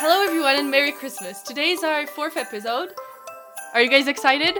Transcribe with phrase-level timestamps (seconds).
[0.00, 1.42] Hello, everyone, and Merry Christmas.
[1.42, 2.90] Today's our fourth episode.
[3.74, 4.58] Are you guys excited?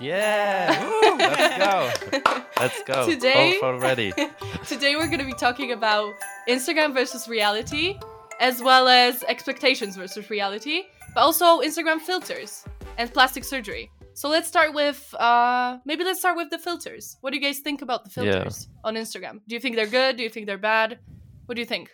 [0.00, 2.40] Yeah, Woo, let's go.
[2.58, 3.06] Let's go.
[3.08, 4.12] Today- Both already.
[4.66, 6.12] Today, we're going to be talking about
[6.48, 7.98] Instagram versus reality,
[8.40, 10.84] as well as expectations versus reality,
[11.14, 12.64] but also Instagram filters
[12.98, 13.90] and plastic surgery.
[14.14, 17.16] So let's start with uh, maybe let's start with the filters.
[17.20, 18.32] What do you guys think about the Yeah.
[18.32, 19.40] filters on Instagram?
[19.48, 20.16] Do you think they're good?
[20.16, 20.98] Do you think they're bad?
[21.46, 21.90] What do you think?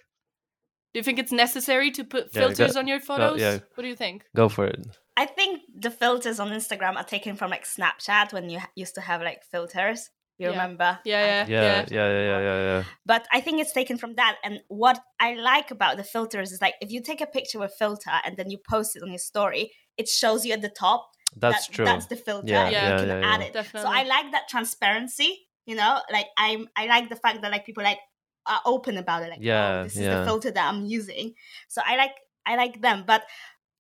[0.92, 3.40] Do you think it's necessary to put Yeah, go- filters on your photos?
[3.40, 3.58] yeah.
[3.74, 4.24] What do you think?
[4.34, 4.86] Go for it.
[5.16, 9.00] I think the filters on Instagram are taken from like Snapchat when you used to
[9.00, 10.10] have like filters.
[10.38, 10.52] You Yeah.
[10.52, 10.98] remember?
[11.04, 12.84] Yeah, yeah, Yeah, yeah, yeah, yeah, yeah, yeah.
[13.04, 14.36] But I think it's taken from that.
[14.42, 17.74] And what I like about the filters is like if you take a picture with
[17.78, 21.06] filter and then you post it on your story, it shows you at the top.
[21.36, 21.84] That's that, true.
[21.84, 22.48] That's the filter.
[22.48, 23.34] Yeah, and yeah, you can yeah, yeah.
[23.34, 23.52] add it.
[23.52, 23.88] Definitely.
[23.90, 25.46] So I like that transparency.
[25.66, 26.68] You know, like I'm.
[26.74, 27.98] I like the fact that like people like
[28.46, 29.30] are open about it.
[29.30, 30.20] Like, oh, Yeah, oh, this is yeah.
[30.20, 31.34] the filter that I'm using.
[31.68, 32.12] So I like.
[32.46, 33.22] I like them, but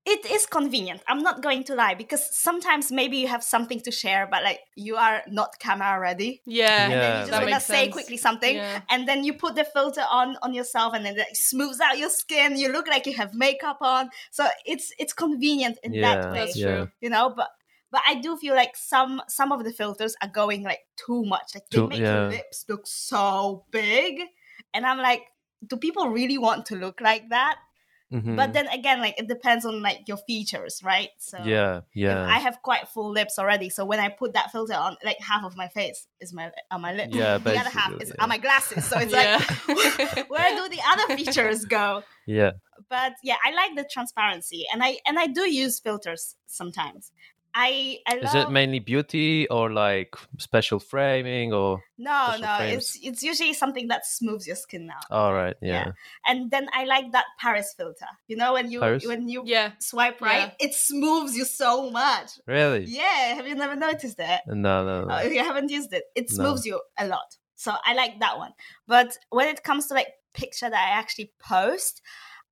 [0.04, 1.02] it is convenient.
[1.08, 4.60] I'm not going to lie because sometimes maybe you have something to share, but like
[4.76, 6.42] you are not camera ready.
[6.46, 8.82] Yeah, And then you just want to say quickly something, Yeah.
[8.90, 12.10] and then you put the filter on on yourself, and then it smooths out your
[12.10, 12.56] skin.
[12.58, 16.38] You look like you have makeup on, so it's it's convenient in Yeah, that way,
[16.46, 16.66] That's yeah.
[16.76, 16.88] true.
[17.00, 17.32] you know.
[17.34, 17.48] But
[17.90, 21.54] but I do feel like some some of the filters are going like too much.
[21.54, 22.14] Like they Too- make yeah.
[22.14, 24.20] your lips look so big,
[24.74, 25.22] and I'm like,
[25.66, 27.56] do people really want to look like that?
[28.12, 28.34] Mhm.
[28.34, 31.10] But then again, like it depends on like your features, right?
[31.18, 34.50] So yeah, if yeah, I have quite full lips already, so when I put that
[34.50, 37.14] filter on, like half of my face is my on my lips.
[37.14, 38.24] Yeah, the other half is yeah.
[38.24, 38.84] are my glasses.
[38.84, 39.40] So it's Yeah.
[39.68, 42.02] like, where do the other features go?
[42.26, 42.52] yeah.
[42.88, 47.12] But yeah, I like the transparency, and I and I do use filters sometimes.
[47.54, 51.82] I I love Is it mainly beauty or like special framing or?
[51.98, 52.74] no no frames?
[52.76, 55.04] it's it's usually something that smooths your skin out.
[55.10, 55.86] All right, yeah.
[55.86, 55.92] Yeah.
[56.26, 58.06] And then I like that Paris filter.
[58.28, 59.06] You know when you Paris?
[59.06, 59.72] when you yeah.
[59.80, 62.30] swipe right, it smooths you so much.
[62.46, 62.84] Really?
[62.84, 64.40] Yeah, have you never noticed it?
[64.46, 65.14] No, no, no.
[65.14, 66.36] Uh, if you haven't used it, it No.
[66.36, 67.36] smooths you a lot.
[67.56, 68.52] So I like that one.
[68.86, 72.00] But when it comes to like picture that I actually post,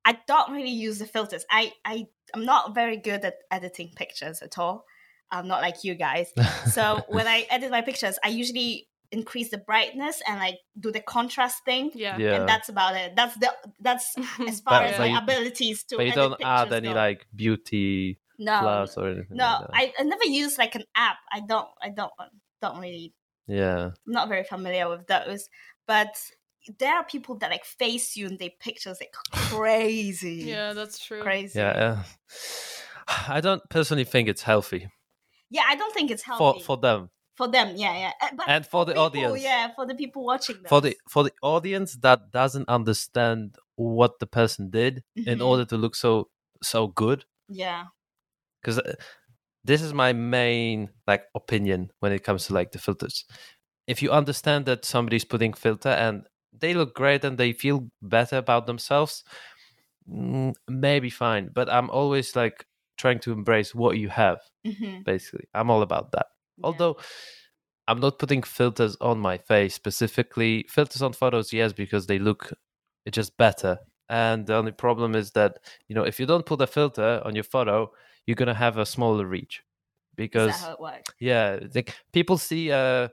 [0.05, 1.45] I don't really use the filters.
[1.49, 4.85] I I I'm not very good at editing pictures at all.
[5.31, 6.31] I'm not like you guys.
[6.71, 10.99] So when I edit my pictures, I usually increase the brightness and like do the
[10.99, 11.91] contrast thing.
[11.95, 12.17] Yeah.
[12.17, 12.35] yeah.
[12.35, 13.15] And that's about it.
[13.15, 14.15] That's the that's
[14.47, 15.97] as far But- as my you- abilities to.
[15.97, 16.93] but you edit don't add any go.
[16.93, 19.37] like beauty no, plus or anything.
[19.37, 19.45] no.
[19.45, 19.69] like that.
[19.73, 21.17] I, I never use like an app.
[21.31, 21.67] I don't.
[21.81, 22.11] I don't.
[22.61, 23.13] Don't really
[23.47, 25.49] yeah, I'm not very familiar with those,
[25.87, 26.21] but
[26.77, 30.43] there are people that like Facetune their pictures like crazy.
[30.45, 31.21] Yeah, that's true.
[31.21, 31.57] Crazy.
[31.57, 32.03] yeah.
[33.07, 34.89] uh, I don't personally think it's healthy
[35.49, 37.75] Yeah, I don't think it's healthy for for them for them.
[37.75, 38.11] Yeah, yeah.
[38.21, 39.41] Uh, But and for the people, audience.
[39.43, 40.69] yeah, for the people watching them.
[40.69, 45.45] for the for the audience that doesn't understand what the person did in Mhm.
[45.45, 46.29] order to look so
[46.61, 47.85] so good yeah,
[48.61, 48.79] because
[49.63, 53.25] this is my main like opinion when it comes to like the filters
[53.87, 58.37] if you understand that somebody's putting filter and they look great and they feel better
[58.37, 59.23] about themselves
[60.09, 62.65] mm, maybe fine but i'm always like
[62.99, 65.45] trying to embrace what you have hmm basically.
[65.55, 66.27] I'm all about that.
[66.63, 66.97] Although
[67.87, 70.65] i'm not putting filters on my face specifically.
[70.69, 72.53] Filters on photos yes because they look
[73.09, 73.79] just better.
[74.09, 75.51] And the only problem is that
[75.87, 77.89] you know if you don't put a filter on your photo
[78.25, 79.63] you're gonna have a smaller reach.
[80.15, 81.13] Because that how it works?
[81.19, 83.09] yeah like people see a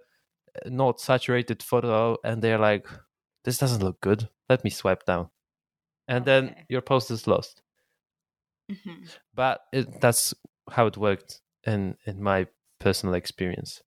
[0.66, 2.86] not saturated photo and they're like
[3.44, 4.28] this doesn't look good.
[4.50, 5.30] Let me swipe down.
[6.08, 7.62] And then your post is lost
[8.68, 9.04] hmm
[9.34, 10.34] but it, that's
[10.70, 12.46] how it worked in in my
[12.80, 13.82] personal experience.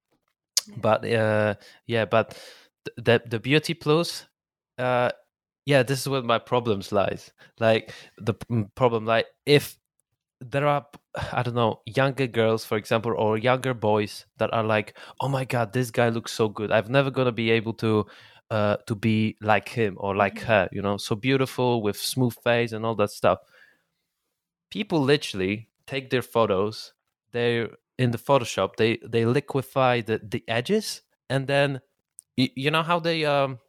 [0.78, 1.56] But uh
[1.88, 2.38] yeah but
[2.98, 4.28] the the beauty plus
[4.78, 5.12] uh
[5.66, 7.32] yeah this is where my problems lies.
[7.60, 8.36] Like the
[8.76, 9.78] problem like if
[10.42, 10.86] there are
[11.34, 15.46] i don't know younger girls for example or younger boys that are like oh my
[15.46, 16.72] god this guy looks so good.
[16.72, 18.06] I've never gonna be able to
[18.52, 20.44] uh to be like him or like Mhm.
[20.48, 20.98] her you know?
[20.98, 23.40] So beautiful with smooth face and all that stuff
[24.70, 26.94] people literally take their photos
[27.32, 31.82] They're in the photoshop they they liquefy the the edges and then
[32.38, 33.60] you, you know how they um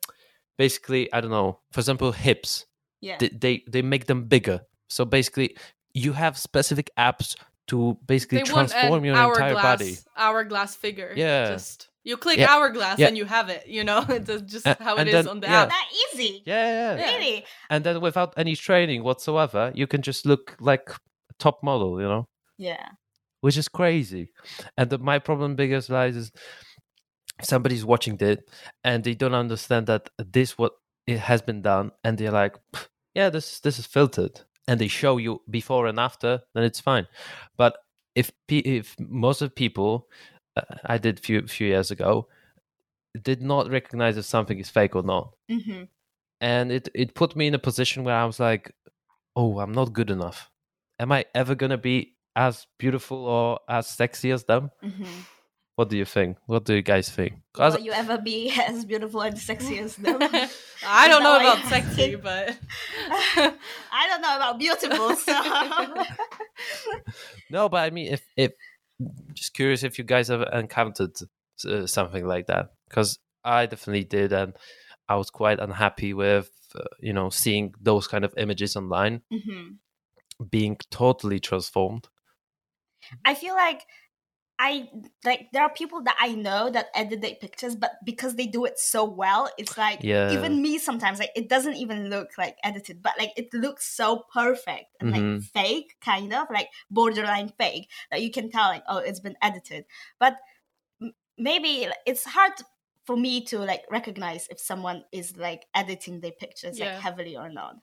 [0.57, 2.67] basically i don't know for example hips
[3.01, 3.17] Yeah.
[3.19, 5.57] they, they they make them bigger so basically
[5.95, 7.37] you have specific apps
[7.71, 11.13] to basically They transform an your entire body hourglass figure.
[11.15, 11.53] Yeah.
[11.53, 12.51] Just you click Yeah.
[12.51, 13.09] hourglass Yeah.
[13.09, 13.67] and you have it.
[13.67, 15.63] You know, it's just A- how it and is then- on the yeah.
[15.63, 15.69] app.
[15.69, 16.43] that easy.
[16.47, 17.15] yeah, yeah, Yeah.
[17.17, 17.45] Really?
[17.69, 20.89] and then without any training whatsoever you can just look like
[21.31, 22.25] a top model you know
[22.59, 22.87] Yeah.
[23.41, 24.31] which is crazy.
[24.77, 26.31] And the, my problem biggest lies is
[27.43, 28.49] somebody's watching it
[28.85, 30.73] and they don't understand that this what
[31.07, 32.57] it has been done, and they're like,
[33.15, 37.07] yeah, this this is filtered, and they show you before and after, then it's fine.
[37.57, 37.79] But
[38.15, 40.07] if if most of people,
[40.85, 42.29] I did few few years ago,
[43.21, 45.85] did not recognize if something is fake or not, hmm
[46.41, 48.73] and it it put me in a position where I was like,
[49.37, 50.51] oh, I'm not good enough.
[50.99, 54.71] Am I ever gonna be as beautiful or as sexy as them?
[54.81, 55.21] hmm
[55.77, 56.37] What do you think?
[56.47, 57.41] What do you guys think?
[57.57, 60.19] Will you ever be as beautiful and sexy as them?
[60.83, 62.57] I don't know about sexy, but
[63.93, 65.35] I don't know about beautiful, so
[67.51, 68.53] No, but I mean, if if
[69.35, 71.17] just curious if you guys have encountered
[71.67, 74.55] uh, something like that, because I definitely did, and
[75.09, 79.73] I was quite unhappy with uh, you know seeing those kind of images online hmm
[80.51, 82.09] being totally transformed.
[83.25, 83.83] I feel like
[84.63, 84.91] I
[85.25, 88.67] like there are people that I know that edit their pictures, but because they do
[88.67, 90.33] it so well, it's like Yeah.
[90.33, 94.25] even me sometimes like it doesn't even look like edited, but like it looks so
[94.35, 95.43] perfect and like Mhm.
[95.45, 99.87] fake, kind of like borderline fake that you can tell like oh it's been edited.
[100.19, 100.37] But
[101.01, 102.53] m- maybe it's hard
[103.07, 106.93] for me to like recognize if someone is like editing their pictures Yeah.
[106.93, 107.77] like heavily or not.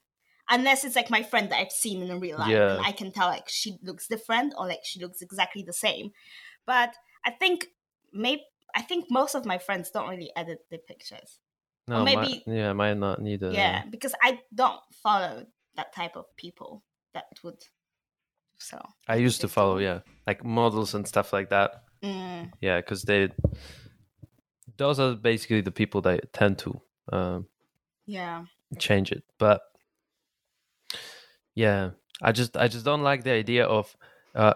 [0.50, 2.76] Unless it's like my friend that I've seen in real life, Yeah.
[2.76, 6.12] and I can tell like she looks different or like she looks exactly the same.
[6.68, 6.92] But
[7.24, 7.66] I think
[8.12, 8.42] maybe
[8.76, 11.40] I think most of my friends don't really edit the pictures.
[11.88, 13.50] No, maybe- my, yeah, mine not neither.
[13.50, 16.84] yeah, because I don't follow that type of people
[17.14, 17.64] that would.
[18.58, 18.76] So
[19.08, 21.84] I used to follow, yeah, like models and stuff like that.
[22.02, 23.30] mm, Yeah, because they
[24.76, 26.80] those are basically the people that tend to
[27.12, 27.46] um,
[28.06, 28.44] yeah,
[28.78, 29.62] change it but
[31.54, 31.90] yeah
[32.22, 33.96] i just i just don't like the idea of
[34.34, 34.54] uh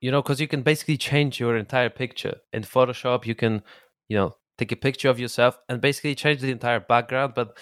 [0.00, 3.62] you know because you can basically change your entire picture in photoshop you can
[4.08, 7.56] you know take a picture of yourself and basically change the entire background but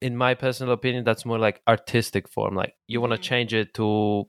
[0.00, 3.22] in my personal opinion that's more like artistic form like you want to Mhm.
[3.22, 4.28] change it to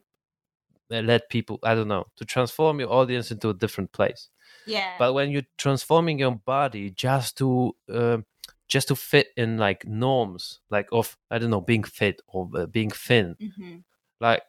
[0.92, 4.30] uh, let people i don't know to transform your audience into a different place
[4.66, 4.96] yeah.
[5.00, 8.26] but when you're transforming your body just to um
[8.68, 12.66] just to fit in like norms like of i don't know being fit or uh,
[12.66, 13.78] being thin hmm
[14.20, 14.44] like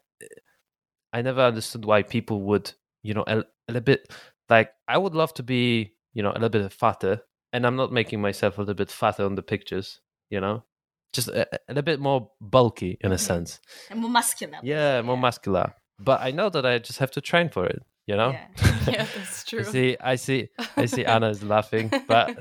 [1.12, 2.72] i never understood why people would
[3.04, 4.12] you know a, a little bit
[4.48, 7.20] like i would love to be you know a little bit fatter
[7.52, 10.64] and i'm not making myself a little bit fatter on the pictures you know
[11.12, 13.60] just a, a little bit more bulky in a sense
[13.90, 14.58] and more muscular.
[14.64, 18.16] yeah more muscular but i know that i just have to train for it you
[18.16, 18.46] know Yeah.
[18.88, 19.64] yeah, that's I true.
[19.64, 21.04] see, I see, I see.
[21.14, 22.36] Anna is laughing, but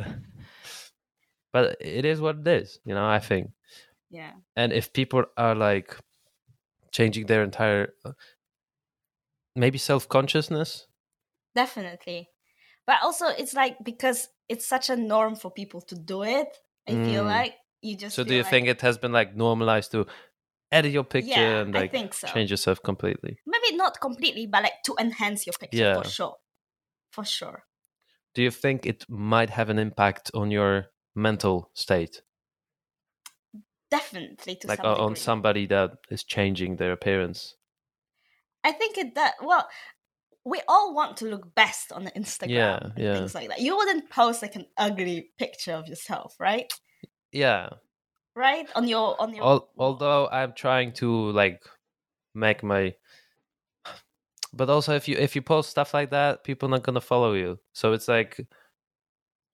[1.53, 3.05] but it is what it is, you know.
[3.05, 3.51] I think,
[4.09, 4.31] yeah.
[4.57, 5.95] and if people are like
[6.91, 8.11] changing their entire uh,
[9.55, 10.87] maybe self consciousness,
[11.55, 12.29] Definitely.
[12.87, 16.47] But also it's like because it's such a norm for people to do it,
[16.87, 17.27] I feel Mm.
[17.27, 20.05] like you just so do you like- think it has been like normalized to
[20.71, 22.27] edit your picture Yeah, and like so.
[22.27, 23.37] change yourself completely?
[23.45, 26.01] maybe not completely, but like to enhance your picture Yeah.
[26.01, 26.35] for sure.
[27.11, 27.63] For sure.
[28.33, 32.23] Do you think it might have an impact on your mental state,
[33.91, 35.15] Definitely to like some on degree.
[35.21, 37.55] somebody that is changing their appearance?
[38.63, 39.31] I think it does.
[39.41, 39.67] Well,
[40.45, 43.15] we all want to look best on the Instagram Yeah, and yeah.
[43.15, 43.61] things like that.
[43.61, 46.71] You wouldn't post like an ugly picture of yourself, right?
[47.31, 47.69] Yeah,
[48.35, 49.43] Right on your on your.
[49.45, 51.61] Al- although I'm trying to like
[52.33, 52.95] make my
[54.53, 57.59] but also if you if you post stuff like that people not gonna follow you
[57.73, 58.39] so it's like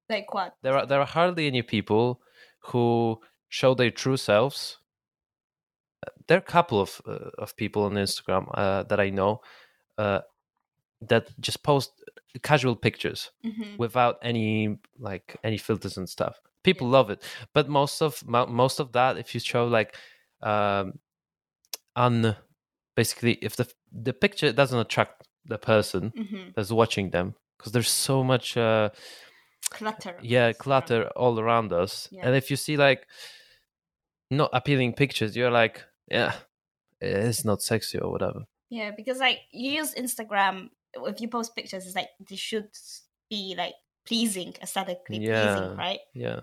[0.10, 0.56] like what?
[0.63, 2.22] there are there are hardly any people
[2.60, 4.78] who show their true selves
[6.27, 9.41] there are a couple of uh, of people on instagram uh, that i know
[9.98, 10.20] uh,
[11.01, 11.91] that just post
[12.44, 13.77] casual pictures Mhm.
[13.77, 18.79] without any like any filters and stuff people love it but most of mo- most
[18.79, 19.96] of that if you show like
[20.41, 20.94] um
[21.96, 22.36] on
[22.96, 26.53] basically if the the picture doesn't attract the person Mhm.
[26.53, 28.89] that's watching them because there's so much uh
[29.72, 30.15] Clutter.
[30.22, 32.25] yeah clutter all around us Yeah.
[32.27, 33.06] and if you see like
[34.32, 36.34] not appealing pictures you're like yeah
[37.01, 41.86] it's not sexy or whatever Yeah, because like you use Instagram, if you post pictures,
[41.86, 42.70] it's like they should
[43.30, 43.74] be like
[44.06, 45.42] pleasing, aesthetically Yeah.
[45.42, 46.00] pleasing, right?
[46.13, 46.39] yeah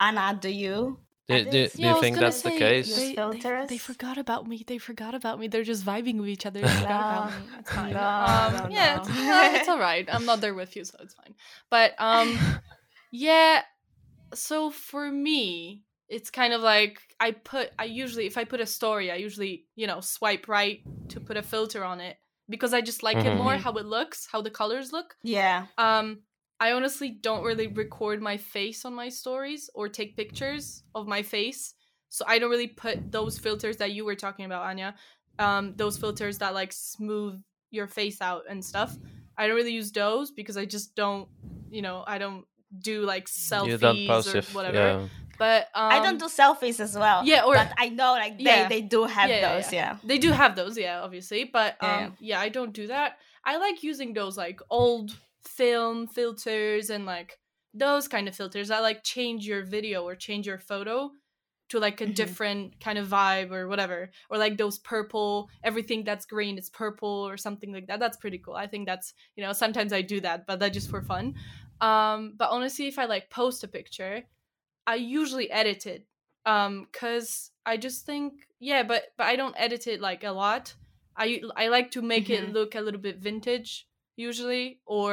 [0.00, 0.98] Anna, do you?
[1.28, 4.46] do, do, do Yeah, you think gonna that's the case They, they, they forgot about
[4.46, 4.64] me.
[4.66, 5.48] They forgot about me.
[5.48, 6.60] They're just vibing with each other.
[6.60, 7.32] They forgot about.
[7.58, 7.94] It's fine.
[7.94, 8.98] No, um, no, yeah.
[8.98, 10.08] It's, it's all right.
[10.10, 11.34] I'm not there with you, so it's fine.
[11.70, 12.38] But um,
[13.12, 13.62] yeah.
[14.34, 17.70] So for me, it's kind of like I put.
[17.78, 21.36] I usually, if I put a story, I usually, you know, swipe right to put
[21.36, 22.16] a filter on it
[22.48, 23.58] because I just like it more Mhm.
[23.60, 25.16] how it looks, how the colors look.
[25.22, 25.66] Yeah.
[25.76, 26.22] Um,
[26.60, 31.22] I honestly don't really record my face on my stories or take pictures of my
[31.22, 31.74] face
[32.10, 34.94] So I don't really put those filters that you were talking about, Anya.
[35.38, 37.38] Um, those filters that like smooth
[37.70, 38.96] your face out and stuff.
[39.36, 41.28] I don't really use those because I just don't,
[41.70, 42.46] you know, I don't
[42.80, 44.76] do like selfies you don't post or if whatever.
[44.78, 45.08] yeah.
[45.38, 47.24] But um, I don't do selfies as well.
[47.24, 48.68] yeah, or but I know like they, Yeah.
[48.68, 49.72] they do have Yeah, yeah, those.
[49.72, 49.96] Yeah.
[50.04, 51.44] They do have those, yeah, obviously.
[51.44, 52.10] But um Yeah.
[52.20, 52.40] yeah.
[52.40, 53.18] I don't do that.
[53.44, 57.38] I like using those like old film filters and like
[57.72, 61.10] those kind of filters I like change your video or change your photo
[61.68, 62.14] to like a Mhm.
[62.14, 64.10] different kind of vibe or whatever.
[64.30, 68.00] Or like those purple, everything that's green is purple or something like that.
[68.00, 68.54] That's pretty cool.
[68.54, 71.34] I think that's you know, sometimes I do that, but that's just for fun.
[71.80, 74.24] Um, but honestly if I like post a picture,
[74.92, 76.02] I usually edit it
[76.52, 78.32] um cuz I just think
[78.70, 80.74] yeah, but but I don't edit it like a lot.
[81.24, 81.26] I
[81.62, 82.52] I like to make it Mhm.
[82.58, 83.70] look a little bit vintage
[84.16, 85.12] usually or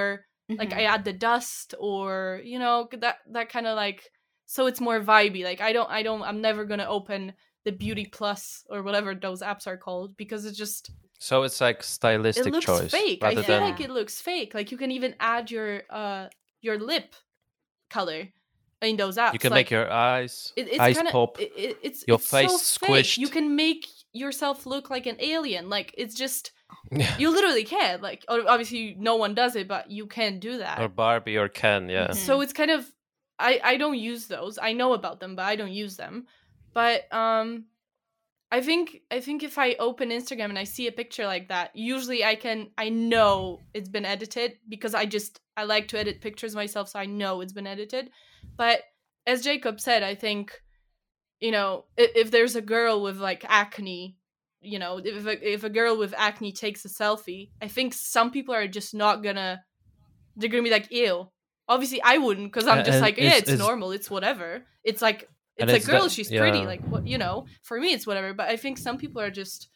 [0.60, 0.80] like Mhm.
[0.80, 4.02] I add the dust or you know that that kind of like
[4.46, 5.44] so it's more vibey.
[5.50, 7.34] Like I don't I don't I'm never going to open
[7.66, 11.82] the Beauty Plus or whatever those apps are called because it's just So it's like
[11.84, 13.24] stylistic it looks choice fake.
[13.24, 14.52] I rather feel than like it looks fake.
[14.58, 16.30] Like you can even add your uh
[16.62, 17.10] your lip
[17.90, 18.22] color
[18.86, 19.34] in those apps.
[19.34, 21.40] you can like, make your eyes it, it's eyes kinda, pop.
[21.40, 22.90] It, it- it's your it's so face fake.
[22.90, 23.18] squished.
[23.18, 25.70] You can make yourself look like an alien.
[25.70, 26.52] Like it's just
[26.92, 27.16] Yeah.
[27.18, 28.02] you literally can.
[28.02, 30.80] Like obviously no one does it, but you can do that.
[30.80, 32.08] or Barbie or Ken, yeah.
[32.10, 32.16] Mhm.
[32.16, 32.86] So it's kind of
[33.40, 34.58] I I don't use those.
[34.62, 36.28] I know about them, but I don't use them.
[36.74, 37.66] But um
[38.52, 41.72] I think I think if I open Instagram and I see a picture like that,
[41.76, 46.22] usually I can I know it's been edited because I just I like to edit
[46.22, 48.10] pictures myself so I know it's been edited.
[48.56, 48.82] But
[49.28, 50.62] as Jacob said, I think
[51.42, 54.16] you know, if, if there's a girl with like acne,
[54.62, 58.32] you know, if a, if a girl with acne takes a selfie, I think some
[58.32, 59.64] people are just not gonna
[60.38, 61.30] they're gonna be like, ew.
[61.68, 63.92] Obviously, I wouldn't because I'm just and like, yeah, it's- it's, it's- normal.
[63.92, 64.64] It's whatever.
[64.84, 65.28] It's like
[65.60, 66.04] And it's a girl.
[66.04, 66.66] that- she's pretty.
[66.66, 67.46] Like what you know.
[67.64, 68.34] For me, it's whatever.
[68.34, 69.70] But I think some people are just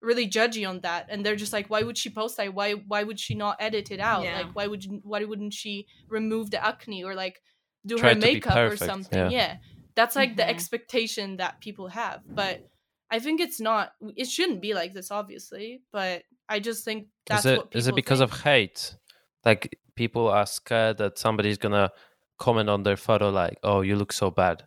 [0.00, 2.52] really judgy on that, and they're just like, why would she post that?
[2.54, 4.24] Why why would she not edit it out?
[4.24, 4.38] Yeah.
[4.38, 7.40] Like why would you, why wouldn't she remove the acne or like
[7.86, 9.30] do Try her makeup or something?
[9.30, 9.56] yeah.
[9.94, 10.48] that's like the Mhm.
[10.48, 12.20] expectation that people have.
[12.26, 12.68] But
[13.10, 13.92] I think it's not.
[14.16, 15.82] It shouldn't be like this, obviously.
[15.92, 18.32] But I just think that's is it what is it because think.
[18.32, 18.96] of hate?
[19.44, 21.90] Like people are scared that somebody's gonna
[22.38, 24.64] comment on their photo like, "Oh, you look so bad."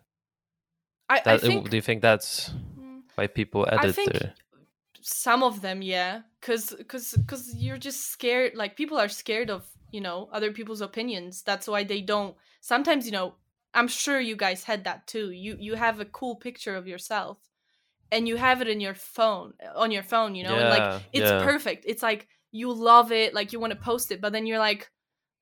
[1.08, 2.52] I, I think do you think that's
[3.14, 4.34] why people edit think their
[5.00, 9.64] some of them yeah because because because you're just scared like people are scared of
[9.92, 11.42] you know other people's opinions.
[11.42, 13.34] That's why they don't sometimes you know
[13.74, 15.30] i'm sure you guys had that too.
[15.30, 17.38] You you have a cool picture of yourself
[18.10, 21.30] and you have it in your phone on your phone you know and like it's
[21.30, 21.44] yeah.
[21.44, 21.84] perfect.
[21.86, 24.90] It's like you love it like you want to post it but then you're like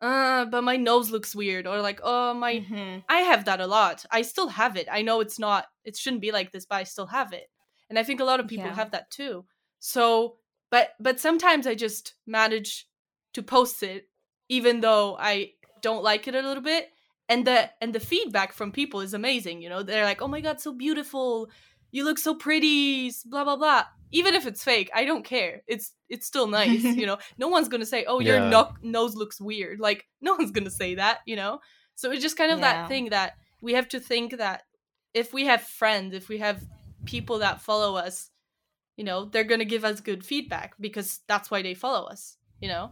[0.04, 3.02] uh but my nose looks weird or like oh my Mhm.
[3.08, 4.04] I have that a lot.
[4.18, 4.86] I still have it.
[4.98, 7.46] I know it's not it shouldn't be like this, but I still have it.
[7.88, 8.76] And I think a lot of people Yeah.
[8.80, 9.44] have that too.
[9.78, 10.36] So,
[10.70, 12.86] but but sometimes I just manage
[13.34, 14.08] to post it
[14.48, 15.34] even though I
[15.82, 16.84] don't like it a little bit
[17.28, 19.82] and the and the feedback from people is amazing, you know.
[19.82, 21.48] They're like, "Oh my god, so beautiful.
[21.94, 23.84] You look so pretty." blah blah blah.
[24.10, 25.62] Even if it's fake, I don't care.
[25.66, 27.18] It's it's still nice, you know.
[27.38, 28.48] No one's going to say, "Oh, your Yeah.
[28.50, 31.60] no- nose looks weird." Like no one's going to say that, you know.
[31.94, 32.64] So it's just kind of Yeah.
[32.82, 34.62] that thing that we have to think that
[35.14, 36.58] if we have friends, if we have
[37.06, 38.30] people that follow us,
[38.96, 42.36] you know, they're going to give us good feedback because that's why they follow us,
[42.60, 42.90] you know?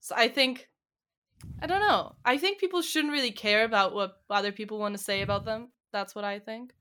[0.00, 0.68] So I think,
[1.62, 2.14] I don't know.
[2.24, 5.68] I think people shouldn't really care about what other people want to say about them.
[5.92, 6.72] That's what I think.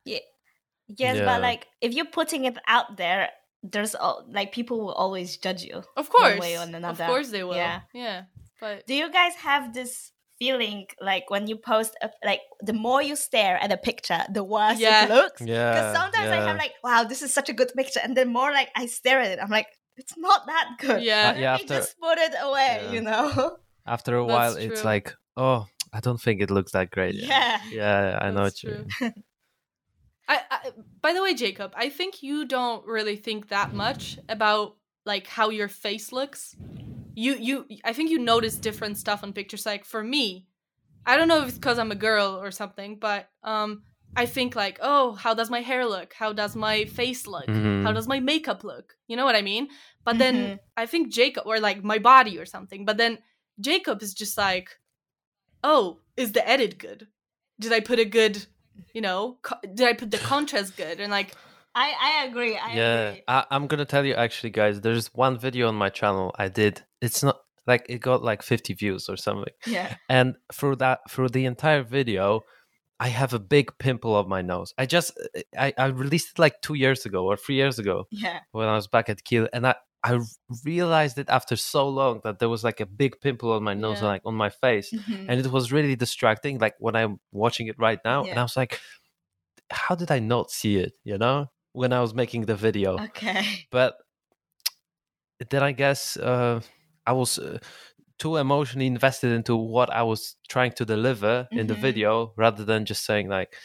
[0.98, 1.25] Yes, Yeah.
[1.25, 3.29] but like if you're putting it out there,
[3.63, 5.83] there's al- like people will always judge you.
[5.98, 6.39] Of course.
[6.39, 7.55] way or Of course they will.
[7.55, 7.81] Yeah.
[7.93, 8.24] Yeah.
[8.60, 13.01] But Do you guys have this feeling like when you post a, like the more
[13.01, 15.05] you stare at a picture, the worse Yeah.
[15.05, 15.41] it looks?
[15.41, 15.71] Yeah.
[15.74, 18.51] Because sometimes I have like, wow, this is such a good picture, and then more
[18.51, 19.67] like I stare at it, I'm like,
[19.98, 21.03] it's not that good.
[21.03, 21.33] yeah.
[21.36, 22.91] Uh, yeah, Let me after- just put it away, Yeah.
[22.91, 23.57] you know?
[23.86, 27.15] After a That's while, it's like, oh, I don't think it looks that great.
[27.15, 27.60] Yeah.
[27.71, 29.12] yeah, I know That's what you.
[30.36, 30.48] true.
[30.52, 30.72] I, I
[31.02, 35.50] by the way, Jacob, I think you don't really think that much about like how
[35.50, 36.56] your face looks.
[37.16, 39.66] You you I think you notice different stuff on pictures.
[39.66, 40.48] Like for me,
[41.06, 43.84] I don't know if it's because I'm a girl or something, but um
[44.16, 46.14] I think like, oh, how does my hair look?
[46.14, 47.48] How does my face look?
[47.50, 47.96] How Mhm.
[47.96, 48.96] does my makeup look?
[49.08, 49.70] You know what I mean?
[50.04, 50.60] But then Mhm.
[50.76, 52.86] I think Jacob or like my body or something.
[52.86, 53.20] But then
[53.60, 54.80] Jacob is just like,
[55.64, 57.08] oh, is the edit good?
[57.60, 58.46] Did I put a good,
[58.94, 61.00] you know, co- did I put the contrast good?
[61.00, 61.36] And like,
[61.75, 62.58] I I agree.
[62.58, 63.24] I yeah, agree.
[63.28, 64.82] I, I'm gonna tell you actually, guys.
[64.82, 66.84] There's one video on my channel I did.
[67.01, 69.54] It's not like it got like 50 views or something.
[69.68, 69.96] Yeah.
[70.10, 72.42] and through that through the entire video
[73.00, 74.74] I have a big pimple on my nose.
[74.78, 75.12] I just
[75.58, 78.40] I, I released it like two years ago or three years ago Yeah.
[78.51, 80.20] when I was back at Kiel, and I I
[80.65, 84.01] realized it after so long that there was like a big pimple on my nose,
[84.01, 84.08] Yeah.
[84.08, 85.25] like on my face, Mhm.
[85.29, 86.58] and it was really distracting.
[86.60, 88.79] Like when I'm watching it right now, and I was like,
[89.72, 90.93] how did I not see it?
[91.03, 93.67] You know, when I was making the video, Okay.
[93.72, 93.96] but
[95.50, 96.62] then I guess uh,
[97.05, 97.39] I was.
[97.39, 97.60] Uh,
[98.20, 101.81] too emotionally invested into what I was trying to deliver in the Mhm.
[101.81, 103.55] video rather than just saying like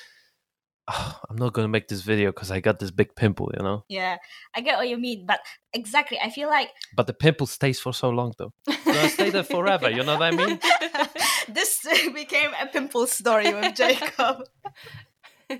[0.88, 3.62] oh, I'm not going to make this video because I got this big pimple, you
[3.62, 3.84] know?
[3.88, 4.16] Yeah.
[4.54, 5.40] I get what you mean, but
[5.72, 6.18] exactly.
[6.22, 8.52] I feel like But the pimple stays for so long though.
[8.66, 10.60] It's stay there forever, you know what I mean?
[11.48, 14.44] this became a pimple story with Jacob.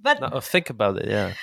[0.00, 1.34] but No, think about it, yeah.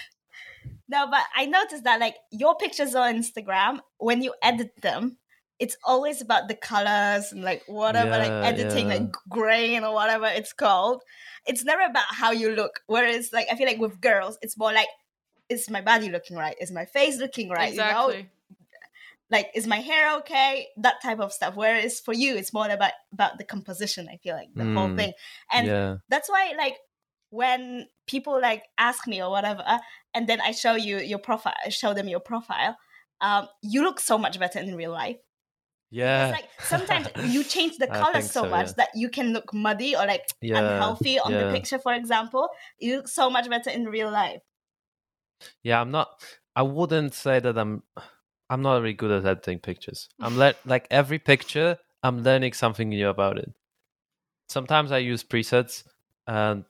[0.87, 5.17] No, but I noticed that like your pictures on Instagram, when you edit them,
[5.59, 8.95] it's always about the colors and like whatever, Yeah, like editing, yeah.
[8.95, 11.03] like grain or whatever it's called.
[11.45, 12.81] It's never about how you look.
[12.87, 14.87] Whereas, like, I feel like with girls, it's more like,
[15.49, 16.55] is my body looking right?
[16.61, 17.71] Is my face looking right?
[17.71, 18.29] You know, exactly.
[19.31, 20.67] like, is my hair okay?
[20.77, 21.55] That type of stuff.
[21.55, 24.07] Whereas for you, it's more about about the composition.
[24.11, 25.13] I feel like the whole Mm, thing,
[25.51, 25.95] and yeah.
[26.09, 26.75] that's why like
[27.31, 29.63] when people like ask me or whatever
[30.15, 32.75] and then i show you your profile I show them your profile
[33.21, 35.17] um you look so much better in real life
[35.91, 36.29] Yeah.
[36.29, 38.73] it's like sometimes you change the color so, so, much yeah.
[38.77, 40.59] that you can look muddy or like yeah.
[40.59, 44.41] unhealthy on the picture for example you look so much better in real life
[45.63, 46.23] Yeah, I'm not
[46.55, 47.83] I wouldn't say that I'm
[48.49, 50.09] I'm not really good at editing pictures.
[50.19, 53.51] I'm le- like every picture I'm learning something new about it.
[54.47, 55.83] Sometimes I use presets
[56.27, 56.65] and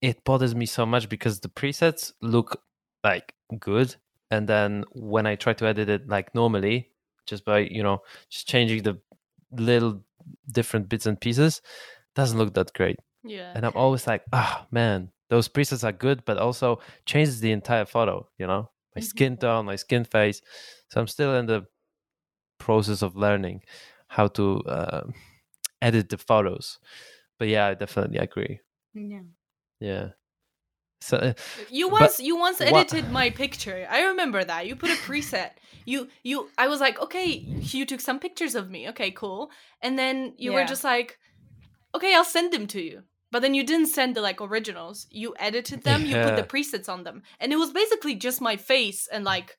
[0.00, 2.62] it bothers me so much because the presets look
[3.02, 3.96] like good
[4.30, 6.90] and then when I try to edit it like normally
[7.28, 9.00] just by, you know, just changing the
[9.52, 10.04] little
[10.52, 11.62] different bits and pieces
[12.14, 13.52] doesn't look that great Yeah.
[13.54, 17.86] and I'm always like, ah, man, those presets are good, but also changes the entire
[17.86, 18.28] photo.
[18.38, 19.40] You know, my skin Mhm.
[19.40, 20.42] tone, my skin face.
[20.90, 21.66] So I'm still in the
[22.58, 23.62] process of learning
[24.08, 25.04] how to uh,
[25.82, 26.78] edit the photos.
[27.38, 28.60] But yeah, I definitely agree.
[28.94, 29.22] yeah
[29.80, 30.10] Yeah.
[31.00, 31.32] So uh,
[31.70, 33.86] You But once you once what- edited my picture.
[33.90, 34.66] I remember that.
[34.66, 35.50] You put a preset.
[35.84, 37.30] You you I was like, "Okay,
[37.76, 38.88] you took some pictures of me.
[38.90, 41.18] Okay, cool." And then you were just like,
[41.94, 45.06] "Okay, I'll send them to you." But then you didn't send the like originals.
[45.10, 47.22] You edited them, you put the presets on them.
[47.40, 49.56] And it was basically just my face and like,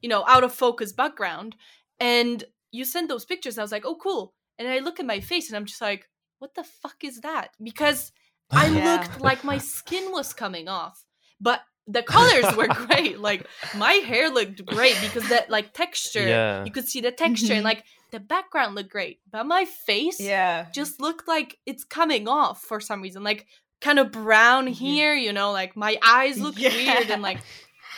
[0.00, 1.54] you know, out of focus background.
[2.00, 3.56] And you sent those pictures.
[3.56, 6.08] I was like, "Oh, cool." And I look at my face and I'm just like,
[6.40, 8.12] "What the fuck is that?" Because
[8.50, 8.96] I Yeah.
[9.00, 11.02] looked like my skin was coming off,
[11.40, 13.18] but the colors were great.
[13.20, 16.64] Like my hair looked great because that like texture, Yeah.
[16.64, 17.64] you could see the texture and Mhm.
[17.64, 22.62] like the background looked great, but my face yeah just looked like it's coming off
[22.62, 23.46] for some reason, like
[23.80, 24.72] kind of brown Mhm.
[24.74, 25.14] here.
[25.14, 27.40] You know, like my eyes look weird and like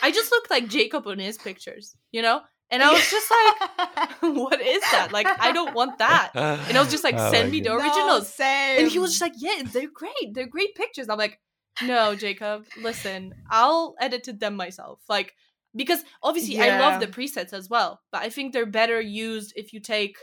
[0.02, 1.94] I just looked like Jacob in his pictures.
[2.12, 5.10] You know, and I was just like, what is that?
[5.12, 6.32] Like I don't want that.
[6.34, 7.80] And I was just like, Oh send my me the God.
[7.82, 8.32] originals.
[8.32, 8.80] same.
[8.80, 10.34] And he was just like, "Yeah, they're great.
[10.34, 11.38] They're great pictures." I'm like,
[11.82, 13.34] "No, Jacob, listen.
[13.50, 15.34] I'll edit them myself." Like
[15.74, 19.72] because obviously I love the presets as well, but I think they're better used if
[19.74, 20.16] you take,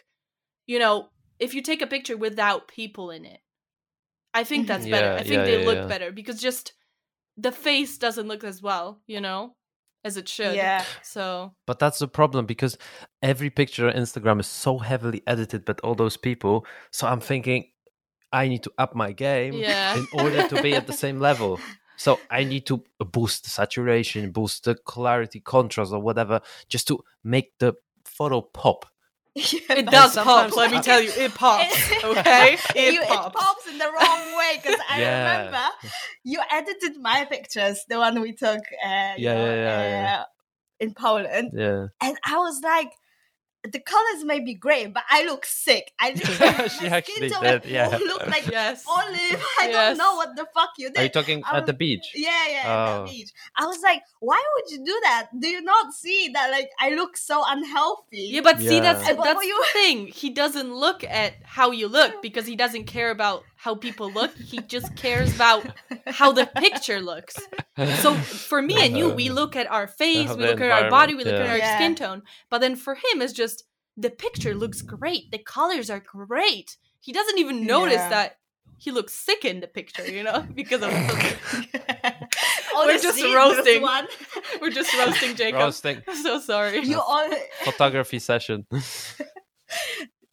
[0.65, 3.39] you know, if you take a picture without people in it.
[4.34, 4.67] I think Mhm.
[4.67, 5.08] that's better.
[5.08, 5.88] Yeah, I think yeah, they yeah, look yeah.
[5.88, 6.73] better because just
[7.38, 9.56] the face doesn't look as well, you know,
[10.03, 10.55] as it should.
[10.55, 12.77] yeah So But that's the problem because
[13.21, 16.65] every picture on Instagram is so heavily edited by all those people.
[16.91, 17.65] So I'm thinking
[18.31, 19.95] I need to up my game yeah.
[19.95, 21.59] in order to be at the same level.
[21.95, 27.03] So I need to boost the saturation, boost the clarity, contrast, or whatever, just to
[27.23, 28.87] make the photo pop.
[29.36, 31.12] It does sometimes- pop, let me tell you.
[31.15, 31.76] It pops.
[32.04, 32.58] Okay?
[32.76, 33.28] It you, pops.
[33.28, 35.38] it pops in the wrong way because I Yeah.
[35.38, 35.65] remember
[36.24, 40.19] you edited my pictures, the one we took, uh, you Yeah, know, yeah, yeah, yeah.
[40.22, 40.24] uh,
[40.80, 41.88] in Poland, Yeah.
[42.02, 42.91] and I was like,
[43.71, 45.93] the colors may be great, but I look sick.
[45.99, 47.88] I look, She my skin actually tone did, yeah.
[47.88, 48.84] look like Yes.
[48.88, 49.15] olive.
[49.60, 49.71] I Yes.
[49.71, 52.12] don't know what the fuck you Are you talking I at the beach?
[52.13, 53.06] Yeah, yeah, at Oh.
[53.06, 53.30] the beach.
[53.58, 55.28] I was like, why would you do that?
[55.39, 58.28] Do you not see that like I look so unhealthy?
[58.32, 60.08] Yeah, but see, that's what that's were you- the thing.
[60.08, 64.36] He doesn't look at how you look because he doesn't care about how people look.
[64.36, 65.65] He just cares about
[66.06, 67.38] how the picture looks.
[68.02, 71.15] So for me and you, we look at our face, we look at our body,
[71.15, 71.78] we look at our yeah.
[71.78, 72.23] skin tone.
[72.49, 73.63] But then for him, it's just
[73.95, 75.32] the picture looks great.
[75.32, 76.76] The colors are great.
[76.99, 78.10] He doesn't even notice Yeah.
[78.10, 78.38] that
[78.78, 82.17] he looks sick in the picture, you know, because of the filter.
[82.76, 83.82] Honestly, just roasting.
[83.82, 84.08] One,
[84.60, 85.62] We're just roasting Jacob.
[85.62, 86.80] Roasting I'm so sorry.
[86.80, 87.30] you all
[87.63, 88.65] photography session.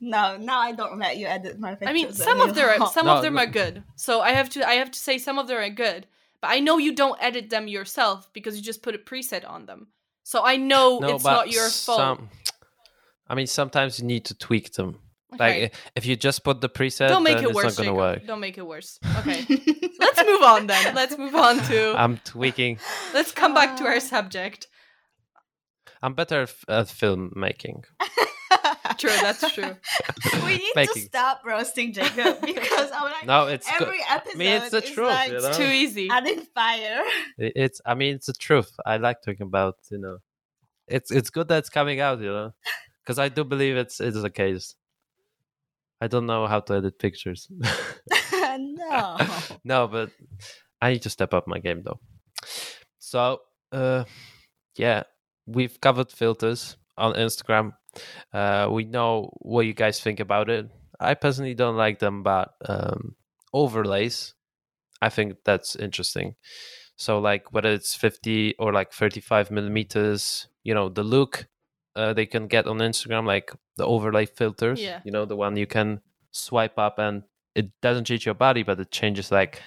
[0.00, 1.88] No, now I don't let you edit my pictures.
[1.88, 3.42] I mean, some of them are, some No, of them no.
[3.42, 3.82] are good.
[3.96, 6.06] So I have to I have to say some of them are good.
[6.40, 9.66] But I know you don't edit them yourself because you just put a preset on
[9.66, 9.88] them.
[10.22, 11.98] So I know no, it's not your fault.
[11.98, 12.30] some-
[13.28, 14.98] I mean, sometimes you need to tweak them.
[15.34, 15.62] Okay.
[15.64, 17.78] Like if you just put the preset, don't make then it it's worse.
[17.78, 17.96] not gonna Jacob.
[18.22, 18.26] work.
[18.26, 18.98] Don't make it worse.
[19.18, 19.44] Okay.
[20.00, 20.94] Let's move on then.
[20.94, 22.78] Let's move on to I'm tweaking.
[23.12, 23.88] let's come back to Ah.
[23.88, 24.66] our subject.
[26.02, 27.84] I'm better at, at filmmaking.
[29.00, 29.76] True, that's true.
[30.44, 31.02] we need to Making.
[31.04, 33.88] stop roasting Jacob because I'm like No, it's good.
[33.88, 34.34] every episode.
[34.34, 35.08] I mean, it's the is truth.
[35.08, 35.52] like you know?
[35.52, 36.08] Too easy.
[36.10, 37.02] adding fire.
[37.38, 37.80] It- It's.
[37.86, 38.70] I mean, it's the truth.
[38.84, 39.76] I like talking about.
[39.90, 40.18] You know,
[40.86, 42.20] it's it's good that it's coming out.
[42.20, 42.52] You know,
[43.02, 44.74] because I do believe it's it's the case.
[46.02, 47.48] I don't know how to edit pictures.
[48.58, 49.18] no.
[49.64, 50.10] no, but
[50.80, 52.00] I need to step up my game though.
[52.98, 53.40] So,
[53.72, 54.04] uh,
[54.76, 55.02] yeah,
[55.46, 57.72] we've covered filters on Instagram.
[58.32, 60.68] Uh, we know what you guys think about it.
[60.98, 63.16] I personally don't like them, but um,
[63.52, 64.34] overlays,
[65.02, 66.34] I think that's interesting.
[66.96, 71.46] So, like whether it's 50 or like 35 millimeters, you know, the look
[71.96, 75.00] uh, they can get on Instagram, like the overlay filters, Yeah.
[75.04, 76.00] you know, the one you can
[76.30, 77.24] swipe up and
[77.56, 79.60] it doesn't change your body, but it changes like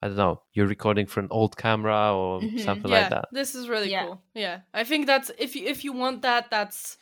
[0.00, 2.60] I don't know, you're recording for an old camera or Mhm.
[2.60, 3.24] something yeah, like that.
[3.32, 4.04] this is really Yeah.
[4.06, 4.22] cool.
[4.32, 6.96] Yeah, I think that's if you if you want that, that's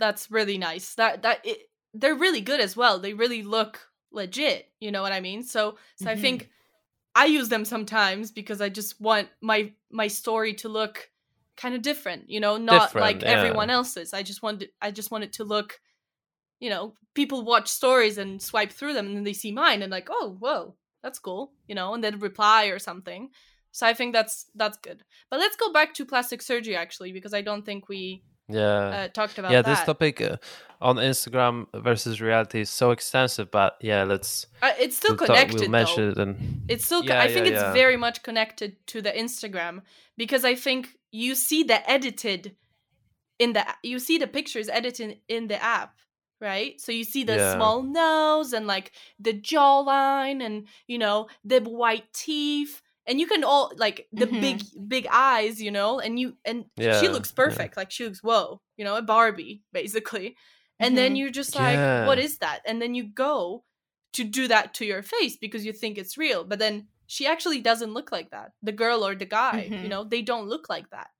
[0.00, 0.94] that's really nice.
[0.96, 2.98] That that it, they're really good as well.
[2.98, 3.78] They really look
[4.10, 4.72] legit.
[4.80, 5.42] You know what I mean?
[5.44, 6.20] So so I Mhm.
[6.20, 6.50] think
[7.14, 11.10] I use them sometimes because I just want my my story to look
[11.56, 12.30] kind of different.
[12.30, 13.28] You know, not Different, like yeah.
[13.30, 14.14] everyone else's.
[14.14, 15.80] I just want it, I just want it to look.
[16.60, 19.90] You know, people watch stories and swipe through them, and then they see mine and
[19.90, 21.52] like, oh, whoa, that's cool.
[21.68, 23.30] You know, and then reply or something.
[23.72, 25.02] So I think that's that's good.
[25.30, 28.88] But let's go back to plastic surgery actually, because I don't think we Yeah.
[28.88, 29.70] uh, talked about yeah, that.
[29.76, 30.36] this topic uh,
[30.80, 35.36] on Instagram versus reality is so extensive, but yeah, let's Uh, it's still we'll, talk-
[35.36, 35.60] connected.
[35.60, 37.02] we'll mention it and It's still.
[37.02, 39.82] co- Yeah, I think yeah, it's very much connected to the Instagram
[40.16, 42.56] because I think you see the edited
[43.38, 45.94] in the you see the pictures edited in the app,
[46.40, 46.80] right?
[46.80, 52.12] So you see the small nose and like the jawline and you know the white
[52.12, 52.82] teeth.
[53.10, 54.40] And you can all like the Mhm.
[54.40, 57.42] big big eyes, you know, and you and she Yeah, looks yeah.
[57.44, 57.76] perfect.
[57.76, 60.36] Like she looks whoa, you know, a Barbie basically.
[60.78, 61.18] And then Mhm.
[61.18, 62.24] you're just like, what Yeah.
[62.24, 62.60] is that?
[62.64, 63.64] And then you go
[64.12, 66.44] to do that to your face because you think it's real.
[66.44, 68.52] But then she actually doesn't look like that.
[68.62, 69.88] The girl or the guy, you Mhm.
[69.90, 71.10] know, they don't look like that.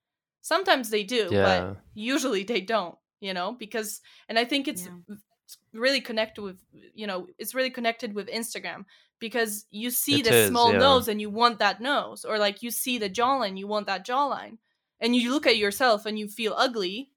[0.42, 1.42] Sometimes they do, Yeah.
[1.42, 5.16] but usually they don't, you know, because, and I think it's Yeah.
[5.72, 6.58] really connected with,
[6.94, 8.84] you know, it's really connected with Instagram
[9.20, 10.78] because you see It the is, small yeah.
[10.78, 14.04] nose and you want that nose, or like you see the jawline, you want that
[14.04, 14.58] jawline.
[15.02, 17.10] And you look at yourself and you feel ugly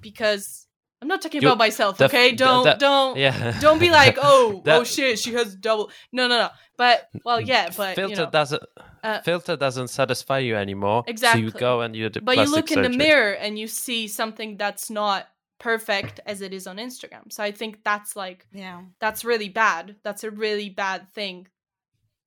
[0.00, 0.66] because
[1.00, 2.32] I'm not talking You- about myself, okay?
[2.32, 3.58] Don't, don't, yeah.
[3.60, 5.90] don't be like, oh, oh shit, she has double.
[6.12, 6.48] No, no, no.
[6.76, 8.62] But well, yeah, but filter you know, doesn't
[9.04, 11.02] uh, filter doesn't satisfy you anymore.
[11.06, 11.42] So Exactly.
[11.42, 14.90] you go and you but you look in the mirror and you see something that's
[14.90, 15.28] not
[15.62, 17.30] perfect as it is on Instagram.
[17.32, 18.82] So I think that's like Yeah.
[19.00, 19.96] that's really bad.
[20.02, 21.46] That's a really bad thing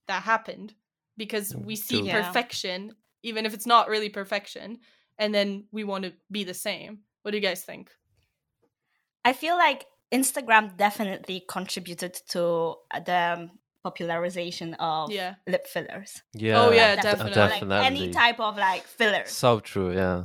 [0.07, 0.73] that happened
[1.17, 2.21] because we see Yeah.
[2.21, 4.79] perfection, even if it's not really perfection,
[5.17, 6.91] and then we want to be the same.
[7.21, 7.91] What do you guys think?
[9.25, 13.49] I feel like Instagram definitely contributed to the
[13.83, 15.35] popularization of Uh, Yeah.
[15.47, 16.23] lip fillers.
[16.33, 16.61] Yeah.
[16.61, 17.41] Oh, yeah, de- definitely.
[17.41, 17.85] Like definitely.
[17.85, 19.31] any type of like fillers.
[19.31, 19.91] So true.
[19.93, 20.23] Yeah.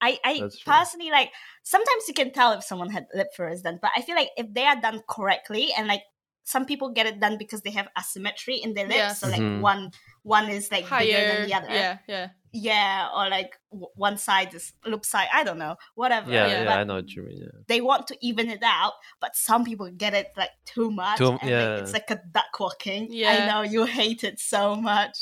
[0.00, 1.30] I, I personally like
[1.62, 4.52] sometimes you can tell if someone had lip fillers done, but I feel like if
[4.54, 6.02] they are done correctly and like
[6.44, 9.12] some people get it done because they have asymmetry in their lips, Yeah.
[9.12, 9.60] so like Mhm.
[9.60, 9.90] one
[10.22, 11.68] one is like bigger than the other.
[11.68, 12.28] yeah, yeah.
[12.52, 15.28] Yeah, or like w- one side is loop side.
[15.32, 16.32] I don't know, whatever.
[16.32, 16.46] Yeah.
[16.46, 16.62] Yeah.
[16.64, 16.78] Yeah.
[16.78, 17.38] I know what you mean.
[17.42, 17.60] Yeah.
[17.66, 21.18] they want to even it out, but some people get it like too much.
[21.18, 23.08] Too- and, like, it's like a duck walking.
[23.10, 25.16] Yeah, I know you hate it so much.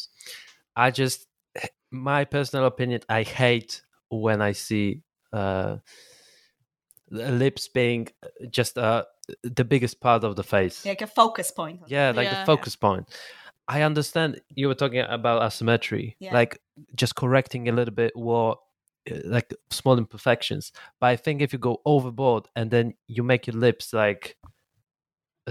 [0.76, 1.26] I just,
[1.90, 5.76] my personal opinion, I hate when I see uh,
[7.10, 8.08] lips being
[8.50, 9.04] just uh,
[9.42, 10.84] the biggest part of the face.
[10.84, 11.80] Like a focus point.
[11.86, 12.40] Yeah, like Yeah.
[12.40, 13.08] the focus point.
[13.68, 16.34] I understand you were talking about asymmetry, Yeah.
[16.34, 16.60] like
[16.94, 18.58] just correcting a little bit what
[19.10, 20.72] uh, like small imperfections.
[21.00, 24.36] But I think if you go overboard and then you make your lips like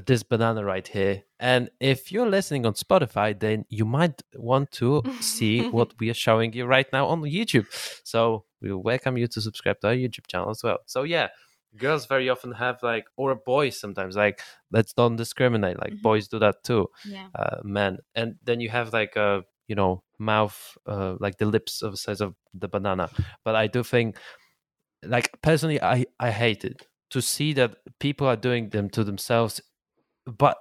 [0.06, 5.04] this banana right here, and if you're listening on Spotify, then you might want to
[5.22, 7.66] see what we are showing you right now on YouTube.
[8.04, 10.80] So we welcome you to subscribe to our YouTube channel as well.
[10.86, 11.30] So yeah,
[11.78, 15.80] girls very often have like, or boys sometimes like, let's don't discriminate.
[15.80, 16.02] Like Mhm.
[16.02, 17.28] boys do that too Yeah.
[17.34, 21.82] uh, men, and then you have like a you know mouth, uh, like the lips
[21.82, 23.10] of the size of the banana.
[23.46, 24.18] But I do think,
[25.04, 26.88] like personally, I I hate it.
[27.12, 29.62] to see that people are doing them to themselves,
[30.26, 30.58] but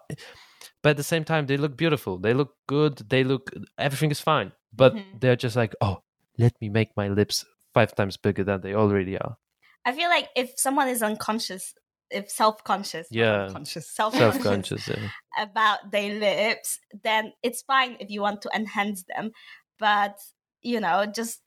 [0.82, 2.18] but at the same time they look beautiful.
[2.18, 2.98] They look good.
[3.08, 4.52] They look everything is fine.
[4.72, 5.20] But Mhm.
[5.20, 6.02] they're just like, oh,
[6.38, 9.36] let me make my lips five times bigger than they already are.
[9.84, 11.74] I feel like if someone is unconscious,
[12.10, 13.44] if self-conscious, Yeah.
[13.44, 14.88] unconscious, self-conscious, Self-conscious.
[14.88, 15.08] yeah.
[15.38, 19.30] about their lips, then it's fine if you want to enhance them.
[19.78, 20.18] But
[20.62, 21.40] you know, just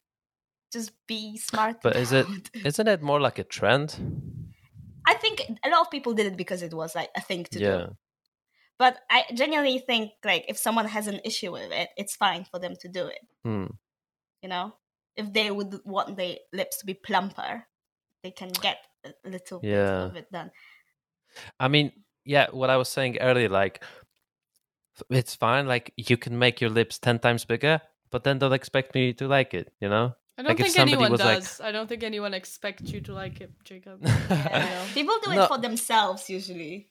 [0.72, 1.76] just be smart.
[1.82, 2.26] But is it-
[2.64, 3.96] Isn't it more like a trend?
[5.06, 7.58] I think a lot of people did it because it was like a thing to
[7.58, 7.76] yeah.
[7.78, 7.96] do.
[8.78, 12.58] But I genuinely think like if someone has an issue with it, it's fine for
[12.60, 13.18] them to do it.
[13.44, 13.66] Hmm.
[14.42, 14.74] You know,
[15.16, 17.64] if they would want their lips to be plumper,
[18.22, 19.84] they can get a little Yeah.
[20.02, 20.50] bit of it done.
[21.58, 21.92] I mean,
[22.24, 23.82] yeah, what I was saying earlier, like
[25.10, 25.66] it's fine.
[25.66, 29.26] Like you can make your lips ten times bigger, but then don't expect me to
[29.28, 29.72] like it.
[29.80, 30.14] You know?
[30.38, 31.60] I don't Like, think anyone was like- does.
[31.60, 34.00] I don't think anyone expects you to like it, Jacob.
[34.30, 34.86] Yeah.
[34.94, 35.46] People do it No.
[35.48, 36.90] for themselves usually.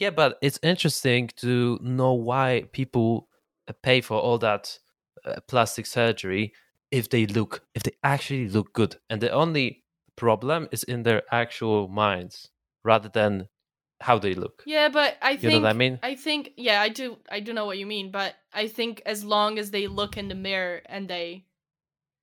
[0.00, 3.28] Yeah, but it's interesting to know why people
[3.68, 4.78] uh, pay for all that
[5.24, 6.54] uh, plastic surgery
[6.90, 9.84] if they look, if they actually look good, and the only
[10.16, 12.50] problem is in their actual minds
[12.82, 13.48] rather than
[14.00, 14.62] how they look.
[14.66, 15.98] Yeah, but I think You know what I mean?
[16.02, 19.22] I think yeah, I do I do know what you mean, but I think as
[19.24, 21.44] long as they look in the mirror and they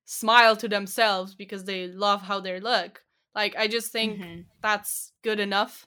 [0.04, 4.44] smile to themselves because they love how they look, like I just think Mhm.
[4.60, 5.86] that's good enough.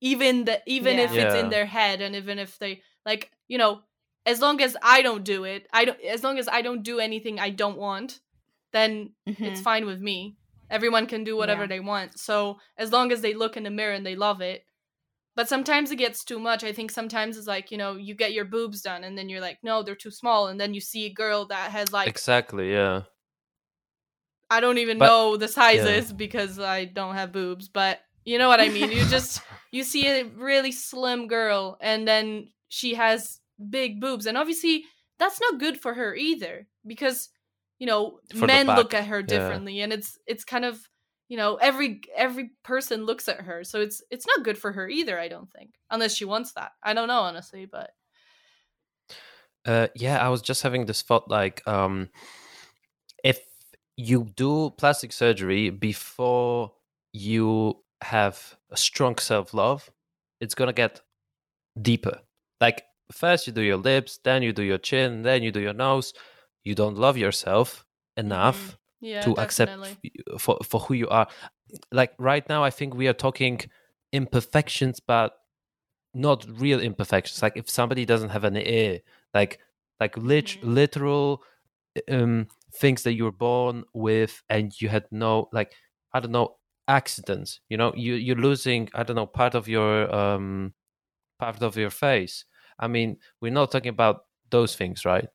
[0.00, 1.26] Even the even if Yeah.
[1.26, 3.82] it's in their head and even if they like, you know,
[4.26, 6.98] as long as I don't do it, I don't as long as I don't do
[7.00, 8.20] anything I don't want,
[8.72, 9.64] then it's Mhm.
[9.64, 10.36] fine with me.
[10.70, 11.68] Everyone can do whatever Yeah.
[11.68, 12.18] they want.
[12.18, 14.64] So as long as they look in the mirror and they love it.
[15.36, 16.64] But sometimes it gets too much.
[16.64, 19.40] I think sometimes it's like, you know, you get your boobs done and then you're
[19.40, 20.48] like, no, they're too small.
[20.48, 22.70] And then you see a girl that has like, exactly.
[22.72, 23.02] Yeah.
[24.50, 27.68] I don't even But- know the sizes because I don't have boobs.
[27.68, 28.90] But you know what I mean?
[28.90, 29.40] You just,
[29.72, 34.26] you see a really slim girl and then she has big boobs.
[34.26, 34.84] And obviously
[35.18, 37.28] that's not good for her either because,
[37.78, 39.26] you know, For men look at her yeah.
[39.26, 40.88] differently and it's, it's kind of,
[41.28, 44.88] you know every every person looks at her so it's it's not good for her
[44.88, 47.92] either i don't think unless she wants that i don't know honestly but
[49.66, 52.08] Uh, yeah, I was just having this thought like, um,
[53.22, 53.40] if
[53.96, 56.72] you do plastic surgery before
[57.12, 59.90] you have a strong self love,
[60.40, 61.00] it's gonna get
[61.80, 62.20] deeper.
[62.60, 65.74] Like, first you do your lips, then you do your chin, then you do your
[65.74, 66.12] nose.
[66.64, 67.84] You don't love yourself
[68.16, 69.42] enough yeah to definitely.
[69.44, 71.28] accept for for who you are.
[71.92, 73.60] Like right now, I think we are talking
[74.12, 75.32] imperfections, but
[76.14, 77.42] not real imperfections.
[77.42, 79.00] Like if somebody doesn't have an ear,
[79.34, 79.60] like
[80.00, 80.74] like lit- Mhm.
[80.74, 81.42] literal
[82.10, 85.74] um things that you were born with, and you had no like
[86.12, 86.56] I don't know
[86.90, 87.60] accidents.
[87.70, 90.74] You know, you you're losing I don't know part of your um
[91.38, 92.44] part of your face.
[92.78, 94.16] I mean, we're not talking about
[94.50, 95.28] those things, right?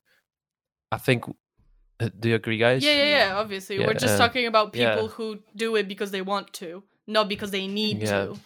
[0.92, 1.24] I think.
[1.98, 2.84] uh, Do you agree, guys?
[2.84, 4.94] yeah yeah yeah obviously Yeah, we're just uh, talking about yeah.
[4.94, 8.26] people who do it because they want to not because they need yeah.
[8.26, 8.36] to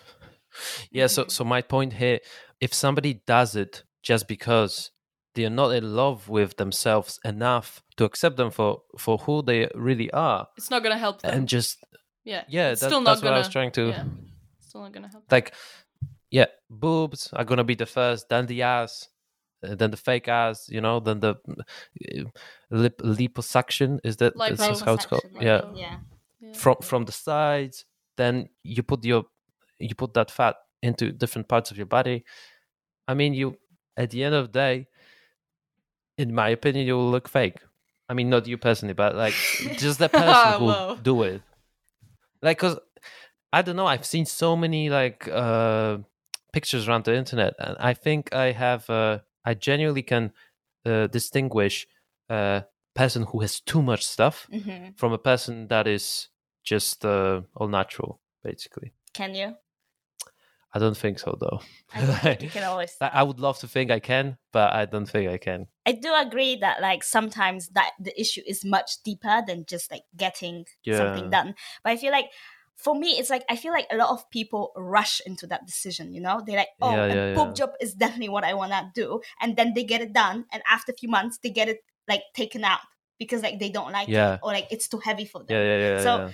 [0.90, 2.18] Yeah, so so my point here,
[2.60, 4.90] if somebody does it just because
[5.34, 10.10] they're not in love with themselves enough to accept them for for who they really
[10.10, 11.78] are, it's not gonna help them and just
[12.24, 14.04] yeah yeah, it's that, still that's not what I gonna was trying to yeah
[14.60, 15.54] still not gonna help like.
[16.32, 19.08] Yeah, boobs are gonna be the first, then the ass,
[19.66, 22.22] uh, then the fake ass, you know, then the uh,
[22.70, 23.98] lip liposuction.
[24.04, 25.24] Is that Lipo- that's how it's called?
[25.24, 25.96] Liposuction, Yeah, yeah.
[26.40, 26.52] Yeah.
[26.54, 27.84] from from the sides
[28.16, 29.24] then you put your
[29.78, 32.24] you put that fat into different parts of your body
[33.08, 33.56] i mean you
[33.96, 34.86] at the end of the day
[36.16, 37.58] in my opinion you will look fake
[38.08, 39.34] i mean not you personally but like
[39.78, 41.42] just the person who do it
[42.42, 42.78] like because
[43.52, 45.98] i don't know i've seen so many like uh
[46.52, 50.32] pictures around the internet and i think i have uh i genuinely can
[50.86, 51.86] uh, distinguish
[52.28, 54.96] a person who has too much stuff Mhm.
[54.96, 56.28] from a person that is
[56.64, 58.92] just uh, all natural, basically.
[59.14, 59.56] Can you?
[60.72, 61.60] I don't think so, though.
[61.92, 62.96] I can always.
[63.00, 65.66] I would love to think I can, but I don't think I can.
[65.84, 70.04] I do agree that like sometimes that the issue is much deeper than just like
[70.16, 71.54] getting something done.
[71.82, 72.26] But I feel like
[72.76, 76.14] for me it's like I feel like a lot of people rush into that decision,
[76.14, 76.40] you know?
[76.46, 77.54] They're like, Oh, Yeah, a yeah, boob yeah.
[77.54, 80.92] job is definitely what I wanna do and then they get it done and after
[80.92, 81.78] a few months they get it
[82.08, 82.80] like taken out
[83.18, 84.34] because like they don't like Yeah.
[84.34, 85.56] it or like it's too heavy for them.
[85.56, 86.02] Yeah, yeah, yeah.
[86.02, 86.30] So, yeah.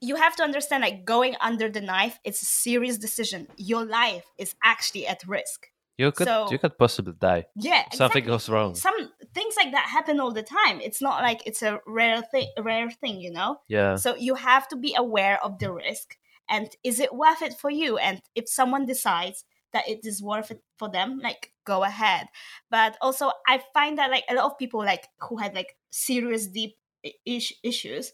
[0.00, 3.48] You have to understand like going under the knife it's a serious decision.
[3.56, 5.68] Your life is actually at risk.
[5.98, 7.46] you could so- you could possibly die.
[7.56, 7.84] Yeah.
[7.92, 8.32] Something exactly.
[8.32, 8.74] goes wrong.
[8.74, 8.98] some
[9.34, 12.90] things like that happen all the time it's not like it's a rare thing rare
[13.02, 16.16] thing you know Yeah, so you have to be aware of the risk
[16.48, 20.50] and is it worth it for you and if someone decides that it is worth
[20.50, 22.24] it for them like go ahead
[22.70, 26.46] but also i find that like a lot of people like who had like serious
[26.46, 26.72] deep
[27.24, 28.12] is- issues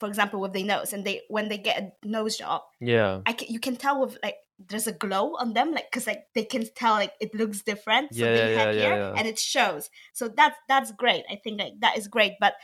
[0.00, 3.32] for example with their nose and they when they get a nose job yeah I
[3.34, 6.44] can, you can tell with like there's a glow on them like because like they
[6.44, 9.18] can tell like it looks different Yeah, they yeah, yeah, here yeah.
[9.18, 12.54] and it shows so that's that's great i think like that is great but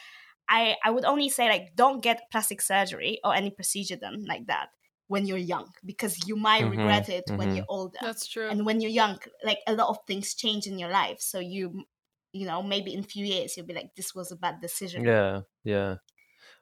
[0.49, 4.47] i i would only say like don't get plastic surgery or any procedure done like
[4.47, 4.69] that
[5.09, 7.55] when you're young because you might Mhm, regret it when mhm.
[7.55, 8.51] you're older That's true.
[8.51, 11.85] and when you're young like a lot of things change in your life so you
[12.33, 15.03] you know maybe in a few years you'll be like this was a bad decision
[15.03, 15.99] Yeah, yeah.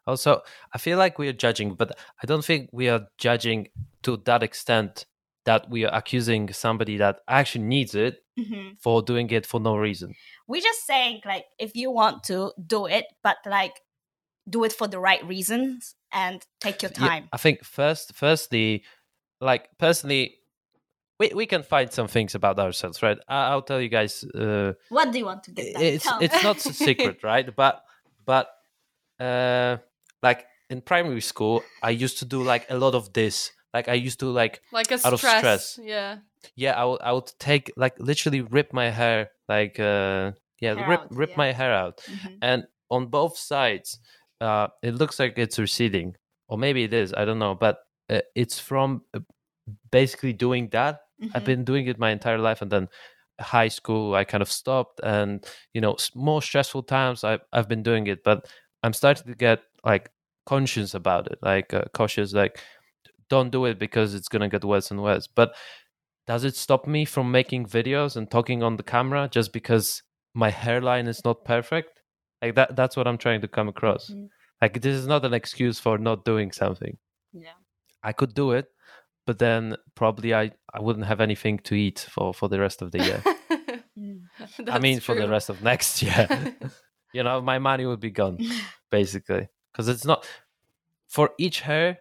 [0.07, 0.41] Also,
[0.75, 3.69] I feel like we are judging, but I don't think we are judging
[4.03, 5.07] to that extent
[5.45, 8.77] that we are accusing somebody that actually needs it Mhm.
[8.81, 10.15] for doing it for no reason.
[10.49, 13.81] we're just saying like if you want to do it but like
[14.49, 18.85] do it for the right reasons and take your Yeah, time I think first, firstly,
[19.41, 20.37] like personally,
[21.19, 23.19] we we can find some things about ourselves, right?
[23.29, 24.25] I, I'll tell you guys.
[24.25, 25.83] Uh, what do you want to get done?
[25.83, 27.49] it's it's not secret, right?
[27.55, 27.83] But
[28.27, 28.47] but
[29.21, 29.79] uh,
[30.23, 33.53] like in primary school, I used to do like a lot of this.
[33.75, 35.39] Like I used to like like a out of stress.
[35.39, 35.79] stress.
[35.83, 36.19] Yeah.
[36.57, 40.89] yeah, I would I would take like literally rip my hair like uh yeah Hair
[40.89, 41.37] rip out, rip yeah.
[41.37, 42.39] my hair out, Mhm.
[42.43, 43.99] and on both sides,
[44.41, 46.15] uh, it looks like it's receding,
[46.49, 47.15] or maybe it is.
[47.15, 47.79] I don't know, but
[48.11, 49.21] uh, it's from uh,
[49.91, 51.01] basically doing that
[51.35, 51.45] I've Mhm.
[51.45, 52.89] been doing it my entire life, and then
[53.41, 57.83] high school I kind of stopped, and you know, more stressful times I I've been
[57.83, 58.47] doing it, but
[58.83, 60.11] I'm starting to get like
[60.47, 62.61] conscious about it, like uh, cautious, like
[63.29, 65.27] don't do it because it's gonna get worse and worse.
[65.27, 65.55] But
[66.27, 70.03] does it stop me from making videos and talking on the camera just because
[70.35, 72.01] my hairline is not perfect?
[72.41, 74.11] Like that that's what I'm trying to come across.
[74.11, 74.29] Mhm.
[74.61, 76.97] Like this is not an excuse for not doing something.
[77.33, 77.59] yeah
[78.05, 78.67] I could do it,
[79.27, 82.91] but then probably I, I wouldn't have anything to eat for, for the rest of
[82.93, 83.23] the year.
[83.99, 84.23] Mm.
[84.69, 86.27] I mean, That's for the rest of next year.
[87.13, 88.39] you know, my money would be gone,
[88.91, 89.49] basically.
[89.73, 90.27] Because it's not
[91.09, 91.99] for each hair,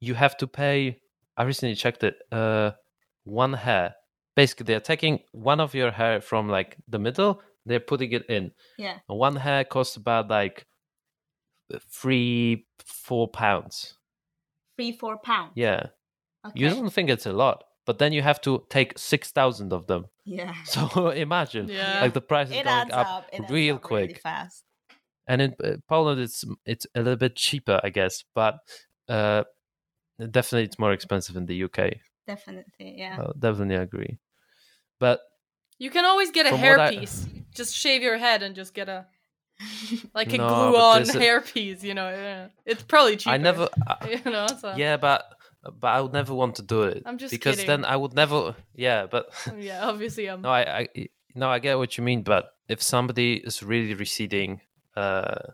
[0.00, 1.00] you have to pay.
[1.36, 2.16] I recently checked it.
[2.32, 2.72] Uh,
[3.24, 3.94] one hair.
[4.36, 8.52] Basically, they're taking one of your hair from like the middle, they're putting it in.
[8.78, 10.66] yeah one hair costs about like
[11.90, 13.96] three, four pounds.
[14.76, 15.86] three four pounds Yeah.
[16.46, 16.58] okay.
[16.60, 20.06] You don't think it's a lot, but then you have to take 6,000 of them.
[20.24, 22.00] yeah So imagine, Yeah.
[22.00, 24.20] like the price is it going up, up, real up really quick.
[24.22, 24.64] fast
[25.30, 28.54] and in uh, Poland it's it's a little bit cheaper, I guess, but
[29.08, 29.42] uh,
[30.18, 31.78] definitely it's more expensive in the UK.
[32.26, 34.18] definitely yeah I'll definitely agree.
[34.98, 35.18] But
[35.78, 37.16] You can always get a From what I- hairpiece.
[37.60, 39.06] Just shave your head and just get a
[40.14, 41.82] like a No, glue-on this is- hairpiece.
[41.88, 42.48] You know, yeah.
[42.70, 43.34] it's probably cheaper.
[43.34, 45.24] I never, I, You know, so yeah, but
[45.82, 47.68] but I would never want to do it I'm just because kidding.
[47.70, 49.24] then I would never, yeah, but
[49.58, 49.88] yeah.
[49.90, 50.40] Obviously, I'm.
[50.42, 52.22] no, I, I no, I get what you mean.
[52.22, 54.60] But if somebody is really receding,
[55.00, 55.52] uh,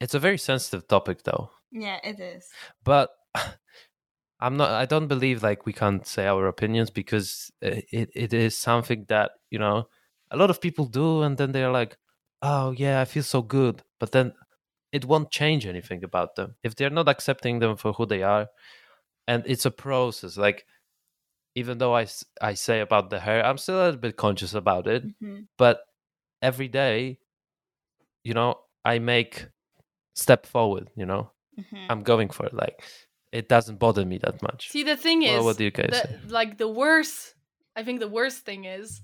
[0.00, 1.50] it's a very sensitive topic, though.
[1.72, 2.48] yeah it is
[2.84, 3.10] but
[4.40, 8.32] i'm not i don't believe like we can't say our opinions because uh, it, it
[8.32, 9.88] is something that you know
[10.30, 11.96] a lot of people do and then they're like
[12.42, 14.32] oh yeah i feel so good but then
[14.92, 18.46] it won't change anything about them if they're not accepting them for who they are
[19.26, 20.66] and it's a process like
[21.56, 22.06] even though I
[22.50, 25.46] I say about the hair i'm still a little bit conscious about it Mhm.
[25.56, 25.76] but
[26.42, 27.18] every day
[28.24, 29.46] you know i make
[30.14, 31.86] step forward you know Mhm.
[31.88, 32.52] I'm going for it.
[32.52, 32.82] Like
[33.30, 34.70] it doesn't bother me that much.
[34.70, 36.18] See, the thing is, what do you guys the- say?
[36.26, 37.34] like the worst.
[37.76, 39.00] I think the worst thing is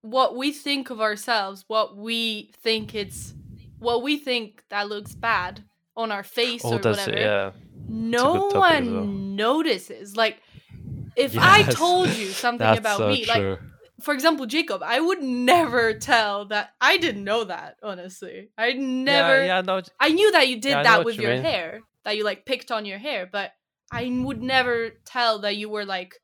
[0.00, 1.64] what we think of ourselves.
[1.68, 3.34] What we think it's.
[3.78, 5.64] What we think that looks bad
[5.96, 7.10] on our face oh, or whatever.
[7.10, 7.18] it.
[7.20, 7.50] Yeah.
[7.88, 9.04] no good topic as one well.
[9.04, 10.16] notices.
[10.16, 10.38] Like,
[11.16, 13.58] if I told you something about so me, like true.
[14.02, 17.76] For example, Jacob, I would never tell that I didn't know that.
[17.82, 19.44] Honestly, I never.
[19.44, 19.82] Yeah, yeah, no.
[20.00, 21.44] I knew that you did Yeah, that with you your mean.
[21.44, 23.52] hair, that you like picked on your hair, but
[23.90, 26.14] I would never tell that you were like,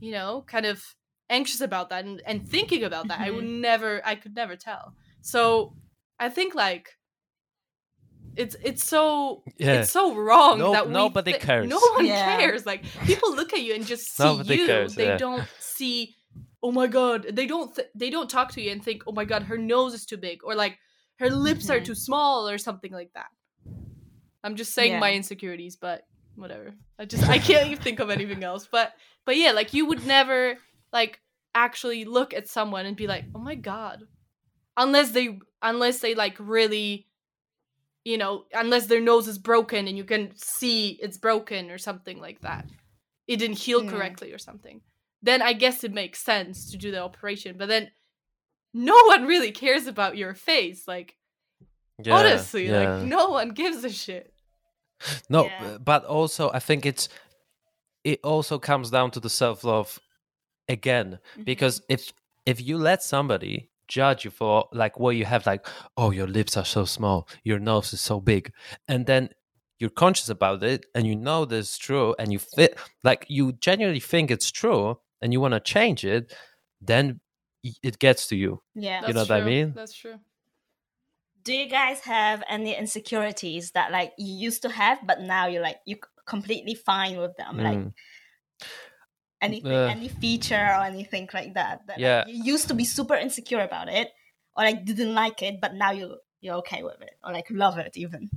[0.00, 0.82] you know, kind of
[1.28, 3.20] anxious about that and, and thinking about that.
[3.20, 3.60] I would mm-hmm.
[3.60, 4.94] never, I could never tell.
[5.20, 5.74] So
[6.18, 6.88] I think like
[8.36, 9.80] it's it's so Yeah.
[9.80, 11.68] it's so wrong No- that we nobody thi- cares.
[11.68, 12.38] No one Yeah.
[12.38, 12.64] cares.
[12.66, 14.66] Like people look at you and just see Nobody you.
[14.66, 15.16] cares, they yeah.
[15.16, 16.16] don't see.
[16.62, 17.26] Oh my god!
[17.32, 17.74] They don't.
[17.74, 20.16] Th- they don't talk to you and think, "Oh my god, her nose is too
[20.18, 20.78] big," or like
[21.18, 21.84] her lips are Mhm.
[21.86, 23.28] too small, or something like that.
[24.42, 26.74] I'm just saying my insecurities, but whatever.
[26.98, 28.66] I just I can't even think of anything else.
[28.70, 28.92] But
[29.24, 30.58] but yeah, like you would never
[30.92, 31.20] like
[31.54, 34.04] actually look at someone and be like, "Oh my god,"
[34.76, 37.06] unless they unless they like really
[38.04, 42.18] you know, unless their nose is broken and you can see it's broken or something
[42.18, 42.66] like that.
[43.26, 43.90] It didn't heal Mm.
[43.90, 44.80] correctly or something.
[45.22, 47.56] Then I guess it makes sense to do the operation.
[47.58, 47.90] But then
[48.72, 50.86] no one really cares about your face.
[50.88, 51.16] Like
[52.02, 52.96] Yeah, honestly, yeah.
[52.96, 54.32] like no one gives a shit.
[55.28, 55.78] No, Yeah.
[55.78, 57.08] but also I think it's
[58.04, 59.98] it also comes down to the self love
[60.68, 61.42] again Mm-hmm.
[61.44, 62.12] because if
[62.46, 65.66] if you let somebody judge you for like what you have like
[65.96, 68.52] oh your lips are so small your nose is so big
[68.86, 69.28] and then
[69.80, 73.50] you're conscious about it and you know this is true and you fit like you
[73.52, 76.32] genuinely think it's true and you want to change it
[76.80, 77.20] then
[77.82, 79.06] it gets to you Yeah.
[79.06, 79.72] You know what I mean?
[79.74, 80.18] That's true.
[81.42, 85.62] Do you guys have any insecurities that like you used to have, but now you're
[85.62, 85.96] like you
[86.26, 87.56] completely fine with them?
[87.56, 87.92] Like Mm.
[89.40, 91.86] anything, Uh, any feature or anything like that.
[91.86, 92.24] that like, Yeah.
[92.26, 94.08] you used to be super insecure about it,
[94.56, 97.78] or like didn't like it, but now you you're okay with it, or like love
[97.78, 98.30] it even.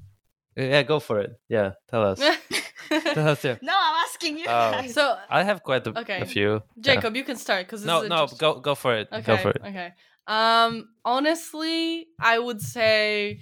[0.56, 2.20] yeah go for it yeah tell us
[2.90, 3.58] tell us yeah.
[3.62, 4.46] No, I'm asking you.
[4.48, 4.72] Oh.
[4.72, 4.94] guys.
[4.94, 6.22] so i have quite a, Okay.
[6.22, 6.96] a few Yeah.
[6.96, 9.22] Jacob, you can start because no no go go for it Okay.
[9.22, 9.94] go for it Okay.
[10.28, 13.40] Um honestly, I would say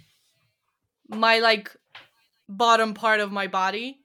[1.09, 1.75] my like
[2.47, 3.99] bottom part of my body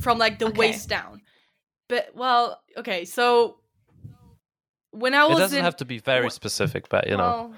[0.00, 0.58] from like the Okay.
[0.58, 1.22] waist down.
[1.88, 3.60] But well, okay, so
[4.90, 7.16] when I was it was doesn't in have to be very wh- specific but you
[7.16, 7.54] know well,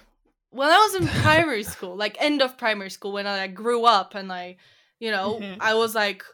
[0.51, 3.85] when I was in primary school, like end of primary school, when I like, grew
[3.85, 4.57] up and I,
[4.99, 5.57] you know, Mhm.
[5.61, 6.25] I was like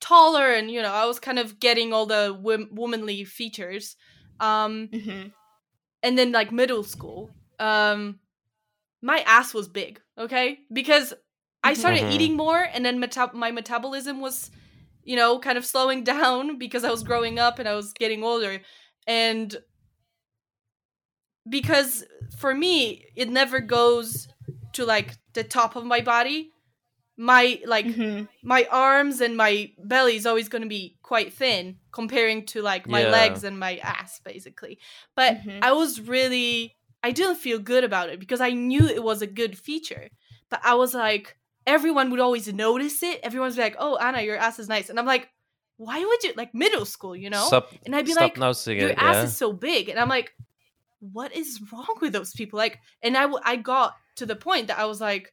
[0.00, 3.96] taller and you know I was kind of getting all the wom- womanly features.
[4.40, 5.32] Um, Mhm.
[6.02, 8.20] and then like middle school um
[9.02, 11.12] my ass was big okay because
[11.64, 12.12] i started Mhm.
[12.12, 14.52] eating more and then meta- my metabolism was
[15.02, 18.22] you know kind of slowing down because i was growing up and i was getting
[18.22, 18.60] older
[19.08, 19.56] and
[21.48, 22.04] because
[22.38, 24.28] for me it never goes
[24.74, 26.52] to like the top of my body
[27.20, 28.28] my like Mhm.
[28.44, 32.86] my arms and my belly is always going to be quite thin comparing to like
[32.86, 33.10] my Yeah.
[33.10, 34.78] legs and my ass basically.
[35.16, 35.58] But Mhm.
[35.62, 39.26] i was really i didn't feel good about it because i knew it was a
[39.26, 40.08] good feature.
[40.48, 43.18] But i was like everyone would always notice it.
[43.22, 44.88] Everyone's like oh anna your ass is nice.
[44.88, 45.28] And i'm like
[45.76, 47.46] why would you like middle school you know?
[47.46, 49.24] Stop and i'd be stop like noticing your it ass yeah.
[49.24, 49.88] is so big.
[49.88, 50.32] And i'm like
[51.00, 52.58] what is wrong with those people?
[52.58, 55.32] Like and i w- i got to the point that i was like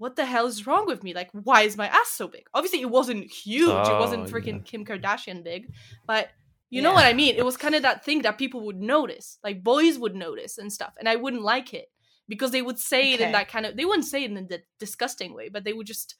[0.00, 1.12] what the hell is wrong with me?
[1.14, 2.44] Like why is my ass so big?
[2.54, 3.88] Obviously it wasn't huge.
[3.92, 4.70] It wasn't Oh, freaking yeah.
[4.70, 5.62] kim kardashian big
[6.06, 6.30] but
[6.72, 7.34] you know what i mean?
[7.36, 10.72] It was kind of that thing that people would notice like boys would notice and
[10.72, 11.88] stuff and i wouldn't like it
[12.28, 14.62] because they would say it in that kind of they wouldn't say it in the
[14.78, 16.14] disgusting way but they would just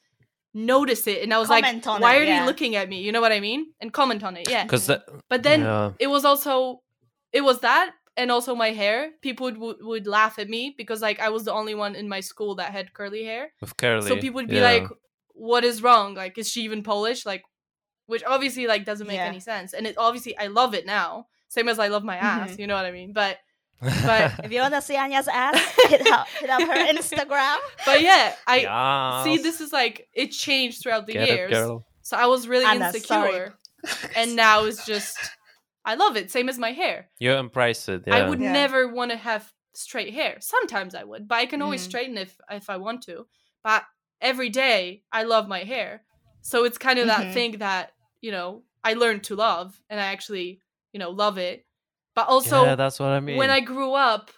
[0.53, 2.39] notice it and i was Comment like why it, are yeah.
[2.41, 3.01] they looking at me?
[3.01, 3.67] You know what i mean?
[3.79, 4.63] And comment on it yeah.
[4.63, 5.91] Because that but then yeah.
[5.99, 6.81] it was also
[7.31, 11.01] it was that and also my hair people would, would would laugh at me because
[11.01, 14.07] like i was the only one in my school that had curly hair with curly
[14.07, 14.61] so people would be yeah.
[14.71, 14.83] like
[15.33, 17.43] what is wrong like is she even polish like
[18.07, 19.25] which obviously like doesn't make Yeah.
[19.25, 22.51] any sense and it obviously i love it now same as i love my ass
[22.51, 22.59] Mhm.
[22.59, 23.37] you know what i mean but
[23.81, 25.57] but- If you wanna see Anya's ass,
[25.89, 27.57] hit up hit up her Instagram.
[27.85, 31.85] but yeah i see this is like it changed throughout the Get it, years girl.
[32.03, 34.11] so i was really Anna, insecure sorry.
[34.15, 35.17] and now it's just
[35.85, 38.51] i love it same as my hair you embrace it yeah I would Yeah.
[38.51, 40.37] never want to have straight hair.
[40.41, 41.85] Sometimes I would, but I can always Mhm.
[41.85, 43.27] straighten if if I want to.
[43.63, 43.83] But
[44.19, 46.03] every day I love my hair.
[46.41, 47.33] So it's kind of that Mhm.
[47.33, 50.61] thing that, you know, I learned to love and I actually,
[50.93, 51.65] you know, love it.
[52.15, 54.31] But also yeah that's what i mean when I grew up,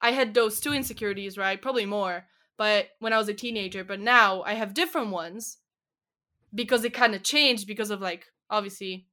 [0.00, 1.60] I had those two insecurities, right?
[1.62, 2.26] Probably more.
[2.56, 5.58] But when I was a teenager, but now I have different ones
[6.54, 9.06] because it kind of changed because of like obviously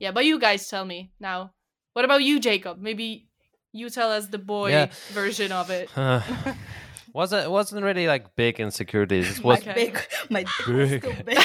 [0.00, 1.52] yeah, but you guys tell me now.
[1.92, 2.78] What about you, Jacob?
[2.80, 3.28] Maybe
[3.72, 4.86] you tell us the boy Yeah.
[5.12, 5.90] version of it.
[5.96, 6.22] Uh,
[7.12, 9.74] wasn't it wasn't really like big insecurities it was Okay.
[9.74, 9.98] Big,
[10.30, 11.02] my Big.
[11.24, 11.38] big.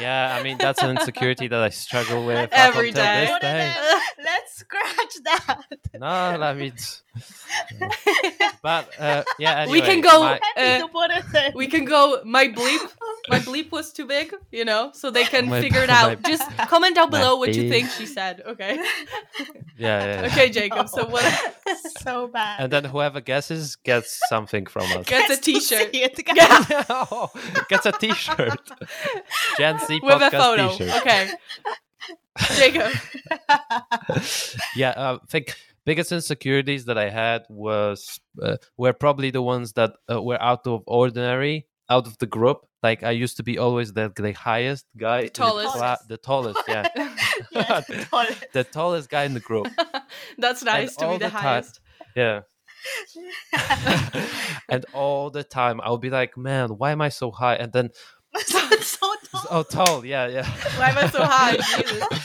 [0.00, 3.02] yeah i mean that's an insecurity that i struggle with every day.
[3.02, 3.20] Day.
[3.20, 3.74] this Put day.
[4.72, 4.80] In.
[4.98, 5.60] Let's scratch that.
[6.00, 7.02] no i mean it's-
[8.62, 11.52] but uh yeah We can go- my- Uh, to put it in.
[11.54, 12.82] we can go my bleep
[13.30, 16.22] my bleep was too big, you know, so they can My- figure it my- out.
[16.24, 18.74] Just comment down below what you think she said, okay?
[19.78, 20.88] yeah, yeah Okay, Jacob.
[20.88, 21.24] So what
[22.02, 22.60] so bad.
[22.60, 26.20] and then whoever guesses gets something from us gets a Gets to t-shirt see it.
[26.90, 27.30] Oh,
[27.68, 28.58] gets a t-shirt
[29.58, 30.68] gen z with a podcast photo.
[30.76, 31.30] t-shirt Okay.
[32.56, 32.92] Jacob.
[34.76, 39.72] yeah uh, i think biggest insecurities that i had was uh, were probably the ones
[39.74, 43.58] that uh, were out of ordinary out of the group like i used to be
[43.58, 45.74] always the, the highest guy the tallest.
[45.76, 46.88] cla- the tallest yeah
[47.52, 47.80] Yeah,
[48.10, 48.36] totally.
[48.52, 49.68] the tallest guy in the group
[50.38, 51.80] That's nice to be the, the time- highest.
[52.16, 52.40] yeah
[54.68, 57.54] and all the time I'll be like, man, why am I so high?
[57.56, 57.90] And then
[58.82, 59.13] so.
[59.50, 60.46] Oh, tall, yeah, yeah,
[60.78, 61.56] Why am I so high?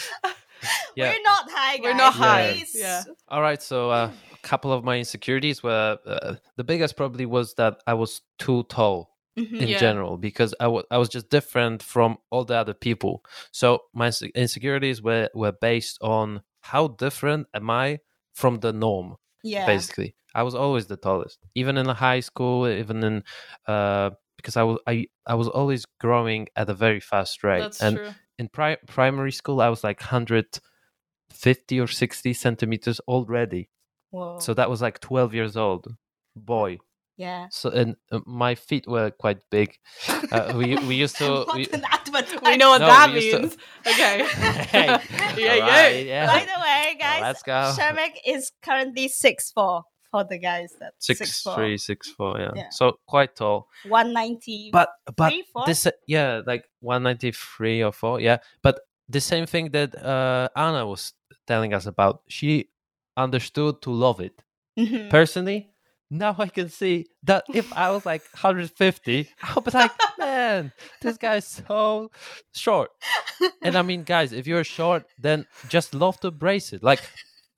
[0.95, 1.14] Yeah.
[1.14, 1.84] We're not high, guys.
[1.84, 2.51] We're not high.
[2.51, 2.76] Please.
[2.76, 3.03] Yeah.
[3.30, 7.53] All right, so uh, a couple of my insecurities were uh, the biggest probably was
[7.53, 9.62] that I was too tall Mhm.
[9.62, 9.78] in Yeah.
[9.80, 13.24] general because I wa- I was just different from all the other people.
[13.51, 17.99] So my insecurities were were based on how different am I
[18.34, 19.16] from the norm.
[19.43, 19.66] Yeah.
[19.66, 23.24] Basically, I was always the tallest, even in high school, even in
[23.68, 24.10] uh,
[24.40, 27.60] because I was I I was always growing at a very fast rate.
[27.60, 28.10] That's and true.
[28.38, 30.48] in pri- primary school, I was like hundred
[31.30, 33.70] fifty or sixty centimeters already.
[34.12, 34.40] Whoa.
[34.40, 35.88] So that was like twelve years old
[36.36, 36.78] boy.
[37.18, 37.48] yeah.
[37.52, 39.76] So and uh, my feet were quite big.
[40.32, 41.30] Uh, we we used to.
[41.48, 41.84] what we, an.
[42.44, 43.58] We know what No, that we used to- means.
[43.86, 44.26] Okay.
[44.74, 46.14] Hey, yeah, alright, yeah.
[46.14, 46.26] yeah.
[46.26, 47.60] By the way, guys, let's go.
[47.78, 52.51] Shemek is currently six four for the guys that Six three, six four, yeah.
[52.55, 52.70] Yeah.
[52.72, 53.68] So quite tall.
[53.88, 54.70] one ninety.
[54.72, 55.64] But but Three, four?
[55.66, 58.38] this uh, yeah, like one ninety three or four, yeah.
[58.62, 61.14] But the same thing that uh, Anna was
[61.47, 62.22] telling us about.
[62.28, 62.70] She
[63.18, 64.43] understood to love it.
[64.78, 65.10] Mhm.
[65.10, 65.70] Personally,
[66.10, 70.72] now I can see that if I was like 150, I would be like, man,
[71.01, 72.12] this guy's so
[72.55, 72.91] short.
[73.62, 76.82] And I mean, guys, if you're short, then just love to brace it.
[76.84, 77.01] Like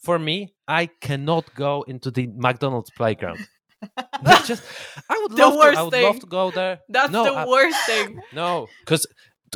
[0.01, 3.39] for me, I cannot go into the McDonald's playground.
[4.23, 4.63] That's just
[5.09, 6.03] I would The love worst to, I would thing.
[6.05, 6.79] love to go there.
[6.89, 8.19] That's no, the I- worst thing.
[8.33, 9.05] No, because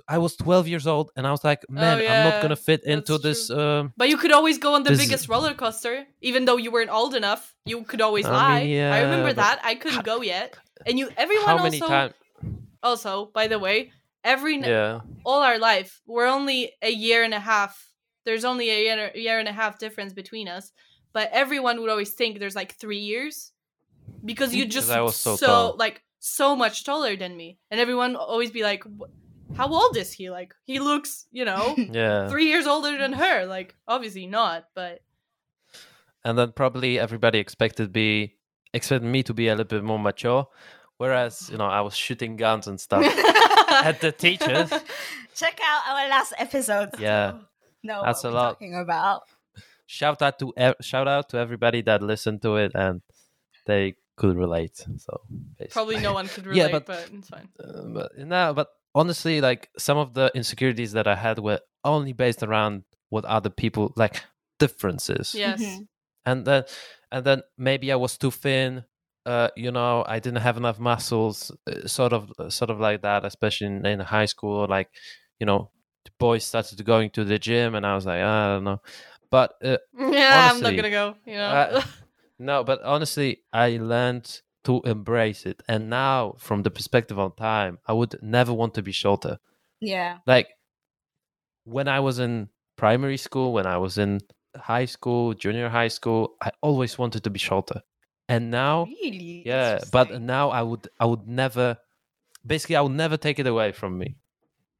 [0.10, 2.84] I was 12 years old and I was like, man, I'm Oh, not gonna fit
[2.86, 3.50] into this.
[3.50, 6.72] Um, But you could always go on the This- biggest roller coaster, even though you
[6.72, 7.54] weren't old enough.
[7.66, 8.64] You could always I lie.
[8.64, 9.60] mean, I remember but that.
[9.64, 10.58] I couldn't go yet.
[10.86, 12.14] And you, everyone how also, times?
[12.84, 13.91] also, by the way,
[14.24, 17.74] every Yeah, all our life, we're only a year and a half.
[18.26, 20.72] There's only a year, year and a half difference between us.
[21.14, 23.54] But everyone would always think there's like three years
[24.24, 25.76] because you just I was so so tall.
[25.78, 28.84] like so much taller than me, and everyone always be like,
[29.56, 30.30] "How old is he?
[30.30, 32.28] Like he looks, you know, yeah.
[32.28, 33.46] three years older than her.
[33.46, 35.02] Like obviously not, but
[36.24, 38.36] and then probably everybody expected be
[38.74, 40.48] expected me to be a little bit more mature,
[40.98, 43.06] whereas you know I was shooting guns and stuff
[43.70, 44.70] at the teachers.
[45.36, 46.90] Check out our last episode.
[47.00, 47.34] Yeah.
[47.88, 48.50] To know That's what a lot.
[48.54, 49.24] Talking about.
[49.88, 53.02] Shout out to ev- shout out to everybody that listened to it and
[53.68, 54.78] they could relate.
[54.98, 55.22] So
[55.58, 55.68] basically.
[55.74, 56.58] probably no one could relate.
[56.62, 57.50] Yeah, but, but- it's fine.
[57.60, 62.14] Uh, but no, but honestly, like some of the insecurities that I had were only
[62.14, 64.24] based around what other people like
[64.60, 65.36] differences.
[65.36, 65.62] Yes.
[65.62, 65.88] Mhm.
[66.26, 66.64] and then
[67.12, 68.86] and then maybe I was too thin.
[69.26, 73.26] Uh, you know, I didn't have enough muscles, uh, sort of, sort of like that,
[73.26, 74.68] especially in, in high school.
[74.70, 74.90] Like,
[75.40, 75.72] you know,
[76.06, 78.82] the boys started going to the gym, and I was like, "Ah, I don't know,
[79.30, 81.16] but uh, Yeah, I'm not gonna go.
[81.26, 81.45] You know.
[81.47, 81.84] uh,
[82.39, 87.80] no, but honestly, I learned to embrace it, and now, from the perspective of time,
[87.86, 89.39] I would never want to be shorter.
[89.82, 90.20] Yeah.
[90.26, 90.47] Like
[91.66, 94.22] when I was in primary school, when I was in
[94.56, 97.82] high school, junior high school, I always wanted to be shorter.
[98.30, 99.43] And now, Really?
[99.45, 101.78] yeah, but now I would I would never
[102.45, 104.16] basically I would never take it away from me.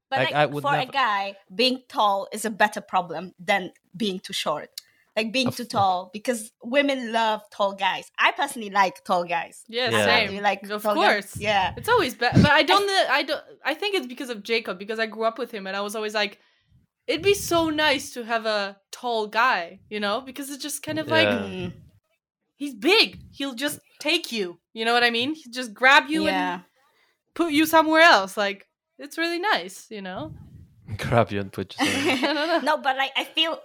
[0.10, 3.72] But like, like, I would for a guy, being tall is a better problem than
[3.95, 4.70] being too short.
[5.16, 8.12] Like being Of- too tall, because women love tall guys.
[8.20, 9.64] I personally like tall guys.
[9.68, 10.06] yeah, Yeah.
[10.06, 10.43] same.
[10.43, 11.12] Like of tall guys?
[11.32, 11.38] course.
[11.38, 11.74] Yeah.
[11.78, 12.89] It's always bad, but I don't.
[13.10, 13.41] I don't.
[13.64, 15.95] I think it's because of Jacob because I grew up with him and I was
[15.95, 16.39] always like,
[17.08, 20.99] it'd be so nice to have a tall guy, you know, because it's just kind
[20.99, 21.39] of like Yeah.
[21.39, 21.74] Mm,
[22.58, 23.20] he's big.
[23.32, 24.60] He'll just take you.
[24.74, 25.34] You know what I mean?
[25.34, 26.53] He'll just grab you yeah.
[26.56, 26.64] and
[27.34, 28.36] put you somewhere else.
[28.36, 28.68] Like
[29.00, 30.34] it's really nice, you know.
[30.98, 31.86] Grab you and put you.
[31.86, 32.16] somewhere.
[32.30, 33.60] I don't no, but like I feel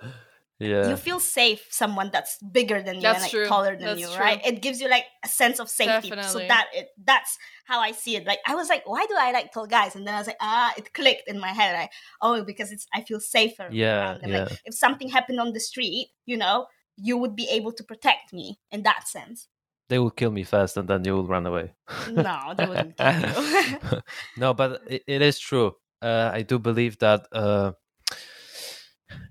[0.61, 3.47] yeah, you feel safe someone that's bigger than you That's and like true.
[3.47, 4.17] taller than That's you, true.
[4.17, 4.41] right?
[4.45, 6.13] It gives you like a sense of safety.
[6.23, 8.27] So that it that's how I see it.
[8.27, 9.97] Like I was like, why do I like tall guys?
[9.97, 11.75] And then I was like, ah, it clicked in my head.
[11.75, 13.69] Like, oh, because it's I feel safer.
[13.71, 14.31] Yeah, around them.
[14.31, 14.45] yeah.
[14.45, 16.67] Like if something happened on the street, you know,
[16.97, 19.49] you would be able to protect me in that sense.
[19.91, 21.75] They will kill me first, and then you will run away.
[22.09, 24.01] No, they wouldn't kill you.
[24.39, 25.75] no, but it, it is true.
[26.01, 27.27] Uh, I do believe that.
[27.33, 27.73] Uh,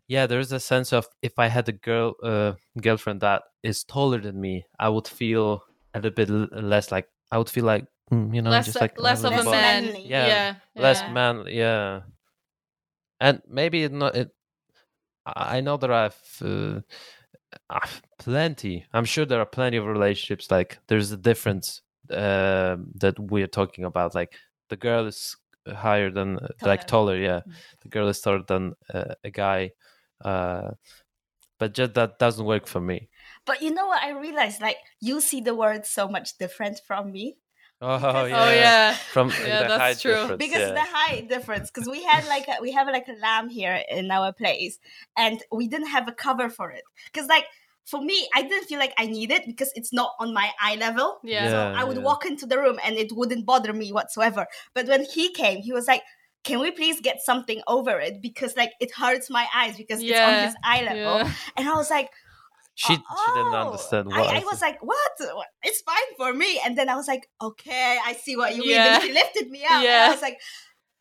[0.07, 3.83] yeah, there is a sense of if I had a girl uh, girlfriend that is
[3.83, 7.85] taller than me, I would feel a little bit less like I would feel like
[8.11, 9.95] mm, you know less just like less of a Less man.
[10.03, 11.13] Yeah, yeah, less yeah.
[11.13, 11.45] man.
[11.47, 12.01] Yeah,
[13.21, 14.15] and maybe it not.
[14.15, 14.29] It,
[15.25, 16.83] I know that I've there are
[17.53, 17.87] uh, uh,
[18.17, 18.85] plenty.
[18.93, 20.51] I'm sure there are plenty of relationships.
[20.51, 24.15] Like there's a difference uh, that we're talking about.
[24.15, 24.33] Like
[24.69, 25.35] the girl is
[25.67, 27.17] higher than like taller.
[27.17, 27.53] Yeah, Mm.
[27.81, 29.71] the girl is taller than uh, a guy.
[30.23, 30.71] Uh,
[31.59, 33.09] but just that doesn't work for me.
[33.45, 34.01] But you know what?
[34.03, 37.37] I realized like you see the world so much different from me
[37.81, 38.43] Oh, oh yeah.
[38.43, 38.93] Oh yeah.
[39.13, 40.11] From Yeah, the that's height true.
[40.11, 40.73] difference, because yeah.
[40.73, 41.71] the height difference.
[41.71, 44.79] Because we had like a, we have like a lamb here in our place,
[45.17, 46.83] and we didn't have a cover for it.
[47.11, 47.45] Because like
[47.85, 50.75] for me, I didn't feel like I need it because it's not on my eye
[50.75, 51.19] level.
[51.23, 51.49] Yeah.
[51.49, 52.03] So I would yeah.
[52.03, 54.45] walk into the room and it wouldn't bother me whatsoever.
[54.73, 56.03] But when he came, he was like,
[56.43, 60.19] "Can we please get something over it because like it hurts my eyes because it's
[60.19, 61.31] on his eye level." Yeah.
[61.57, 62.09] And I was like,
[62.79, 65.11] she she didn't "Oh." understand I, what I was like, "What?
[65.19, 65.47] What?
[65.63, 68.79] It's fine for me." And then I was like, "Okay, I see what you mean."
[68.79, 70.07] And she lifted me up, and Yeah.
[70.07, 70.39] I was like.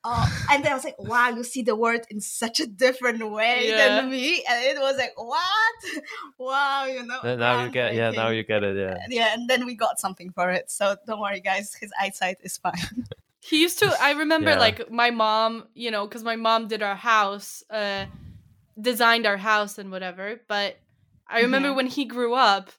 [0.05, 3.21] Oh, and then I was like, wow, you see the world in such a different
[3.33, 3.77] way Yeah.
[4.01, 4.45] than me.
[4.49, 5.79] And it was like, what?
[6.39, 7.19] Wow, you know.
[7.21, 8.97] Then now you get yeah now you get it yeah.
[9.11, 10.71] Yeah, and then we got something for it.
[10.71, 11.75] So don't worry, guys.
[11.75, 13.05] His eyesight is fine.
[13.51, 13.87] He used to.
[14.01, 14.67] I remember Yeah.
[14.67, 18.07] like my mom, you know, because my mom did our house, uh,
[18.81, 20.41] designed our house and whatever.
[20.49, 20.79] But
[21.29, 21.77] I remember Mhm.
[21.77, 22.71] when he grew up,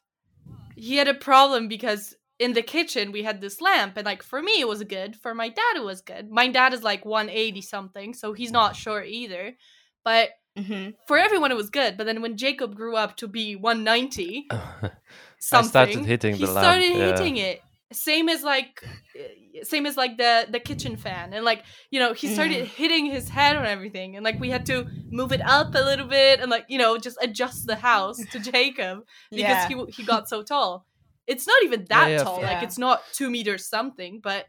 [0.76, 4.42] he had a problem because in the kitchen we had this lamp, and like for
[4.42, 6.30] me it was good, for my dad it was good.
[6.30, 9.56] My dad is like one eighty something, so he's not short either.
[10.04, 10.90] But Mm-hmm.
[11.06, 11.96] for everyone it was good.
[11.96, 14.90] But then when Jacob grew up to be one ninety I
[15.38, 16.64] something, started hitting he the lamp.
[16.64, 17.06] started yeah.
[17.36, 17.62] it
[17.92, 18.82] same as like
[19.18, 23.06] uh, same as like the the kitchen fan and like you know he started hitting
[23.06, 26.40] his head on everything and like we had to move it up a little bit
[26.40, 29.68] and like you know just adjust the house to jacob because Yeah.
[29.68, 30.86] he he got so tall
[31.26, 32.46] it's not even that yeah, tall yeah.
[32.52, 34.46] like it's not two meters something but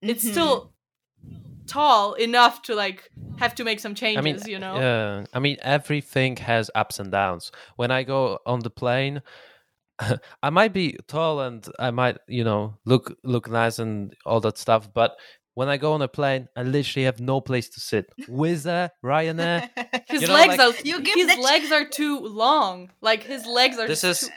[0.00, 0.30] it's Mhm.
[0.30, 0.72] still
[1.66, 5.24] tall enough to like have to make some changes I mean, you know yeah.
[5.32, 7.52] I mean, everything has ups and downs.
[7.76, 9.22] When I go on the plane,
[10.42, 14.58] I might be tall and I might, you know, look look nice and all that
[14.58, 14.92] stuff.
[14.92, 15.16] But
[15.54, 18.06] when I go on a plane, I literally have no place to sit.
[18.28, 19.68] Wizz Air, Ryanair.
[20.08, 22.90] his you know, legs like- are You give his the ch- legs are too long
[23.00, 24.30] like his legs are This too- is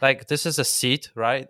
[0.00, 1.48] like this is a seat, right?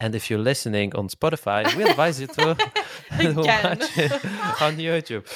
[0.00, 2.50] And if you're listening on Spotify, we advise you to
[3.10, 3.34] Again.
[3.36, 4.12] watch it
[4.62, 5.26] on YouTube.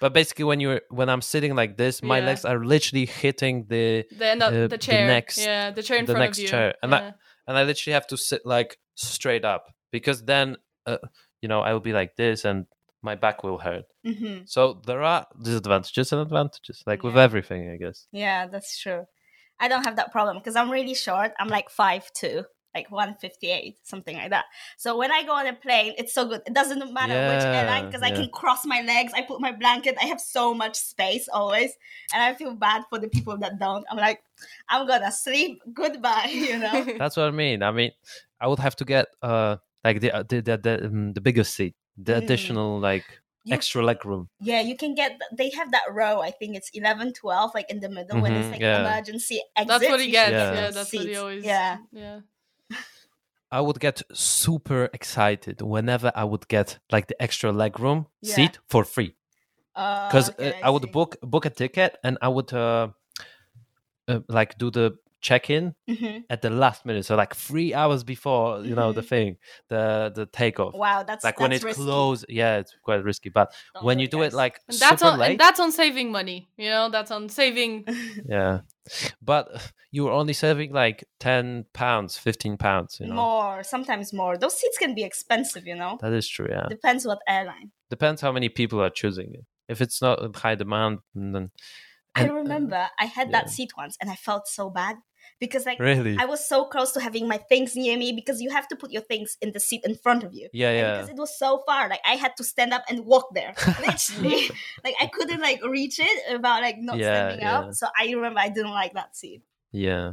[0.00, 2.26] But basically, when you're when I'm sitting like this, my Yeah.
[2.26, 5.98] legs are literally hitting the the, no, uh, the the chair next- yeah the chair
[5.98, 6.74] in the front next of you chair.
[6.82, 7.14] And I-
[7.46, 10.56] and I literally have to sit like straight up because then,
[10.86, 10.98] uh,
[11.40, 12.66] you know, I will be like this and
[13.02, 13.86] my back will hurt.
[14.06, 14.48] Mhm.
[14.48, 18.06] So there are disadvantages and advantages, like with everything, I guess.
[18.12, 19.06] Yeah, that's true.
[19.58, 21.32] I don't have that problem because I'm really short.
[21.40, 22.44] I'm like five two,
[22.74, 24.46] like one fifty eight, something like that.
[24.76, 26.40] So when I go on a plane, it's so good.
[26.46, 29.12] It doesn't matter which airline Yeah, because I can cross my legs.
[29.14, 29.96] I put my blanket.
[30.00, 31.72] I have so much space always,
[32.14, 33.84] and I feel bad for the people that don't.
[33.90, 34.22] I'm like,
[34.68, 35.60] I'm gonna sleep.
[35.72, 36.30] Goodbye.
[36.32, 36.84] You know.
[36.98, 37.62] That's what I mean.
[37.62, 37.92] I mean,
[38.40, 41.54] I would have to get uh like the uh, the the the, um, the biggest
[41.54, 42.18] seat, the Mm.
[42.24, 43.04] additional like
[43.44, 44.28] You- extra leg room.
[44.40, 45.18] Yeah, you can get.
[45.34, 46.22] They have that row.
[46.22, 48.80] I think it's 11, 12, like in the middle when it's Mhm, like yeah.
[48.80, 49.68] emergency exit.
[49.68, 50.54] that's what he gets yeah, Yeah.
[50.54, 51.78] get that's what he always Yeah.
[51.90, 52.20] yeah
[53.52, 58.34] I would get super excited whenever I would get like the extra leg room Yeah.
[58.34, 59.14] seat for free
[59.74, 62.88] Uh, because okay, I would book book a ticket and I would uh,
[64.08, 66.24] uh like do the check in Mhm.
[66.28, 69.08] at the last minute, so like three hours before you know the Mhm.
[69.08, 69.36] thing,
[69.68, 70.74] the the takeoff.
[70.74, 71.82] Wow, that's Like when that's it risky.
[71.84, 73.30] closes, yeah, it's quite risky.
[73.30, 75.72] But Don't when you do it like and that's super on late, and that's on
[75.72, 77.84] saving money you know that's on saving
[78.28, 78.60] yeah.
[79.22, 79.44] But
[79.92, 82.98] you were only saving like ten pounds, fifteen pounds.
[83.00, 84.36] You know, more, sometimes more.
[84.36, 85.98] Those seats can be expensive, you know.
[86.00, 86.48] that is true.
[86.50, 87.70] Yeah, Depends what airline.
[87.90, 89.44] depends how many people are choosing it.
[89.68, 91.50] If it's not in high demand, then
[92.14, 93.32] I and- uh, remember I had yeah.
[93.42, 94.96] that seat once and I felt so bad
[95.42, 98.50] because like really, I was so close to having my things near me because you
[98.50, 100.48] have to put your things in the seat in front of you.
[100.52, 100.92] yeah, And yeah.
[100.94, 103.52] because it was so far, like I had to stand up and walk there.
[103.86, 104.48] Literally.
[104.84, 107.58] like I couldn't like reach it without like not Yeah, standing yeah.
[107.58, 107.74] up.
[107.74, 109.42] So I remember I didn't like that seat.
[109.72, 110.12] Yeah,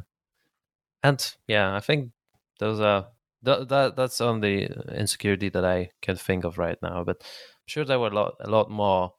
[1.04, 2.12] and yeah, I think
[2.60, 3.08] those are
[3.44, 7.04] that, that that's only insecurity that I can think of right now.
[7.04, 9.14] But I'm sure there were a lot, a lot more.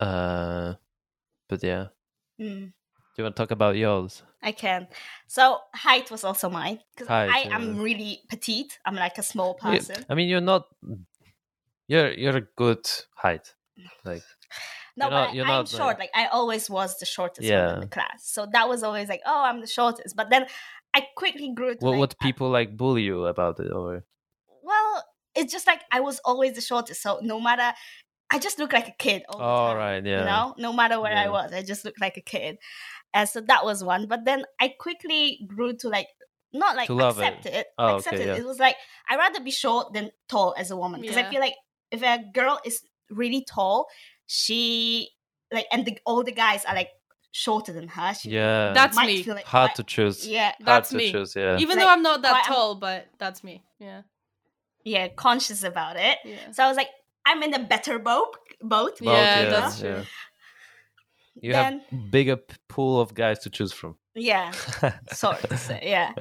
[0.00, 0.74] Uh,
[1.48, 1.88] but yeah,
[2.40, 2.72] Mm,
[3.18, 4.22] you want to talk about yours?
[4.42, 4.88] I can.
[5.26, 7.54] So height was also mine because I yeah.
[7.56, 8.78] am really petite.
[8.84, 10.04] I'm like a small You- person.
[10.08, 10.66] I mean, you're not.
[11.88, 13.54] You're you're a good height.
[14.04, 14.22] Like
[14.96, 15.98] No, but not- I- not, short.
[15.98, 18.22] Like I always was the shortest one in the class.
[18.22, 20.16] So that was always like, oh, I'm the shortest.
[20.16, 20.46] But then
[20.94, 24.04] I quickly grew to what like, would uh, people like bully you about it or?
[24.62, 25.04] well,
[25.34, 27.02] it's just like I was always the shortest.
[27.02, 27.76] So no matter,
[28.32, 29.22] I just look like a kid.
[29.28, 30.18] All, the time, right, yeah.
[30.20, 32.58] You know, no matter where I was, I just looked like a kid.
[33.16, 34.06] And so that was one.
[34.12, 36.08] But then I quickly grew to like
[36.52, 37.24] not like To love it.
[37.24, 37.66] accept it.
[37.78, 38.26] Oh, accept okay, it.
[38.28, 38.36] yeah.
[38.42, 38.76] It was like
[39.08, 41.56] I'd rather be short than tall as a woman because I feel like
[41.90, 43.86] if a girl is really tall,
[44.26, 45.10] she
[45.52, 46.90] like and the, all the guys are like
[47.32, 49.22] shorter than her, she yeah That's me.
[49.22, 51.12] feel like hard quite- to choose yeah, hard That's to me.
[51.12, 53.62] choose yeah Even Like, though I'm not that quite- tall, but that's me.
[53.78, 54.02] Yeah.
[54.84, 56.18] yeah, conscious about it.
[56.24, 56.50] Yeah.
[56.52, 56.88] So I was like,
[57.26, 58.32] I'm in a better boat.
[58.62, 58.98] Boat.
[58.98, 60.02] Both, Yeah, that's true.
[61.40, 64.52] You Then- have bigger pool of guys to choose from Yeah,
[65.12, 65.58] sort of.
[65.58, 66.12] say, Yeah.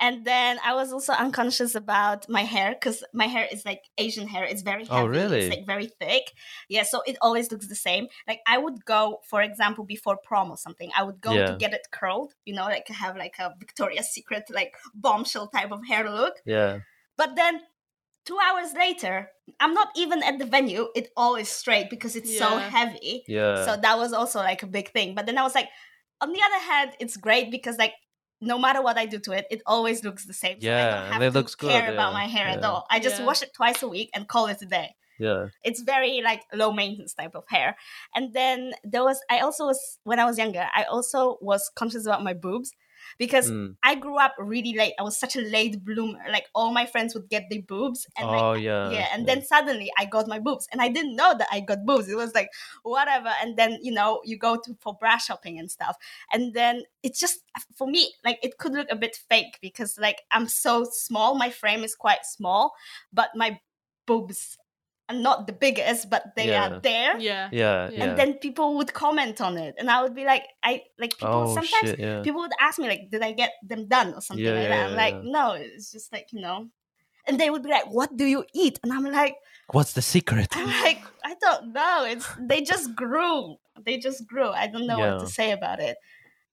[0.00, 4.26] And then I was also unconscious about my hair because my hair is like Asian
[4.26, 4.44] hair.
[4.44, 5.02] It's very oh, heavy.
[5.02, 5.40] Oh, really?
[5.46, 6.32] It's like very thick.
[6.68, 8.08] Yeah, so it always looks the same.
[8.26, 11.46] Like I would go, for example, before prom or something, I would go Yeah.
[11.46, 12.34] to get it curled.
[12.44, 16.34] You know, like have like a Victoria's Secret like bombshell type of hair look.
[16.44, 16.80] yeah
[17.16, 17.60] But then
[18.24, 20.88] two hours later, I'm not even at the venue.
[20.94, 23.24] It all is straight because it's so heavy.
[23.28, 25.14] yeah So that was also like a big thing.
[25.14, 25.68] But then I was like,
[26.20, 27.94] on the other hand, it's great because like
[28.40, 30.60] no matter what I do to it, it always looks the same.
[30.60, 32.46] So I Yeah, don't and have it to looks good, care about yeah, my hair
[32.46, 32.86] at all.
[32.90, 33.26] I just Yeah.
[33.26, 34.96] wash it twice a week and call it a day.
[35.18, 37.76] yeah It's very like low maintenance type of hair.
[38.14, 42.06] And then there was I also was when I was younger, I also was conscious
[42.06, 42.72] about my boobs
[43.18, 43.76] because Mm.
[43.82, 44.94] I grew up really late.
[44.98, 46.18] I was such a late bloomer.
[46.30, 49.42] Like all my friends would get their boobs and like oh yeah yeah and then
[49.42, 52.34] suddenly i got my boobs and i didn't know that i got boobs it was
[52.34, 52.48] like
[52.82, 55.96] whatever and then you know you go to for bra shopping and stuff
[56.32, 57.40] and then it's just
[57.74, 61.50] for me like it could look a bit fake because like i'm so small my
[61.50, 62.72] frame is quite small
[63.12, 63.58] but my
[64.06, 64.56] boobs
[65.08, 66.64] are not the biggest but they Yeah.
[66.64, 67.18] are there.
[67.18, 67.48] Yeah.
[67.52, 68.04] yeah And yeah.
[68.04, 69.74] and then people would comment on it.
[69.78, 72.22] And i would be like i like people oh sometimes shit yeah.
[72.22, 74.08] people would ask me like did i get them done?
[74.14, 75.30] or something Yeah, like yeah, that i'm yeah, like yeah.
[75.36, 76.68] no it's just like you know.
[77.26, 78.78] And they would be like what do you eat?
[78.82, 79.36] And i'm like
[79.76, 80.48] what's the secret?
[80.56, 82.04] I'm like i don't know.
[82.12, 83.56] It's they just grew.
[83.86, 84.50] They just grew.
[84.62, 85.96] I don't know what to say about it.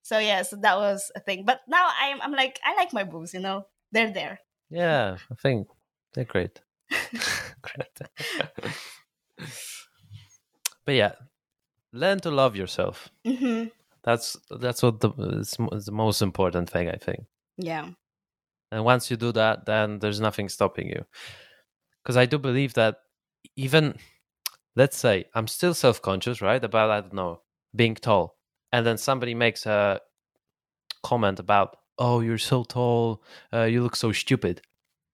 [0.10, 1.39] So yeah so that was a thing.
[1.45, 3.60] But now i'm i'm like i like my boobs you know?
[3.93, 4.36] They're there.
[4.70, 5.68] Yeah i think
[6.14, 6.62] they're great great
[10.86, 11.14] but yeah
[11.94, 13.10] learn to love yourself.
[13.26, 13.66] Hmm
[14.04, 17.26] that's that's what the the most important thing i think.
[17.58, 17.89] Yeah.
[18.72, 21.06] And once you do that then there's nothing stopping you.
[22.02, 22.98] Because i do believe that
[23.56, 23.96] even
[24.76, 27.42] let's say i'm still self-conscious right about i don't know
[27.76, 28.38] being tall
[28.72, 30.00] and then somebody makes a
[31.04, 33.22] comment about oh you're so tall
[33.54, 34.62] uh, you look so stupid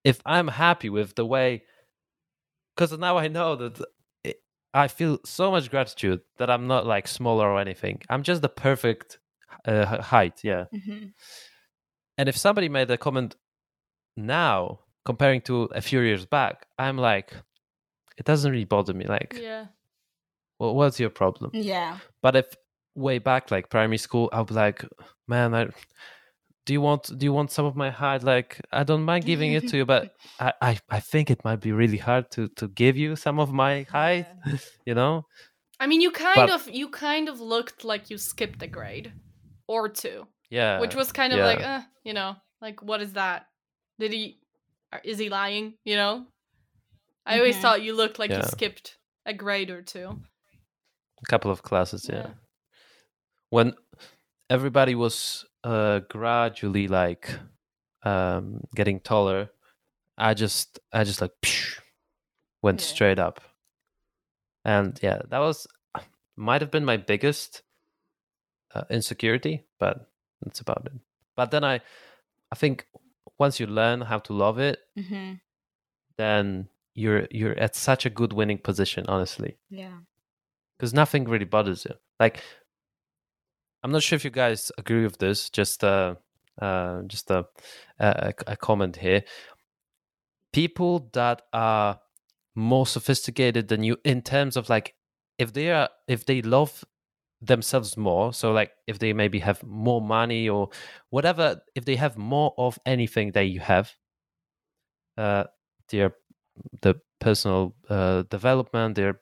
[0.10, 1.50] if i'm happy with the way
[2.76, 3.76] because now i know that
[4.24, 4.38] it,
[4.74, 8.50] i feel so much gratitude that i'm not like smaller or anything i'm just the
[8.68, 9.20] perfect
[9.66, 11.06] uh, height yeah hmm
[12.18, 13.36] and if somebody made a comment
[14.16, 17.32] now comparing to a few years back, I'm like,
[18.18, 19.06] it doesn't really bother me.
[19.06, 19.68] Like, Yeah.
[20.60, 21.52] well, what's your problem?
[21.54, 22.46] yeah But if
[22.96, 24.84] way back, like primary school, I'll be like,
[25.28, 25.68] man, I
[26.68, 28.24] do you want do you want some of my height?
[28.24, 31.62] Like, I don't mind giving it to you, but I, I I think it might
[31.62, 34.28] be really hard to to give you some of my height.
[34.86, 35.24] You know?
[35.80, 39.12] I mean, you kind But- of you kind of looked like you skipped a grade
[39.68, 40.80] or two, Yeah.
[40.82, 41.46] which was kind of yeah.
[41.52, 43.46] like, uh, you know, like what is that?
[44.00, 44.38] Did he?
[45.04, 45.74] Is he lying?
[45.86, 46.26] You know.
[47.26, 47.62] I always Mhm.
[47.62, 50.08] thought you looked like you skipped a grade or two.
[51.24, 52.08] a couple of classes.
[52.10, 52.16] Yeah.
[52.16, 52.34] Yeah.
[53.50, 53.74] When
[54.50, 57.30] everybody was uh gradually like
[58.04, 59.50] um getting taller,
[60.18, 61.80] I just I just like psh,
[62.62, 62.88] went Yeah.
[62.88, 63.42] straight up.
[64.66, 65.68] And yeah, that was
[66.36, 67.64] might have been my biggest
[68.76, 70.10] uh, insecurity, but
[70.44, 70.94] that's about it.
[71.36, 71.82] But then I
[72.52, 72.88] I think
[73.40, 75.34] once you learn how to love it, hmm
[76.18, 79.58] then you're you're at such a good winning position, honestly.
[79.70, 80.00] yeah
[80.78, 81.96] because nothing really bothers you.
[82.20, 82.44] Like,
[83.88, 85.50] I'm not sure if you guys agree with this.
[85.50, 86.16] Just uh,
[86.62, 87.46] uh, just a,
[88.00, 89.24] a a comment here.
[90.52, 91.98] People that are
[92.54, 94.94] more sophisticated than you in terms of like,
[95.38, 96.84] if they are if they love
[97.40, 100.68] themselves more, so like if they maybe have more money or
[101.10, 103.94] whatever, if they have more of anything that you have,
[105.18, 105.46] uh,
[105.88, 106.12] their
[106.82, 109.18] the personal uh, development, their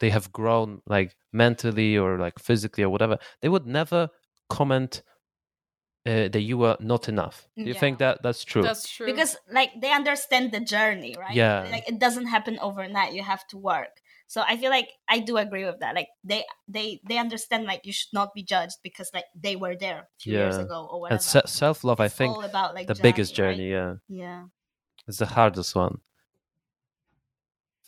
[0.00, 4.10] they have grown like mentally or like physically or whatever, they would never
[4.48, 5.02] comment
[6.06, 7.48] uh, that you were not enough.
[7.56, 8.62] Do you think that that's true?
[8.62, 9.06] That's true.
[9.06, 11.68] because like they understand the journey right Yeah.
[11.70, 15.36] like it doesn't happen overnight you have to work so i feel like i do
[15.36, 19.10] agree with that like they they they understand like you should not be judged because
[19.14, 22.08] like they were there a few years ago or whatever and se- self love, I
[22.08, 23.36] think, all about like the biggest right?
[23.36, 23.70] journey.
[23.70, 24.44] Yeah, yeah
[25.08, 26.00] it's the hardest one.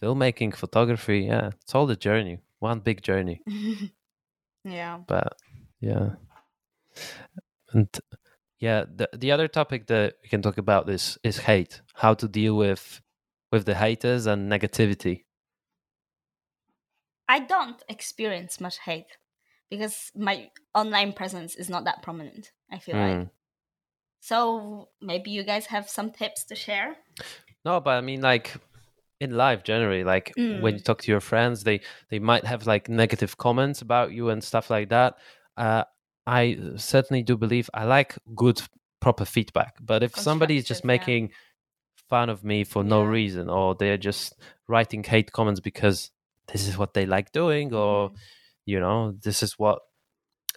[0.03, 3.41] Filmmaking, photography, yeah, it's all the journey, one big journey.
[4.65, 5.33] yeah But
[5.81, 6.11] yeah,
[7.73, 7.89] and
[8.59, 11.83] yeah, the the other topic that we can talk about is is hate.
[11.95, 13.01] How to deal with
[13.53, 15.25] with the haters and negativity.
[17.29, 19.19] i don't experience much hate
[19.71, 22.53] because my online presence is not that prominent.
[22.71, 23.17] I feel like.
[23.17, 23.31] Mm.
[24.21, 26.97] So maybe you guys have some tips to share.
[27.65, 28.55] No, but I mean, like
[29.21, 32.89] in life generally, like when you talk to your friends, they they might have like
[32.89, 35.17] negative comments about you and stuff like that.
[35.57, 35.85] Uh,
[36.27, 38.61] I certainly do believe I like good,
[39.01, 39.77] proper feedback.
[39.81, 41.15] But if somebody is just Constructive, yeah.
[41.15, 41.33] making
[42.09, 43.09] fun of me for no Yeah.
[43.09, 44.35] reason, or they're just
[44.69, 46.11] writing hate comments because
[46.53, 48.17] this is what they like doing, or Mhm.
[48.67, 49.81] you know, this is what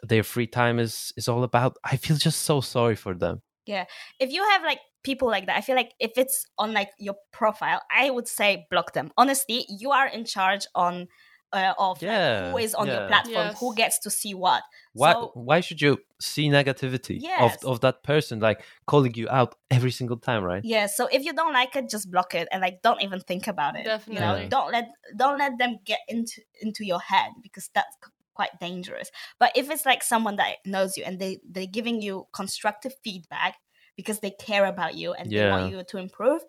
[0.03, 3.41] their free time is is all about, I feel just so sorry for them.
[3.65, 3.85] Yeah.
[4.19, 7.15] If you have like people like that, I feel like if it's on like your
[7.31, 9.11] profile, I would say block them.
[9.17, 11.07] Honestly, you are in charge on
[11.51, 13.07] uh, of like, Yeah, who is on your yeah.
[13.07, 14.61] platform, who gets to see what.
[14.93, 17.63] Why So- why should you see negativity Yes.
[17.63, 20.61] of of that person like calling you out every single time, right?
[20.63, 23.47] Yeah, so if you don't like it, just block it and like don't even think
[23.47, 23.79] about it.
[23.79, 24.21] You Definitely.
[24.25, 24.47] know, Yeah.
[24.49, 24.85] don't let
[25.15, 27.97] don't let them get into into your head because that's
[28.35, 29.09] quite dangerous.
[29.39, 33.55] But if it's like someone that knows you and they they're giving you constructive feedback
[33.99, 36.41] because they care about you and they want you to improve,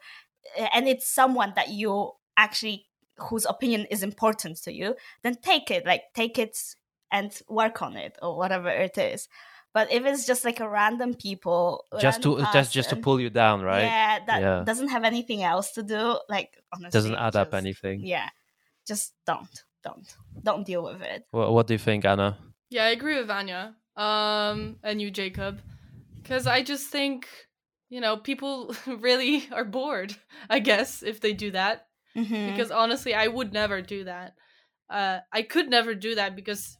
[0.72, 2.86] and it's someone that you actually
[3.28, 4.94] whose opinion is important to you,
[5.24, 5.84] then take it.
[5.84, 6.56] Like take it
[7.10, 9.28] and work on it or whatever it is.
[9.74, 13.20] But if it's just like a random people, Just to random just just to pull
[13.20, 13.84] you down, right?
[13.84, 14.62] yeah, that Yeah.
[14.64, 16.18] doesn't have anything else to do.
[16.28, 18.00] Like honestly, Doesn't add up anything.
[18.14, 18.28] Yeah,
[18.86, 20.06] just don't, don't,
[20.42, 21.26] don't deal with it.
[21.32, 22.38] What, what do you think, Anna?
[22.70, 23.74] Yeah, I agree with Anya.
[23.96, 25.60] Um, and you, Jacob,
[26.30, 27.28] because I just think
[27.88, 30.14] you know people really are bored.
[30.48, 32.46] I guess if they do that, Mhm.
[32.46, 34.36] because honestly, I would never do that.
[34.88, 36.78] Uh, I could never do that because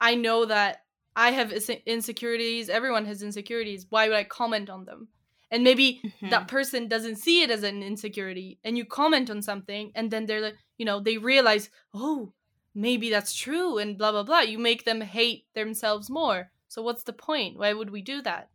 [0.00, 0.84] I know that
[1.16, 2.68] I have insecurities.
[2.68, 3.86] Everyone has insecurities.
[3.90, 5.08] Why would I comment on them?
[5.50, 6.30] And maybe Mhm.
[6.30, 10.26] that person doesn't see it as an insecurity, and you comment on something, and then
[10.26, 12.32] they're like, you know, they realize, oh,
[12.72, 14.40] maybe that's true, and blah blah blah.
[14.42, 16.52] You make them hate themselves more.
[16.68, 17.58] So what's the point?
[17.58, 18.51] Why would we do that?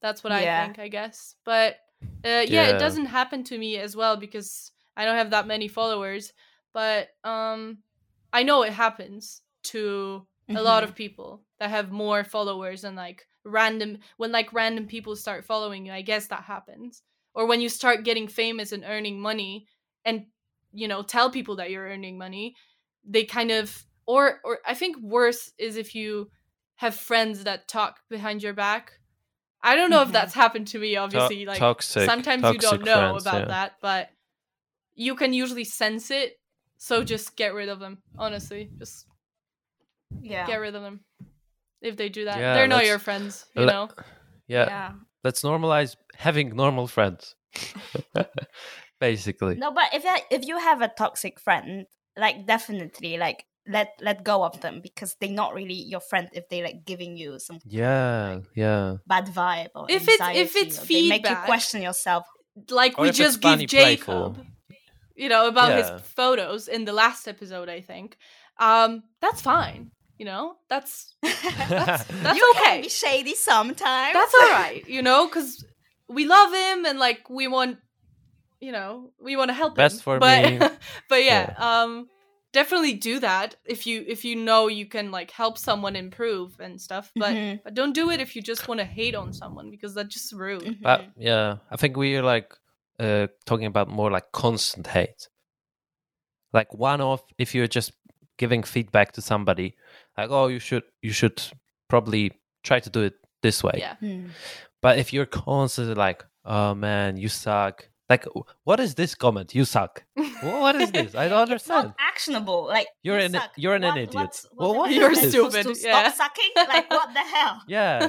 [0.00, 0.62] That's what Yeah.
[0.62, 1.36] I think, I guess.
[1.44, 1.76] But
[2.24, 2.66] uh, yeah, Yeah.
[2.66, 6.32] it doesn't happen to me as well because I don't have that many followers.
[6.72, 7.78] But um,
[8.32, 10.88] I know it happens to a lot Mhm.
[10.88, 15.86] of people that have more followers and like random when like random people start following
[15.86, 15.92] you.
[15.92, 17.02] I guess that happens.
[17.34, 19.66] Or when you start getting famous and earning money
[20.04, 20.26] and
[20.72, 22.56] you know tell people that you're earning money,
[23.04, 26.30] they kind of or or I think worse is if you
[26.76, 28.99] have friends that talk behind your back.
[29.62, 30.12] I don't know if Mhm.
[30.12, 30.92] that's happened to me.
[30.92, 32.04] To- Obviously, like toxic.
[32.08, 33.46] sometimes you don't know friends, about yeah.
[33.46, 34.10] that, but
[34.94, 36.38] you can usually sense it.
[36.78, 38.02] So just get rid of them.
[38.16, 39.06] Honestly, just
[40.22, 41.04] yeah, get rid of them.
[41.82, 43.46] If they do that, Yeah, they're not your friends.
[43.54, 43.88] You le- know.
[44.46, 44.92] Yeah, yeah.
[45.24, 47.34] let's normalize having normal friends.
[49.00, 49.56] Basically.
[49.56, 51.86] No, but if that, if you have a toxic friend,
[52.16, 56.48] like definitely, like let let go of them because they're not really your friend if
[56.48, 58.96] they like giving you some Yeah, yeah.
[59.06, 62.24] bad vibe or If it's- if anxiety, it's or they make you question yourself.
[62.70, 64.36] Like Or we just funny, give Jacob, playful.
[65.14, 65.92] you know, about Yeah.
[65.98, 67.68] his photos in the last episode.
[67.68, 68.16] I think.
[68.58, 69.90] Um, that's fine.
[70.18, 72.64] You know, that's that's, that's you okay.
[72.64, 74.14] can be shady sometimes.
[74.14, 74.82] that's all right.
[74.94, 75.64] You know, because
[76.08, 77.78] we love him and like we want,
[78.60, 80.02] you know, we want to help Best him.
[80.02, 80.58] for but, me.
[81.08, 82.08] but yeah, um,
[82.52, 86.80] definitely do that if you if you know you can like help someone improve and
[86.80, 87.12] stuff.
[87.16, 87.60] But Mhm.
[87.64, 90.32] but don't do it if you just want to hate on someone because that's just
[90.32, 90.62] rude.
[90.62, 90.82] Mhm.
[90.82, 92.52] But yeah, I think we're like
[92.98, 95.28] uh, talking about more like constant hate.
[96.52, 97.92] Like one off, if you're just
[98.36, 99.76] giving feedback to somebody,
[100.18, 101.40] like oh you should you should
[101.88, 102.32] probably
[102.64, 103.74] try to do it this way.
[103.78, 103.96] Yeah.
[104.02, 104.30] Mhm.
[104.82, 108.24] But if you're constantly like oh man you suck, like
[108.64, 109.54] what is this comment?
[109.54, 110.04] You suck.
[110.42, 111.14] What is this?
[111.14, 111.94] I don't It's not understand.
[111.98, 112.60] actionable.
[112.66, 113.50] Like You're you an- suck.
[113.56, 114.14] you're an What- idiot.
[114.14, 115.32] what's- Well, what You're difference?
[115.32, 116.10] stupid, to yeah.
[116.10, 116.52] Stop sucking.
[116.74, 117.62] Like what the hell?
[117.68, 118.08] Yeah,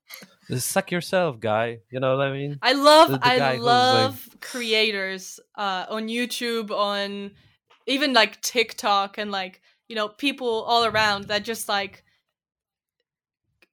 [0.58, 1.78] suck yourself, guy.
[1.90, 2.58] You know what I mean?
[2.62, 7.32] I love The- the I who's, like- love creators uh on YouTube on
[7.86, 12.04] even like TikTok and like you know people all around that just like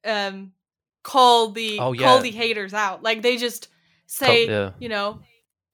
[0.05, 0.51] um
[1.03, 3.03] call the Oh, call the haters out.
[3.03, 4.71] Like they just Co- say, yeah.
[4.79, 5.19] you know,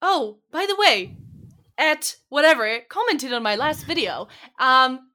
[0.02, 1.16] "Oh, by the way,
[1.78, 4.28] at whatever commented on my last video.
[4.60, 5.08] Um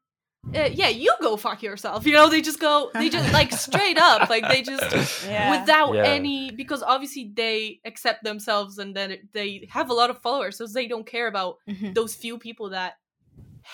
[0.54, 2.06] uh, yeah, you go fuck yourself.
[2.06, 5.60] You know, they just go they just like straight up like they just Yeah.
[5.60, 6.04] without Yeah.
[6.04, 10.66] any because obviously they accept themselves and then they have a lot of followers so
[10.68, 11.94] they don't care about Mhm.
[11.94, 12.94] those few people that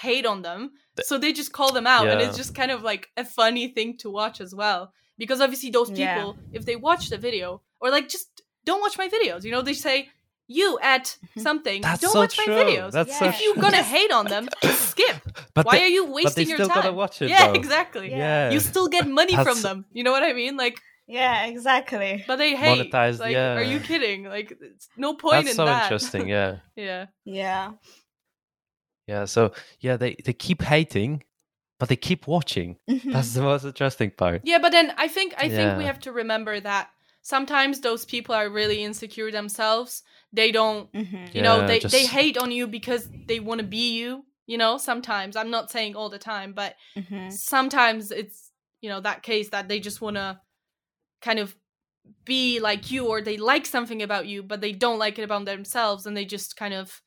[0.01, 0.71] hate on them
[1.03, 3.99] so they just call them out and it's just kind of like a funny thing
[3.99, 6.15] to watch as well because obviously those Yeah.
[6.15, 9.61] people if they watch the video or like just don't watch my videos you know
[9.61, 10.09] they say
[10.49, 11.43] you at Mhm.
[11.43, 12.55] something, That's don't so watch true.
[12.55, 12.93] my videos.
[12.93, 13.63] That's so if you're true.
[13.63, 15.17] gonna hate on them, skip.
[15.55, 16.83] But Why they, are you but wasting they your still time?
[16.83, 17.31] gotta watch it.
[17.31, 17.55] yeah, though.
[17.55, 18.11] exactly.
[18.11, 18.19] Yeah.
[18.19, 18.51] Yeah.
[18.51, 19.85] You still get money from them.
[19.93, 20.57] You know what I mean?
[20.57, 22.25] Like, Yeah, exactly.
[22.27, 22.91] but they hate.
[22.93, 23.55] Monetized, like, yeah.
[23.55, 24.25] are you kidding?
[24.25, 25.83] Like, it's no point That's in so that.
[25.85, 26.29] interesting.
[26.29, 26.57] Yeah.
[26.77, 27.07] yeah.
[27.25, 27.73] Yeah.
[29.07, 29.25] Yeah.
[29.27, 31.23] So yeah, they they keep hating,
[31.79, 32.77] but they keep watching.
[32.89, 33.13] Mhm.
[33.13, 34.43] That's the most interesting part.
[34.45, 36.91] Yeah, but then I think I think we have to remember that
[37.23, 40.03] sometimes those people are really insecure themselves.
[40.33, 41.35] They don't Mhm.
[41.35, 44.59] you know Yeah, they they hate on you because they want to be you you
[44.59, 47.31] know sometimes i'm not saying all the time but Mhm.
[47.31, 48.51] sometimes it's
[48.83, 50.41] you know that case that they just want to
[51.21, 51.55] kind of
[52.25, 55.45] be like you or they like something about you but they don't like it about
[55.45, 57.01] themselves and they just kind of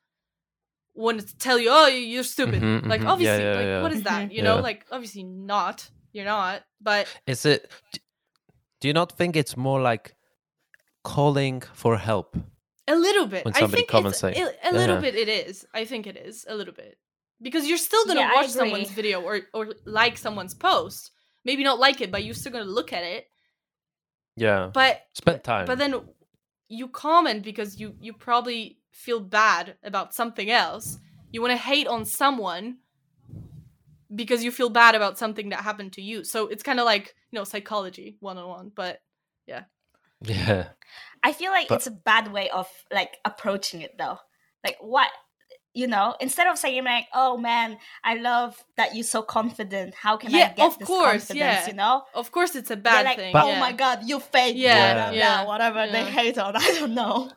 [0.93, 3.03] want to tell you oh you're stupid Mhm, like mhm.
[3.05, 3.81] Yeah, obviously yeah, like yeah.
[3.81, 4.33] what is that Mhm.
[4.35, 4.61] you know Yeah.
[4.69, 7.69] like obviously not you're not but Is it?
[8.79, 10.15] Do you not think it's more like
[11.03, 12.37] calling for help?
[12.87, 13.45] A little bit.
[13.45, 15.01] When I somebody think comments it's, a, a little Yeah.
[15.01, 15.15] bit.
[15.15, 15.65] It is.
[15.73, 16.97] I think it is a little bit
[17.41, 21.11] because you're still gonna Yeah, watch someone's video or or like someone's post.
[21.43, 23.27] Maybe not like it, but you're still gonna look at it.
[24.35, 24.69] Yeah.
[24.73, 25.65] But Spend time.
[25.65, 25.95] but then
[26.67, 30.97] you comment because you you probably feel bad about something else.
[31.31, 32.77] You want to hate on someone
[34.13, 36.23] because you feel bad about something that happened to you.
[36.23, 38.71] So it's kind of like you know psychology one on one.
[38.73, 39.01] But
[39.47, 39.63] yeah.
[40.21, 40.69] yeah.
[41.27, 42.67] I feel like But- it's a bad way of
[42.99, 44.17] like approaching it though.
[44.63, 45.09] Like what
[45.81, 49.93] you know, instead of saying like, "Oh man, I love that you're so confident.
[50.05, 51.67] How can Yeah, I get of this course, confidence?" yeah.
[51.67, 53.33] You know, of course it's a bad like, thing.
[53.33, 53.59] But- "Oh yeah.
[53.59, 56.55] my god, you fake." Yeah, blah, blah, yeah, blah, whatever they hate on.
[56.65, 57.29] I don't know.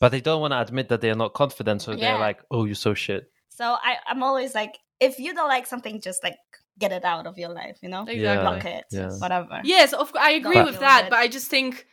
[0.00, 1.98] But they don't want to admit that they are not confident, so Yeah.
[2.12, 5.66] they're like, "Oh, you're so shit." So I, I'm always like, if you don't like
[5.66, 6.36] something, just like
[6.78, 7.78] get it out of your life.
[7.82, 8.22] You know, Exactly.
[8.22, 8.40] Yeah.
[8.42, 9.10] block it, yeah.
[9.18, 9.60] whatever.
[9.64, 11.10] Yes, of course, I agree Don't with that, bad.
[11.10, 11.86] but I just think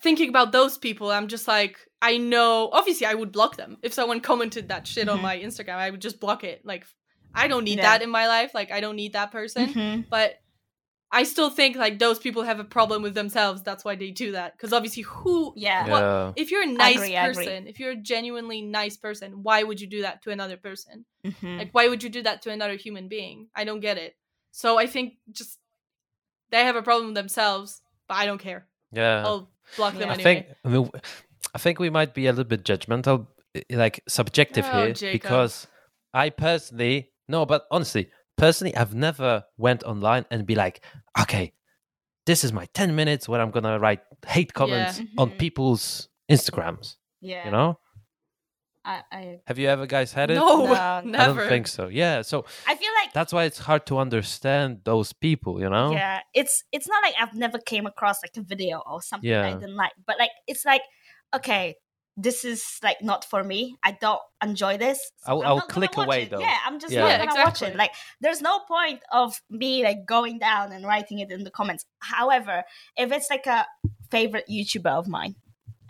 [0.00, 2.70] thinking about those people, I'm just like, I know.
[2.72, 5.22] Obviously, I would block them if someone commented that shit on Mhm.
[5.22, 5.74] my Instagram.
[5.76, 6.64] I would just block it.
[6.64, 6.84] Like,
[7.34, 7.82] I don't need Yeah.
[7.98, 8.52] that in my life.
[8.54, 9.66] Like, I don't need that person.
[9.72, 10.08] Mhm.
[10.08, 10.38] But
[11.10, 13.62] I still think like those people have a problem with themselves.
[13.62, 14.52] That's why they do that.
[14.52, 15.54] Because obviously, who?
[15.56, 15.88] Yeah.
[15.88, 16.32] What- Yeah.
[16.36, 17.46] If you're a nice agree, I agree.
[17.46, 21.06] person, if you're a genuinely nice person, why would you do that to another person?
[21.24, 21.58] Mhm.
[21.58, 23.48] Like, why would you do that to another human being?
[23.54, 24.16] I don't get it.
[24.52, 25.58] So I think just
[26.50, 28.68] they have a problem with themselves, but I don't care.
[28.92, 29.22] Yeah.
[29.24, 30.14] I'll block them Yeah.
[30.14, 30.90] I think I, mean,
[31.54, 33.26] I think we might be a little bit judgmental,
[33.70, 35.12] like subjective Oh, here, Jacob.
[35.12, 35.66] because
[36.14, 40.80] I personally no, but honestly, personally, I've never went online and be like,
[41.20, 41.52] okay,
[42.26, 45.38] this is my ten minutes where I'm gonna write hate comments on Mhm.
[45.38, 46.96] people's Instagrams.
[47.20, 47.44] Yeah.
[47.46, 47.78] You know,
[48.88, 50.34] I, I, have you ever guys had it?
[50.36, 51.40] no, No, I never.
[51.40, 51.88] don't think so.
[51.88, 55.60] Yeah, so I feel like that's why it's hard to understand those people.
[55.60, 55.92] You know?
[55.92, 59.44] yeah it's it's not like i've never came across like a video or something that
[59.44, 60.82] i didn't like but like it's like
[61.34, 61.74] okay
[62.16, 65.96] this is like not for me i don't enjoy this so I'll- I'm I'll click
[65.96, 66.30] away, it.
[66.30, 66.40] though.
[66.40, 67.00] yeah i'm just Yeah.
[67.02, 70.84] not Yeah, gonna watch it like there's no point of me like going down and
[70.86, 72.64] writing it in the comments however
[72.96, 73.66] if it's like a
[74.10, 75.34] favorite youtuber of mine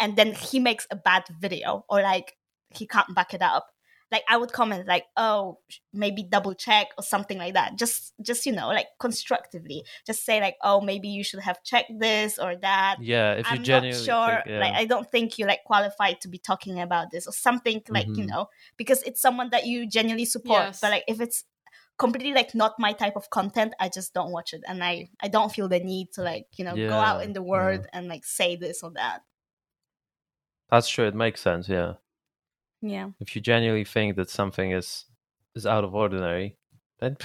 [0.01, 2.29] and then he makes a bad video or like
[2.71, 3.69] he can't back it up
[4.11, 5.59] like i would comment like oh
[5.93, 10.41] maybe double check or something like that just just you know like constructively just say
[10.41, 13.95] like oh maybe you should have checked this or that Yeah, if you i'm not
[13.95, 14.61] sure think, yeah.
[14.61, 18.07] like i don't think you're like qualified to be talking about this or something like
[18.07, 18.29] you Mhm.
[18.29, 18.47] know
[18.77, 20.81] because it's someone that you genuinely support Yes.
[20.81, 21.45] but like if it's
[21.99, 25.29] completely like not my type of content i just don't watch it and i i
[25.29, 27.47] don't feel the need to like you know go out in the yeah.
[27.47, 29.21] world and like say this or that
[30.71, 31.07] that's true.
[31.07, 31.67] It makes sense.
[31.67, 31.95] Yeah.
[32.81, 33.09] Yeah.
[33.21, 35.05] If you genuinely think that something is
[35.55, 36.57] is out of ordinary
[37.01, 37.17] then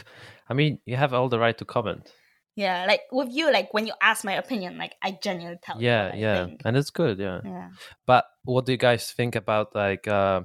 [0.49, 2.11] i mean you have all the right to comment.
[2.55, 5.87] Yeah like with you like when you ask my opinion like i genuinely tell you
[5.87, 7.41] yeah what yeah and it's good yeah.
[7.43, 7.69] Yeah.
[8.05, 10.41] But what do you guys think about like uh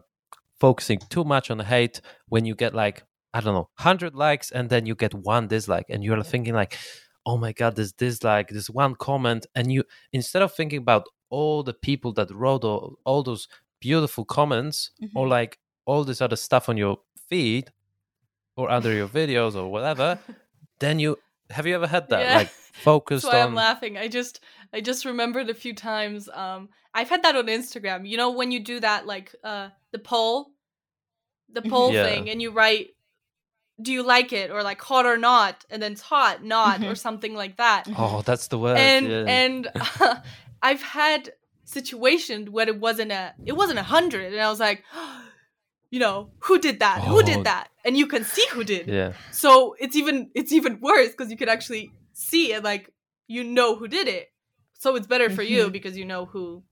[0.58, 3.04] focusing too much on hate when you get like
[3.34, 6.78] i don't know 100 likes and then you get one dislike and you're thinking like
[7.26, 11.62] oh my god this dislike this one comment and you instead of thinking about all
[11.62, 13.48] the people that wrote all, all those
[13.80, 15.30] beautiful comments or Mhm.
[15.30, 16.98] like all this other stuff on your
[17.28, 17.70] feed
[18.56, 20.18] or under your videos or whatever
[20.80, 21.16] then you
[21.50, 22.36] have you ever had that Yeah.
[22.36, 23.96] like focused That's why I'm laughing.
[23.96, 24.40] I just
[24.72, 26.28] I just remembered a few times.
[26.28, 28.06] Um, I've had that on Instagram.
[28.08, 30.50] You know when you do that like uh the poll,
[31.48, 31.70] the Mhm.
[31.70, 32.04] poll Yeah.
[32.04, 32.88] thing, and you write,
[33.80, 36.92] "Do you like it?" or like "hot or not," and then it's hot, not, or
[36.92, 36.98] Mhm.
[36.98, 37.84] something like that.
[37.96, 39.24] oh that's the word and yeah.
[39.26, 39.60] and
[40.62, 41.32] I've had
[41.68, 44.84] situations where it wasn't a it wasn't a hundred, and I was like,
[45.90, 47.02] you know, who did that?
[47.04, 47.22] Who Oh.
[47.22, 47.68] did that?
[47.84, 48.86] And you can see who did.
[48.88, 52.84] yeah So it's even it's even worse because you can actually see it, like
[53.26, 54.26] you know who did it.
[54.82, 55.72] So it's better for you Mhm.
[55.72, 56.62] because you know who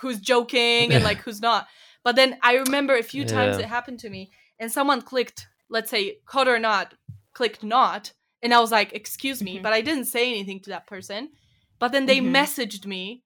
[0.00, 1.66] who's joking and like who's not.
[2.04, 3.64] But then I remember a few times Yeah.
[3.64, 6.94] it happened to me, and someone clicked, let's say, caught or not,
[7.34, 8.12] clicked not,
[8.42, 9.62] and I was like, "Excuse me," Mhm.
[9.62, 11.30] but I didn't say anything to that person.
[11.78, 12.30] But then they Mhm.
[12.38, 13.22] messaged me,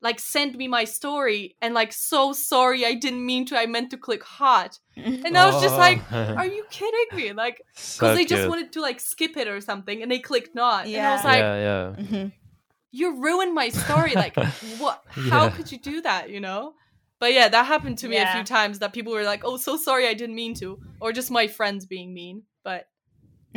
[0.00, 3.58] like sent me my story, and like, "So sorry, I didn't mean to.
[3.58, 7.60] I meant to click hot." And I was just like, "Are you kidding me?" Like,
[7.60, 7.72] Oh.
[7.74, 10.86] so because they just wanted to like skip it or something, and they clicked not.
[10.86, 11.56] And I was like, yeah,
[11.96, 12.04] yeah.
[12.04, 12.32] Mhm.
[12.90, 14.34] you ruined my story like
[14.78, 15.50] what how Yeah.
[15.50, 16.72] could you do that you know
[17.20, 19.76] but yeah that happened to me a few times that people were like oh so
[19.76, 22.86] sorry i didn't mean to or just my friends being mean but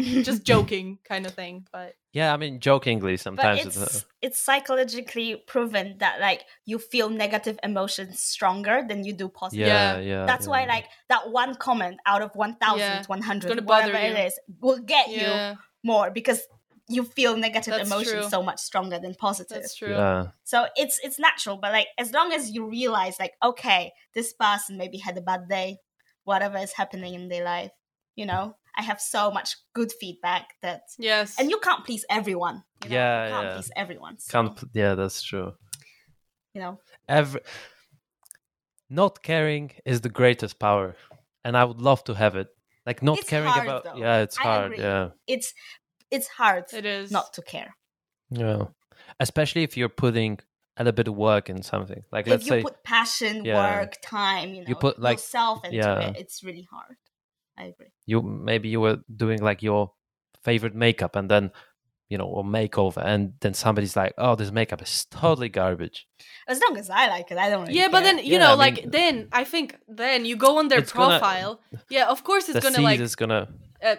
[0.24, 3.66] just joking kind of thing but Yeah, I mean, jokingly but sometimes.
[3.66, 9.28] it's uh, it's psychologically proven that like you feel negative emotions stronger than you do
[9.30, 10.00] positive yeah, Yeah.
[10.14, 10.26] yeah.
[10.26, 13.04] that's why like that one comment out of 1100 Yeah.
[13.08, 14.14] 100 whatever you.
[14.14, 16.42] it is will get you more because
[16.90, 18.30] you feel negative That's emotions true.
[18.30, 22.12] so much stronger than positive that's true Yeah, so it's it's natural but like as
[22.12, 25.78] long as you realize like okay this person maybe had a bad day
[26.26, 27.72] whatever is happening in their life
[28.16, 32.64] you know i have so much good feedback that yes and you can't please everyone
[32.84, 32.96] you know?
[32.96, 33.56] Yeah, you can't yeah.
[33.56, 34.56] please everyone so, can't.
[34.58, 35.54] pl- Yeah, that's true.
[36.54, 37.42] you know Every
[38.90, 40.96] not caring is the greatest power,
[41.46, 42.48] and I would love to have it.
[42.86, 43.84] Like not It's caring hard, about.
[43.86, 43.96] though.
[43.96, 44.66] Yeah, it's I hard.
[44.74, 44.84] agree.
[44.84, 45.54] Yeah, it's
[46.10, 47.76] it's hard it is not to care
[48.30, 48.64] yeah.
[49.20, 50.40] Especially if you're putting
[50.78, 52.04] a little bit of work in something.
[52.12, 53.62] Like if let's you say, put passion Yeah.
[53.80, 56.00] work time you know You put, like- yourself into yeah.
[56.10, 56.98] it it's really hard
[57.62, 59.92] i agree you maybe you were doing like your
[60.44, 61.52] favorite makeup, and then
[62.10, 66.08] you know, or makeover, and then somebody's like, "Oh, this makeup is totally garbage."
[66.48, 68.52] as long as i like it i don't really yeah but then you Yeah, know
[68.52, 69.28] I like mean- then mm.
[69.42, 71.54] i think then you go on their It's gonna- profile
[71.90, 73.48] yeah of course it's the gonna like is gonna.
[73.82, 73.98] a,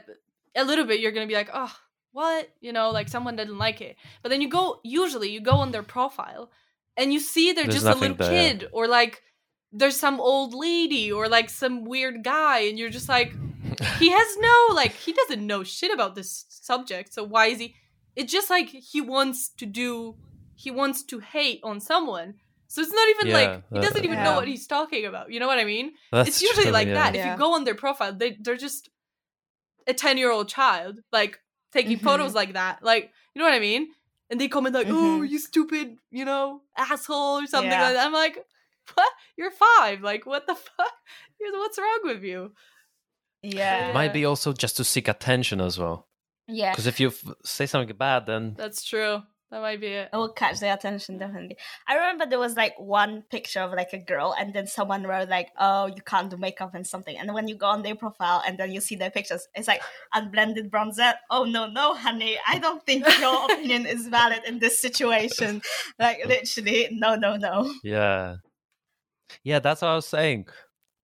[0.62, 1.72] a little bit you're gonna be like oh
[2.18, 5.56] what you know like someone didn't like it but then you go usually you go
[5.64, 6.44] on their profile
[6.98, 8.48] and you see they're just a little there, yeah.
[8.52, 9.22] kid or like
[9.80, 13.32] there's some old lady or like some weird guy and you're just like
[13.98, 17.74] he has no like he doesn't know shit about this subject so why is he
[18.16, 20.16] it's just like he wants to do
[20.54, 22.34] he wants to hate on someone
[22.68, 24.24] so it's not even Yeah, like he doesn't even Yeah.
[24.24, 26.88] know what he's talking about you know what i mean That's it's usually true, like
[26.88, 26.94] yeah.
[26.94, 27.14] that.
[27.16, 28.88] If you go on their profile, they they're just
[29.86, 31.40] a ten year old child, like
[31.72, 32.02] taking Mhm.
[32.08, 32.82] photos like that.
[32.82, 33.88] Like you know what I mean?
[34.30, 35.28] And they comment like, "Oh, Mhm.
[35.28, 37.82] you stupid, you know, asshole" or something Yeah.
[37.86, 38.06] like that.
[38.06, 38.36] I'm like,
[38.94, 39.12] "What?
[39.36, 40.00] You're five.
[40.00, 40.94] Like, what the fuck?
[41.40, 42.54] What's wrong with you?"
[43.43, 43.93] Yeah.
[43.93, 46.09] Might be also just to seek attention as well.
[46.49, 46.70] yeah.
[46.72, 49.22] Because if you f- say something bad, then That's true.
[49.51, 50.09] That might be it.
[50.11, 51.59] it will catch their attention definitely.
[51.86, 55.28] I remember there was like one picture of like a girl and then someone wrote
[55.28, 57.18] like oh you can't do makeup and something.
[57.18, 59.82] And when you go on their profile and then you see their pictures it's like
[60.14, 61.12] unblended bronzer.
[61.30, 62.38] Oh no no honey.
[62.49, 65.61] I don't think your opinion is valid in this situation.
[65.99, 67.70] Like literally no no no.
[67.84, 68.36] Yeah,
[69.45, 70.47] yeah, that's what I was saying.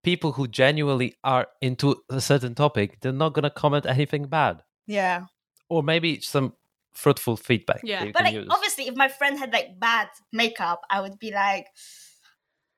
[0.07, 5.18] People who genuinely are into a certain topic, they're not gonna comment anything bad, yeah
[5.68, 6.52] or maybe some
[6.94, 7.80] fruitful feedback.
[7.84, 8.04] Yeah.
[8.12, 11.66] but like obviously if my friend had like bad makeup i would be like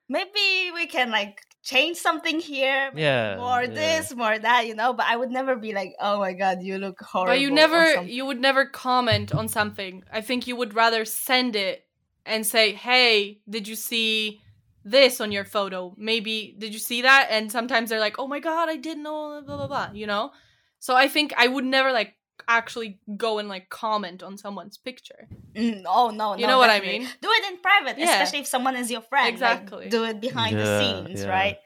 [0.09, 3.73] maybe we can like change something here Yeah, more yeah.
[3.81, 6.77] this more that you know but i would never be like oh my god you
[6.77, 10.03] look horrible But you never, you would never comment on something.
[10.11, 11.85] I think you would rather send it
[12.25, 14.41] and say, "Hey, did you see
[14.83, 15.93] this on your photo?
[15.97, 19.41] Maybe did you see that?" And sometimes they're like, "Oh my god, I didn't know."
[19.45, 19.89] Blah blah blah.
[19.93, 20.31] You know.
[20.79, 22.15] So I think I would never like
[22.47, 25.27] actually go and like comment on someone's picture.
[25.55, 27.01] Mm, oh no You no, know what I mean?
[27.21, 28.11] do it in private Yeah.
[28.11, 29.89] especially if someone is your friend like, Exactly.
[29.89, 31.29] do it behind the scenes yeah.
[31.29, 31.57] right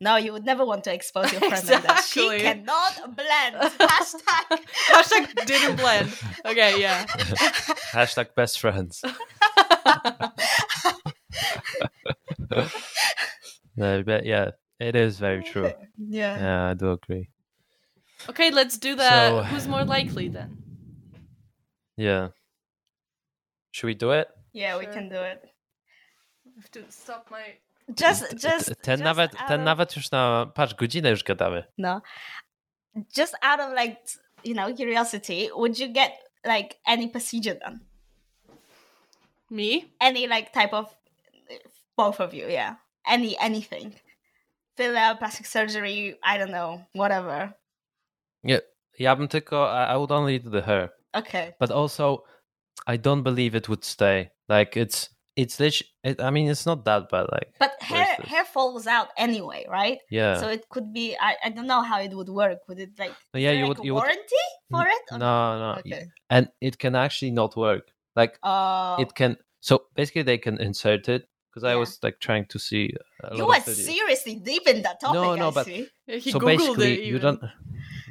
[0.00, 4.60] no you would never want to expose your friend like that she cannot blend hashtag
[4.92, 6.12] Hashtag didn't blend.
[6.44, 7.06] Okay, yeah.
[7.96, 9.02] Hashtag best friends.
[13.76, 14.50] No, but yeah,
[14.80, 15.70] it is very true.
[15.98, 17.28] yeah Yeah, I do agree.
[18.28, 19.28] Okay, let's do that.
[19.30, 20.56] So- who's more likely then.
[21.96, 22.28] Yeah.
[23.70, 24.28] Should we do it?
[24.52, 25.44] yeah we can do it
[26.46, 27.42] I have to stop my
[27.94, 31.64] just just ten just nawet, out ten of- nawet już na, patrz, godzinę już gadamy.
[31.78, 32.00] No.
[33.16, 33.96] Just out of like,
[34.44, 36.12] you know, curiosity, would you get
[36.44, 37.78] like any procedure done?
[39.50, 39.84] me.
[40.00, 40.94] Any like type of
[41.98, 42.76] both of you, yeah.
[43.06, 43.94] Any anything.
[44.78, 47.52] fill out plastic surgery, I don't know, whatever.
[48.98, 50.90] Ja bym tylko, I, I would only do the hair.
[51.14, 51.54] Okay.
[51.60, 52.24] But also,
[52.86, 54.30] I don't believe it would stay.
[54.48, 57.26] Like, it's, it's literally, it, I mean, it's not that bad.
[57.32, 59.98] Like, But hair hair falls out anyway, right?
[60.10, 60.40] yeah.
[60.40, 62.58] So it could be I, I don't know how it would work.
[62.68, 65.02] Would it like But yeah, there, you like, would, you would, warranty for it?
[65.12, 65.78] or- no, no.
[65.80, 66.06] Okay.
[66.30, 67.90] And it can actually not work.
[68.16, 68.96] Like, Oh.
[69.00, 71.80] it can, so basically they can insert it because I Yeah.
[71.84, 72.94] was like trying to see.
[73.34, 75.14] You were seriously deep in that topic.
[75.20, 75.88] No, no, I but- see.
[76.06, 77.40] He so googled basically, you don't.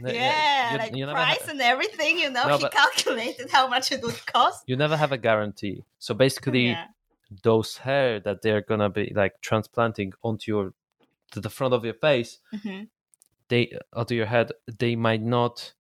[0.04, 2.20] Yeah, you, like you price and everything.
[2.20, 4.64] You know, No, he calculated how much it would cost.
[4.68, 5.84] you never have a guarantee.
[5.98, 6.88] So basically, Yeah.
[7.44, 10.74] those hair that they're gonna be like transplanting onto your
[11.32, 12.84] to the front of your face, hmm
[13.50, 13.64] they
[13.94, 14.52] onto your head,
[14.84, 15.74] they might not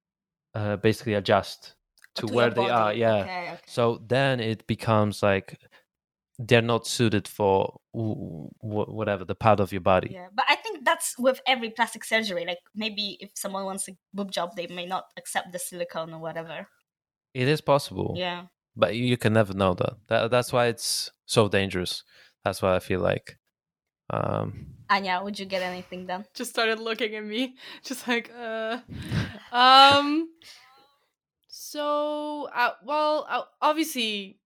[0.55, 1.75] uh, basically adjust
[2.15, 2.93] to, To where they are.
[2.93, 3.17] Yeah.
[3.23, 3.59] Okay, okay.
[3.67, 5.59] So then it becomes like
[6.39, 10.09] they're not suited for w- w- whatever the part of your body.
[10.13, 12.45] Yeah, but I think that's with every plastic surgery.
[12.45, 16.19] Like maybe if someone wants a boob job, they may not accept the silicone or
[16.19, 16.67] whatever.
[17.33, 18.45] It is possible, Yeah.
[18.75, 19.93] but you you can never know that.
[20.07, 20.31] that.
[20.31, 22.03] That's why it's so dangerous.
[22.43, 23.37] That's why I feel like.
[24.09, 26.25] Um, Anya, would you get anything done?
[26.33, 28.79] just started looking at me, just like, uh,
[29.51, 30.29] um.
[31.49, 34.39] So, uh, well, uh, obviously,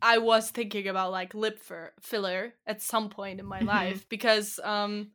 [0.00, 1.60] I was thinking about like lip
[2.00, 3.66] filler at some point in my Mhm.
[3.66, 5.12] life because, um,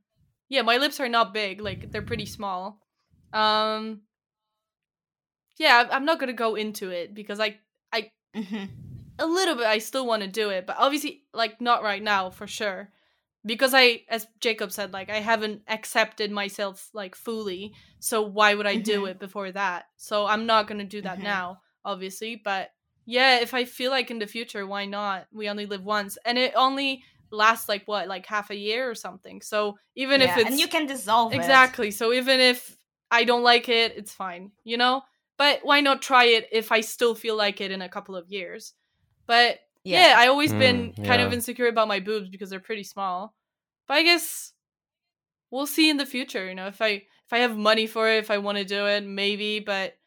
[0.49, 2.81] yeah, my lips are not big; like they're pretty small.
[3.33, 4.03] Um,
[5.57, 7.59] yeah, I'm not gonna go into it because I,
[7.91, 8.65] I hmm
[9.19, 12.29] a little bit i still want to do it but obviously like not right now
[12.29, 12.91] for sure
[13.45, 18.65] because i as jacob said like i haven't accepted myself like fully so why would
[18.65, 19.05] i do Mhm.
[19.05, 22.71] it before that so i'm not going to do that now obviously but
[23.05, 26.37] yeah if i feel like in the future why not we only live once and
[26.37, 30.49] it only lasts like what like half a year or something so even if it's
[30.49, 31.35] and you can dissolve it.
[31.35, 32.77] exactly so even if
[33.11, 35.01] i don't like it it's fine you know
[35.37, 38.29] but why not try it if i still feel like it in a couple of
[38.29, 38.73] years
[39.27, 42.83] but yeah, I always been Mm, kind of insecure about my boobs because they're pretty
[42.83, 43.35] small.
[43.87, 44.53] But I guess
[45.51, 46.87] we'll see in the future, you know, if I
[47.25, 49.97] if I have money for it, if I want to do it, maybe, but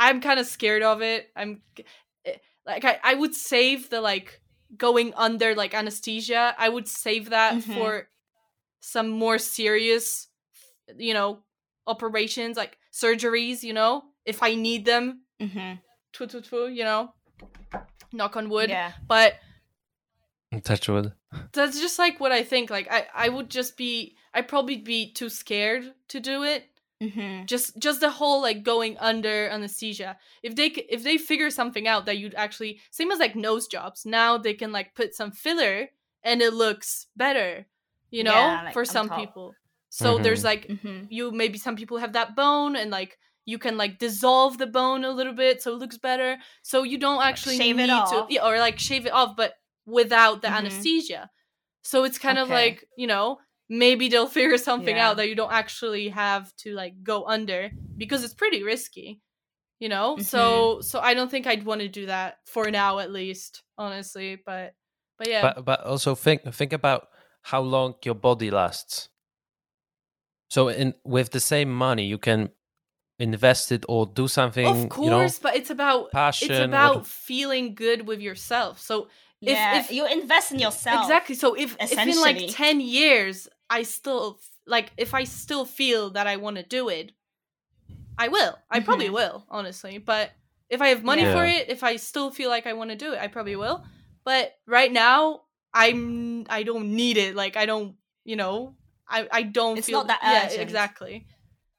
[0.00, 1.28] I'm kind of scared of it.
[1.36, 1.62] I'm
[2.66, 4.40] like I, I would save the like
[4.76, 6.54] going under like anesthesia.
[6.58, 7.74] I would save that Mhm.
[7.74, 8.08] for
[8.80, 10.28] some more serious
[10.96, 11.40] you know,
[11.86, 15.74] operations like surgeries, you know, if I need them, hmm
[16.14, 17.12] tfu, tfu, tfu, you know.
[18.12, 18.70] Knock on wood.
[18.70, 18.92] Yeah.
[19.06, 19.34] But
[20.64, 21.12] touch wood.
[21.52, 22.70] that's just like what I think.
[22.70, 26.64] Like I, I would just be I'd probably be too scared to do it.
[27.00, 30.18] Hmm Just just the whole like going under anesthesia.
[30.42, 34.04] If they if they figure something out that you'd actually same as like nose jobs.
[34.04, 35.88] Now they can like put some filler
[36.22, 37.66] and it looks better.
[38.10, 39.10] You know, Yeah, like for some top.
[39.10, 39.56] people.
[39.88, 40.44] So there's Mhm.
[40.44, 44.58] like hmm you maybe some people have that bone and like you can like dissolve
[44.58, 47.88] the bone a little bit so it looks better so you don't actually shave it
[47.88, 49.54] need to yeah, or like shave it off but
[49.86, 50.54] without the Mhm.
[50.54, 51.30] anesthesia
[51.82, 53.38] so it's kind of like you know
[53.68, 55.10] maybe they'll figure something Yeah.
[55.10, 59.20] out that you don't actually have to like go under because it's pretty risky
[59.78, 60.22] you know Mm-hmm.
[60.22, 64.38] so so i don't think i'd want to do that for now at least honestly
[64.46, 64.74] but
[65.18, 67.08] but yeah But but also think think about
[67.42, 69.08] how long your body lasts.
[70.50, 72.50] So in with the same money, you can
[73.18, 74.66] invest it or do something.
[74.66, 76.50] of you know, course but it's about passion.
[76.50, 79.08] it's what- about feeling good with yourself so
[79.40, 81.02] If- yeah, if- you invest in yourself.
[81.04, 81.34] Exactly.
[81.34, 86.26] So if, if in like 10 years I still like if I still feel that
[86.26, 87.12] I want to do it,
[88.16, 88.58] I will.
[88.70, 89.12] I probably Mhm.
[89.14, 89.98] will, honestly.
[89.98, 90.32] But
[90.68, 93.12] if I have money for it, if I still feel like I want to do
[93.12, 93.84] it, I probably will.
[94.24, 97.34] But right now I'm I don't need it.
[97.34, 98.74] Like I don't, you know,
[99.08, 101.26] I I don't It's feel not that Yeah, exactly.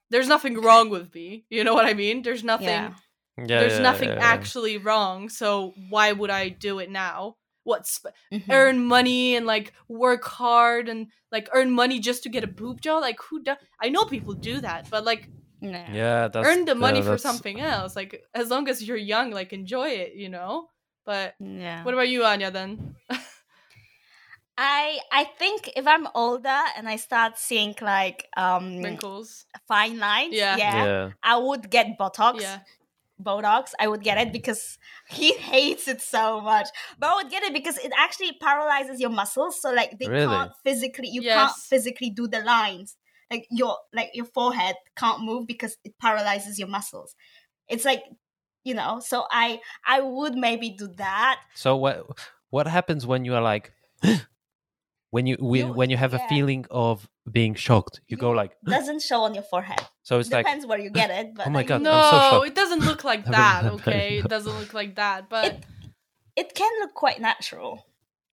[0.10, 1.46] There's nothing wrong with me.
[1.50, 2.24] You know what I mean?
[2.24, 2.94] There's nothing Yeah.
[3.38, 4.24] yeah, there's yeah, nothing yeah, yeah.
[4.26, 5.30] actually wrong.
[5.30, 7.38] So why would I do it now?
[7.70, 8.50] What sp- Mhm.
[8.60, 12.82] earn money and like work hard and like earn money just to get a boob
[12.82, 13.02] job?
[13.02, 13.58] Like who does?
[13.82, 15.30] I know people do that, but like
[15.62, 15.92] Yeah.
[15.94, 17.96] Yeah, that's earn the money yeah, for something else.
[18.00, 20.70] Like as long as you're young, like enjoy it, you know.
[21.06, 21.84] But Yeah.
[21.84, 22.50] what about you, Anya?
[22.52, 22.96] Then
[24.58, 29.46] I I think if I'm older and I start seeing like um wrinkles.
[29.68, 30.58] fine lines, Yeah.
[30.58, 31.10] yeah, Yeah.
[31.24, 32.42] I would get Botox.
[32.42, 32.60] Yeah,
[33.22, 34.32] Botox, I would get it mm-hmm.
[34.34, 34.78] because
[35.10, 36.68] he hates it so much.
[36.98, 40.28] But I would get it because it actually paralyzes your muscles, so like they Really?
[40.28, 42.96] can't physically, you can't physically do the lines.
[43.32, 47.14] Like your like your forehead can't move because it paralyzes your muscles.
[47.68, 48.02] It's like
[48.64, 49.00] you know.
[49.06, 51.40] So I I would maybe do that.
[51.54, 52.08] So what
[52.50, 53.72] what happens when you are like
[55.12, 58.02] when you when, You- when you have a feeling of being shocked?
[58.08, 59.82] You go like Doesn't show on your forehead.
[60.04, 61.34] so it's like Depends where you get it.
[61.36, 62.48] But Oh my like, God, I'm no, so shocked.
[62.48, 63.64] it doesn't look like that.
[63.64, 63.82] happened.
[63.82, 65.30] Okay, it doesn't look like that.
[65.30, 65.66] But It-
[66.36, 67.86] it can look quite natural.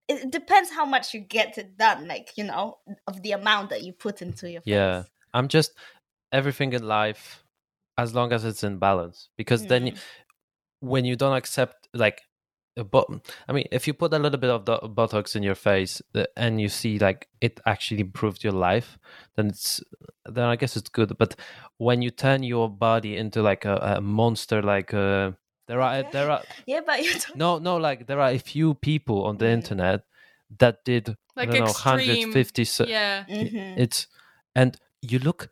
[0.08, 2.78] It it depends how much you get it done, like you know,
[3.08, 4.72] of the amount that you put into your face.
[4.72, 5.02] Yeah.
[5.34, 5.72] I'm just
[6.32, 7.42] everything in life
[7.98, 9.98] as long as it's in balance because then Mm.
[10.80, 12.20] when you don't accept like
[12.84, 13.06] but
[13.48, 16.02] I mean, if you put a little bit of the Botox in your face
[16.36, 18.98] and you see like it actually improved your life,
[19.36, 19.80] then it's
[20.26, 21.16] then I guess it's good.
[21.18, 21.36] But
[21.78, 25.32] when you turn your body into like a, a monster, like uh,
[25.68, 26.10] there are Yeah.
[26.12, 27.36] there are Yeah, but you don't.
[27.36, 29.52] no no like there are a few people on the Mm.
[29.54, 30.00] internet
[30.58, 32.28] that did Like I don't know extreme.
[32.30, 33.24] 150 so Yeah.
[33.28, 33.78] Mhm.
[33.78, 34.06] it's
[34.54, 35.48] and you look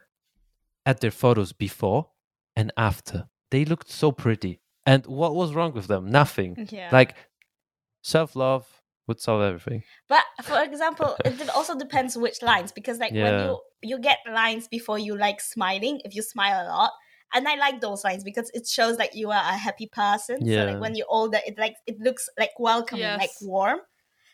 [0.86, 2.10] at their photos before
[2.56, 6.90] and after they looked so pretty and what was wrong with them nothing Yeah.
[6.92, 7.14] like
[8.02, 8.66] self-love
[9.06, 13.60] would solve everything But for example, it also depends which lines because like when you
[13.82, 16.92] you get lines before you like smiling, if you smile a lot,
[17.34, 20.38] and I like those lines because it shows like you are a happy person.
[20.40, 20.64] Yeah.
[20.64, 23.80] So like when you're older, it like it looks like welcoming, like warm.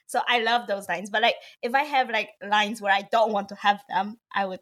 [0.06, 1.10] So I love those lines.
[1.10, 4.46] But like if I have like lines where I don't want to have them, I
[4.46, 4.60] would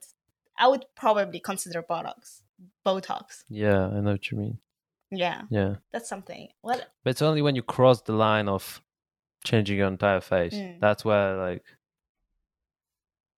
[0.57, 2.41] I would probably consider Botox.
[2.87, 3.45] Botox.
[3.49, 4.59] yeah i know what you mean
[5.11, 6.49] Yeah, yeah that's something.
[6.61, 6.87] What?
[7.05, 8.83] but it's only when you cross the line of
[9.45, 10.81] changing your entire face Mm.
[10.81, 11.63] that's where like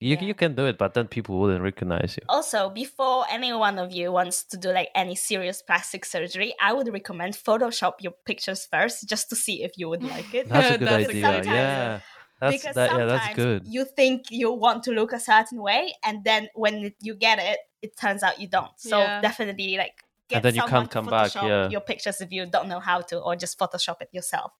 [0.00, 0.24] you, Yeah.
[0.24, 3.92] you can do it but then people wouldn't recognize you Also, before any one of
[3.92, 8.66] you wants to do like any serious plastic surgery, I would recommend Photoshop your pictures
[8.70, 10.48] first just to see if you would like it.
[10.48, 12.00] that's a good That's idea sometimes- yeah
[12.40, 15.60] that's because that, yeah sometimes that's good you think you want to look a certain
[15.60, 18.72] way, and then when you get it, it turns out you don't.
[18.78, 19.20] So Yeah.
[19.20, 21.68] definitely like get And then you can't come back, Photoshop yeah.
[21.68, 24.52] your pictures if you don't know how to, or just Photoshop it yourself.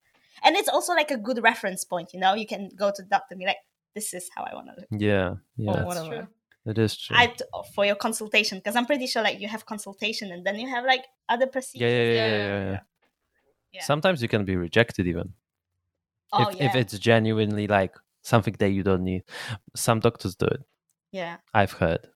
[0.43, 2.13] And it's also like a good reference point.
[2.15, 3.59] You know, you can go to the doctor and be like,
[3.95, 6.17] "This is how I want to look." yeah yeah Or That's whatever.
[6.17, 6.27] true.
[6.73, 9.65] it is true I oh, for your consultation because I'm pretty sure like you have
[9.67, 11.91] consultation and then you have like other procedures.
[11.91, 12.81] yeah yeah yeah, Yeah, yeah, yeah, yeah, yeah.
[13.73, 13.83] Yeah.
[13.85, 15.35] sometimes you can be rejected even
[16.33, 19.23] Oh if, yeah, if it's genuinely like something that you don't need
[19.75, 20.63] some doctors do it
[21.13, 22.07] yeah, i've heard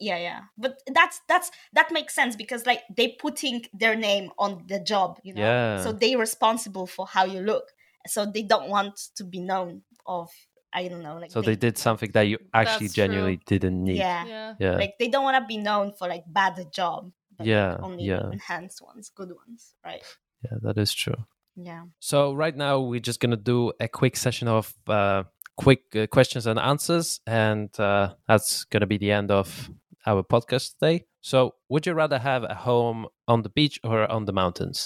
[0.00, 0.40] yeah, yeah.
[0.58, 5.18] But that's that's that makes sense because like they putting their name on the job,
[5.22, 5.42] you know.
[5.42, 5.82] Yeah.
[5.84, 7.64] So they responsible for how you look.
[8.06, 10.30] So they don't want to be known of
[10.72, 13.04] I don't know like so they did something that you actually That's true.
[13.04, 14.24] genuinely didn't need yeah.
[14.26, 14.54] Yeah.
[14.58, 17.12] yeah Like they don't want to be known for like bad job.
[17.36, 18.30] but, like, Yeah, only yeah.
[18.32, 20.02] enhanced ones, good ones, right?
[20.44, 21.84] yeah that is true Yeah.
[21.98, 25.24] so right now we're just gonna do a quick session of uh,
[25.56, 29.68] quick uh, questions and answers and uh, that's gonna be the end of
[30.10, 30.96] our podcast today
[31.30, 31.38] so
[31.70, 33.00] would you rather have a home
[33.32, 34.78] on the beach or on the mountains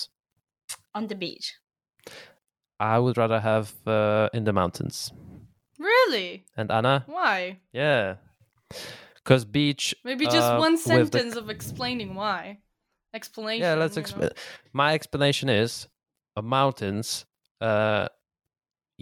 [0.99, 1.47] On the beach.
[2.81, 4.97] i would rather have uh, in the mountains
[5.79, 6.31] Really?
[6.57, 7.59] and anna Why?
[7.73, 8.17] yeah
[9.17, 12.59] because beach Maybe just uh, one with the- sentence of explaining why.
[13.15, 13.63] Explanation.
[13.65, 14.31] yeah let's explain
[14.73, 15.89] my explanation is
[16.37, 17.25] uh, mountains
[17.61, 18.09] uh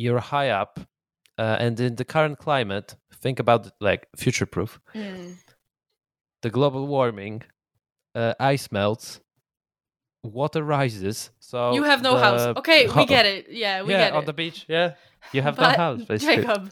[0.02, 0.80] you're high up
[1.38, 2.88] uh, and in the current climate
[3.22, 5.36] think about like future proof Mm.
[6.42, 7.42] The global warming
[8.14, 9.20] uh, ice melts
[10.22, 12.56] water rises so You have no house.
[12.58, 13.46] Okay, we get it.
[13.50, 14.16] Yeah, we yeah get it.
[14.16, 14.94] on the beach yeah
[15.32, 16.70] you have But, no house basically Jacob,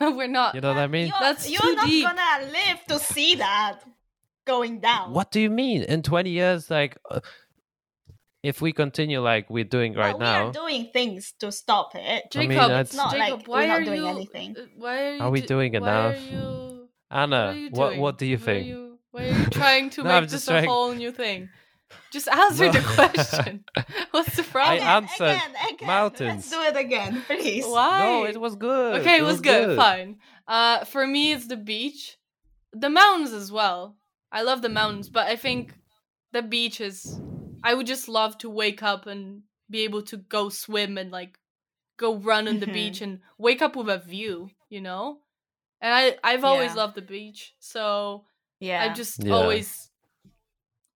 [0.00, 0.54] we're not.
[0.54, 2.04] you know what i mean You're, That's you're too not deep.
[2.06, 3.80] gonna live to see that
[4.46, 5.12] going down.
[5.12, 7.20] what do you mean in 20 years like uh,
[8.42, 11.92] if we continue like we're doing right well, now We are doing things to stop
[11.94, 12.24] it.
[12.34, 14.08] I mean, Jacob, It's not Jacob, like why we're not are doing you?
[14.08, 14.56] anything.
[14.58, 15.22] uh, Why are you?
[15.22, 16.16] Are we do- doing why enough?
[16.28, 20.10] You, anna what, what, do you Why think you- why are you trying to No,
[20.10, 21.48] I'm make this trying- a whole new thing?
[22.10, 22.72] Just answer No.
[22.72, 23.64] the question.
[24.12, 24.82] What's the problem?
[24.86, 25.86] I answered again, again.
[25.86, 26.34] mountains.
[26.34, 27.64] Let's do it again, please.
[27.66, 28.00] Why?
[28.00, 29.76] no it was good Okay, it was, good.
[29.76, 30.16] Fine.
[30.48, 32.16] Uh, for me, it's the beach,
[32.72, 33.96] the mountains as well.
[34.32, 35.74] I love the mountains, but I think
[36.32, 37.20] the beach is.
[37.62, 41.38] I would just love to wake up and be able to go swim and like
[41.98, 42.72] go run on the Mhm.
[42.72, 45.18] beach and wake up with a view, you know.
[45.82, 46.76] And I I've always Yeah.
[46.82, 48.24] loved the beach, so
[48.62, 48.82] Yeah.
[48.84, 49.32] I just Yeah.
[49.34, 49.90] always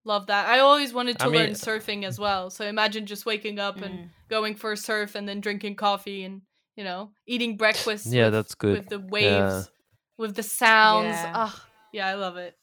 [0.05, 0.49] love that.
[0.49, 2.49] I always wanted to I mean- learn surfing as well.
[2.51, 4.11] So imagine just waking up and Mm.
[4.29, 6.43] going for a surf and then drinking coffee and
[6.77, 8.07] you know eating breakfast.
[8.07, 8.79] Yeah, with, that's good.
[8.79, 9.71] With the waves,
[10.17, 11.07] with the sounds.
[11.09, 11.33] Yeah.
[11.35, 12.57] Ah, yeah, I love it.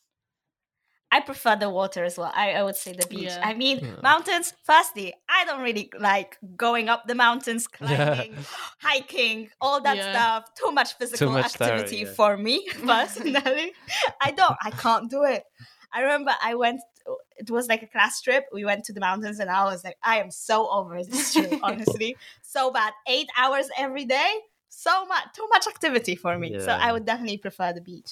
[1.16, 2.32] I prefer the water as well.
[2.44, 3.36] I, I would say the beach.
[3.38, 3.50] Yeah.
[3.50, 3.96] I mean, Yeah.
[4.02, 8.16] mountains, firstly, I don't really like going up the mountains, Yeah.
[8.16, 8.34] climbing,
[8.82, 10.12] hiking, all that Yeah.
[10.12, 10.42] stuff.
[10.62, 12.14] Too much physical much tiring, activity yeah.
[12.20, 12.56] for me
[12.94, 13.68] personally.
[14.28, 15.44] I don't, I can't do it.
[15.96, 16.82] I remember I went,
[17.38, 18.46] it was like a class trip.
[18.52, 21.54] We went to the mountains and I was like, I am so over this trip,
[21.64, 22.18] honestly.
[22.42, 22.92] so bad.
[23.08, 24.32] Eight hours every day.
[24.70, 26.50] So much, too much activity for me.
[26.60, 28.10] So I would definitely prefer the beach.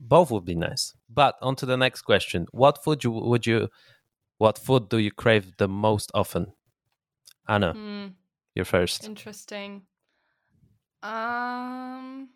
[0.00, 3.68] Both would be nice but on to the next question what food you would you
[4.38, 6.46] what food do you crave the most often
[7.48, 8.06] anna Hmm,
[8.54, 9.82] you're first interesting.
[11.02, 12.28] Um.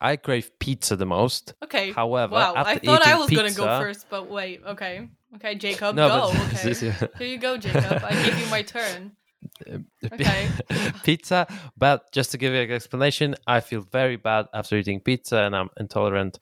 [0.00, 1.92] i crave pizza the most Okay.
[1.92, 2.54] however wow.
[2.56, 4.60] I thought I was gonna go first, but wait.
[4.66, 5.08] Okay.
[5.36, 6.32] Okay, Jacob, no go.
[6.54, 6.92] but okay.
[7.18, 8.02] Here you go, Jacob.
[8.04, 9.12] I gave you my turn.
[10.12, 10.48] Okay.
[11.04, 11.46] pizza.
[11.76, 15.54] But just to give you an explanation, I feel very bad after eating pizza, and
[15.56, 16.38] I'm intolerant,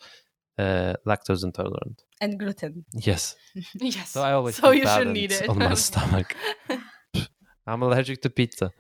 [0.58, 2.02] uh, lactose intolerant.
[2.20, 2.84] And gluten.
[2.92, 3.36] Yes,
[3.74, 4.10] yes.
[4.10, 5.48] so I always So you shouldn't eat it.
[5.48, 6.36] on my stomach.
[7.66, 8.70] I'm allergic to pizza.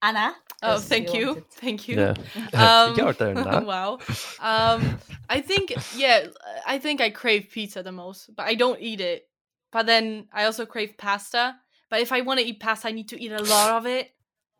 [0.00, 0.34] Anna?
[0.62, 1.26] oh, 'cause thank you.
[1.26, 1.96] wanted- Thank you.
[2.00, 2.14] Yeah,
[2.54, 3.60] Um, your turn now.
[3.64, 3.98] wow.
[4.40, 6.26] Um, I think yeah,
[6.66, 9.28] I think I crave pizza the most, but I don't eat it.
[9.70, 11.54] But then I also crave pasta.
[11.92, 14.10] But if I want to eat pasta, I need to eat a lot of it.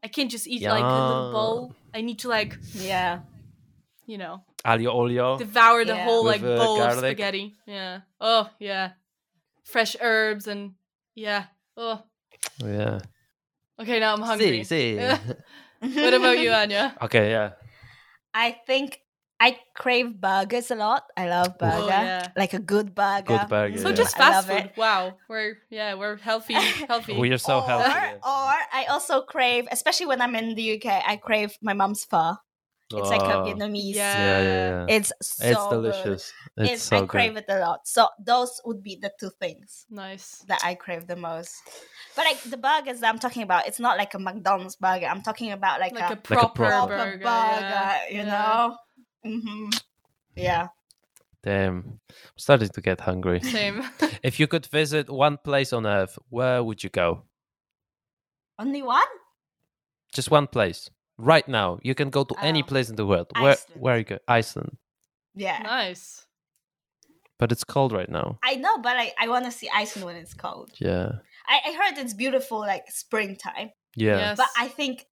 [0.04, 1.74] I can't just eat like a little bowl.
[1.94, 3.20] I need to like Yeah.
[4.04, 5.38] you know Aglio olio.
[5.38, 6.04] devour the Yeah.
[6.04, 7.56] whole With, like uh, bowl of spaghetti.
[7.66, 8.00] Yeah.
[8.20, 8.92] Oh yeah.
[9.64, 10.74] Fresh herbs and
[11.14, 11.44] yeah.
[11.74, 12.02] Oh.
[12.62, 13.00] Yeah.
[13.80, 14.62] Okay, now I'm hungry.
[14.64, 14.96] See, see.
[15.80, 16.94] what about you, Anya?
[17.00, 17.52] okay, yeah.
[18.34, 19.00] I think
[19.42, 21.02] I crave burgers a lot.
[21.18, 21.82] I love oh, burger.
[21.82, 22.28] Oh, yeah.
[22.38, 23.26] Like a good burger.
[23.38, 23.82] Good burger, mm.
[23.82, 23.94] So Yeah.
[23.98, 24.70] just fast food.
[24.70, 24.76] it.
[24.78, 25.18] Wow.
[25.28, 26.54] We're yeah, we're healthy
[26.86, 27.18] healthy.
[27.18, 27.90] We are so or, healthy.
[27.90, 28.22] yeah.
[28.22, 32.38] Or I also crave, especially when I'm in the UK, I crave my mom's pho.
[32.94, 33.94] It's like a Oh, Vietnamese.
[33.96, 34.14] Yeah.
[34.14, 34.96] Yeah, yeah, yeah.
[34.96, 35.70] It's so it's good.
[35.80, 36.32] delicious.
[36.58, 37.44] It's, It's, so I crave good.
[37.48, 37.88] it a lot.
[37.88, 40.44] So those would be the two things nice.
[40.46, 41.56] that I crave the most.
[42.14, 45.06] But like the burgers that I'm talking about, it's not like a McDonald's burger.
[45.08, 47.24] I'm talking about like, Like a, a proper, proper proper burger.
[47.24, 47.96] burger, yeah.
[48.10, 48.24] you Yeah.
[48.28, 48.76] know?
[49.24, 49.68] Hmm
[50.36, 50.68] Yeah.
[51.42, 53.40] Damn, I'm starting to get hungry.
[53.40, 53.82] Same.
[54.22, 57.24] if you could visit one place on Earth, where would you go?
[58.58, 59.02] Only one?
[60.14, 60.88] Just one place.
[61.18, 62.66] Right now, you can go to any Oh.
[62.66, 63.26] place in the world.
[63.38, 63.52] Where?
[63.52, 63.80] Iceland.
[63.82, 64.18] Where you go?
[64.28, 64.76] Iceland.
[65.34, 65.58] Yeah.
[65.62, 66.26] nice.
[67.38, 68.38] But it's cold right now.
[68.44, 70.70] I know, but I, I want to see Iceland when it's cold.
[70.78, 71.10] Yeah.
[71.48, 73.70] I, I heard it's beautiful like springtime.
[73.96, 74.18] Yeah.
[74.18, 74.36] Yes.
[74.36, 75.06] but I think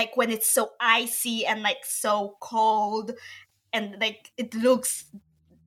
[0.00, 3.06] like when it's so icy and like so cold
[3.74, 4.92] and like it looks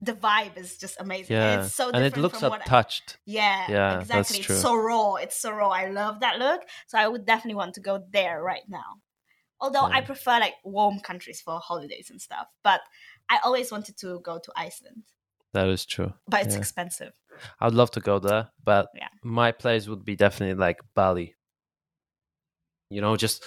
[0.08, 1.36] the vibe is just amazing.
[1.36, 1.48] Yeah.
[1.52, 3.08] And it's so and different it looks from what I- untouched.
[3.38, 4.38] yeah, Yeah, exactly.
[4.40, 5.14] It's so raw.
[5.24, 5.68] It's so raw.
[5.82, 6.60] I love that look.
[6.90, 8.90] So I would definitely want to go there right now.
[9.60, 12.46] Although I prefer like warm countries for holidays and stuff.
[12.68, 12.80] But
[13.30, 15.04] I always wanted to go to Iceland.
[15.52, 16.10] That is true.
[16.26, 16.62] But it's Yeah.
[16.62, 17.12] expensive.
[17.60, 19.12] I'd love to go there, but Yeah.
[19.22, 21.28] my place would be definitely like Bali.
[22.90, 23.44] You know, just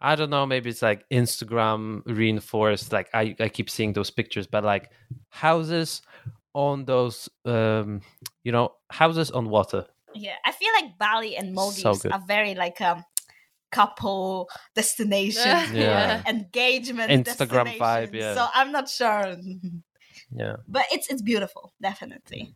[0.00, 2.92] I don't know, maybe it's like Instagram reinforced.
[2.92, 4.90] Like I, I keep seeing those pictures, but like
[5.28, 6.02] houses
[6.54, 8.00] on those um
[8.42, 9.86] you know, houses on water.
[10.14, 10.36] Yeah.
[10.44, 12.12] I feel like Bali and Maldives good.
[12.12, 13.04] are very like um
[13.70, 16.22] couple destination Yeah.
[16.26, 18.34] engagement Instagram vibe, yeah.
[18.34, 19.36] So I'm not sure.
[20.32, 20.56] Yeah.
[20.68, 22.54] But it's it's beautiful, definitely.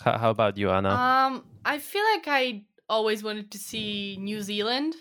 [0.00, 0.88] How, how about you, Anna?
[0.88, 4.94] Um, I feel like I always wanted to see New Zealand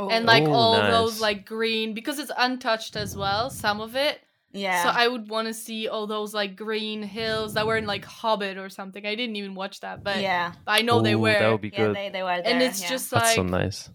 [0.00, 0.92] Oh, and like Oh, all nice.
[0.92, 3.50] those like green because it's untouched as well.
[3.50, 4.20] Some of it.
[4.52, 4.82] yeah.
[4.82, 8.04] So I would want to see all those like green hills that were in like
[8.04, 9.04] Hobbit or something.
[9.06, 10.52] I didn't even watch that, but yeah.
[10.66, 11.32] I know they were.
[11.38, 11.96] That would be Yeah, good.
[11.96, 12.52] they, they were there.
[12.52, 12.88] and it's yeah.
[12.88, 13.90] just That's like so nice.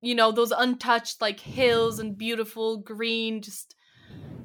[0.00, 3.74] you know those untouched like hills and beautiful green, just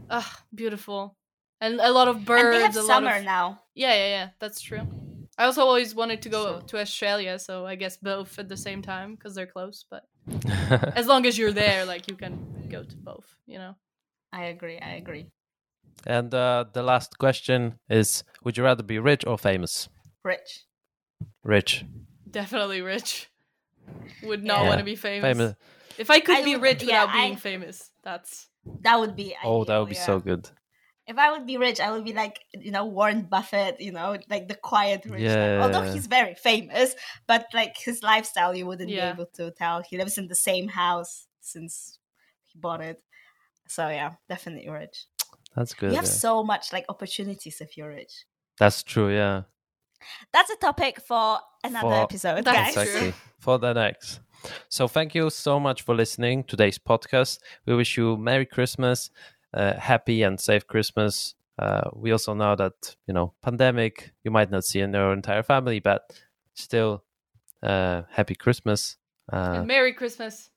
[0.10, 1.16] ah beautiful,
[1.62, 2.44] and a lot of birds.
[2.44, 3.62] and they have a lot summer of now.
[3.74, 4.30] yeah, yeah, yeah.
[4.40, 4.86] That's true.
[5.38, 8.58] I also always wanted to go So- to Australia, so I guess both at the
[8.58, 9.86] same time because they're close.
[9.90, 10.04] But
[10.96, 13.36] as long as you're there, like you can go to both.
[13.46, 13.76] You know.
[14.34, 14.80] I agree.
[14.80, 15.28] I agree.
[16.08, 19.90] and uh, the last question is: Would you rather be rich or famous?
[20.24, 20.66] Rich.
[21.44, 21.86] Rich.
[22.30, 23.30] Definitely rich.
[24.24, 24.68] Would not Yeah.
[24.70, 25.38] want to be famous.
[25.38, 25.56] Famous.
[25.98, 28.50] If I could I be would- rich yeah, without being I- famous, that's
[28.82, 29.36] That would be.
[29.44, 30.06] Oh, that would be yeah.
[30.06, 30.50] so good.
[31.08, 33.80] If I would be rich, I would be like you know Warren Buffett.
[33.80, 35.22] You know, like the quiet rich.
[35.28, 35.38] type.
[35.38, 35.62] Yeah.
[35.64, 36.96] Although he's very famous,
[37.28, 39.12] but like his lifestyle, you wouldn't Yeah.
[39.14, 39.82] be able to tell.
[39.84, 42.00] He lives in the same house since
[42.44, 43.02] he bought it.
[43.68, 45.06] So yeah, definitely rich.
[45.56, 45.92] That's good.
[45.92, 46.12] you have yeah.
[46.12, 48.26] so much like opportunities if you're rich.
[48.60, 49.14] That's true.
[49.14, 49.44] Yeah.
[50.34, 52.74] That's a topic for another For- episode, That's guys.
[52.74, 52.84] true.
[52.84, 54.20] exactly for the next.
[54.70, 57.40] So thank you so much for listening to today's podcast.
[57.66, 59.10] We wish you Merry Christmas,
[59.56, 61.36] happy and safe Christmas.
[61.58, 65.44] Uh, we also know that you know pandemic you might not see in your entire
[65.44, 66.02] family, but
[66.54, 67.04] still,
[67.64, 68.98] uh, happy Christmas.
[69.32, 70.50] Uh, and Merry Christmas.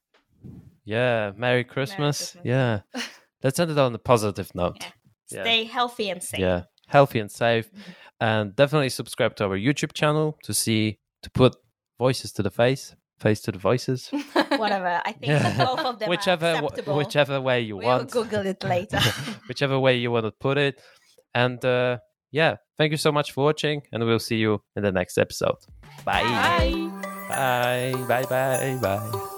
[0.84, 2.32] yeah, Merry Christmas.
[2.32, 2.44] Christmas.
[2.44, 2.80] Yeah,
[3.42, 4.76] let's end it on a positive note.
[4.80, 4.88] Yeah.
[5.30, 5.42] Yeah.
[5.42, 6.40] Stay healthy and safe.
[6.40, 7.70] Yeah, healthy and safe,
[8.20, 11.54] and definitely subscribe to our YouTube channel to see to put
[11.98, 14.08] voices to the face, face to the voices.
[14.56, 15.00] Whatever.
[15.04, 15.64] I think Yeah.
[15.64, 19.00] both of them whichever are w- whichever way you we'll want Google it later.
[19.48, 20.80] whichever way you want to put it
[21.34, 21.98] and uh
[22.30, 25.56] yeah thank you so much for watching and we'll see you in the next episode
[26.04, 26.90] bye Bye.
[27.28, 29.37] bye bye bye bye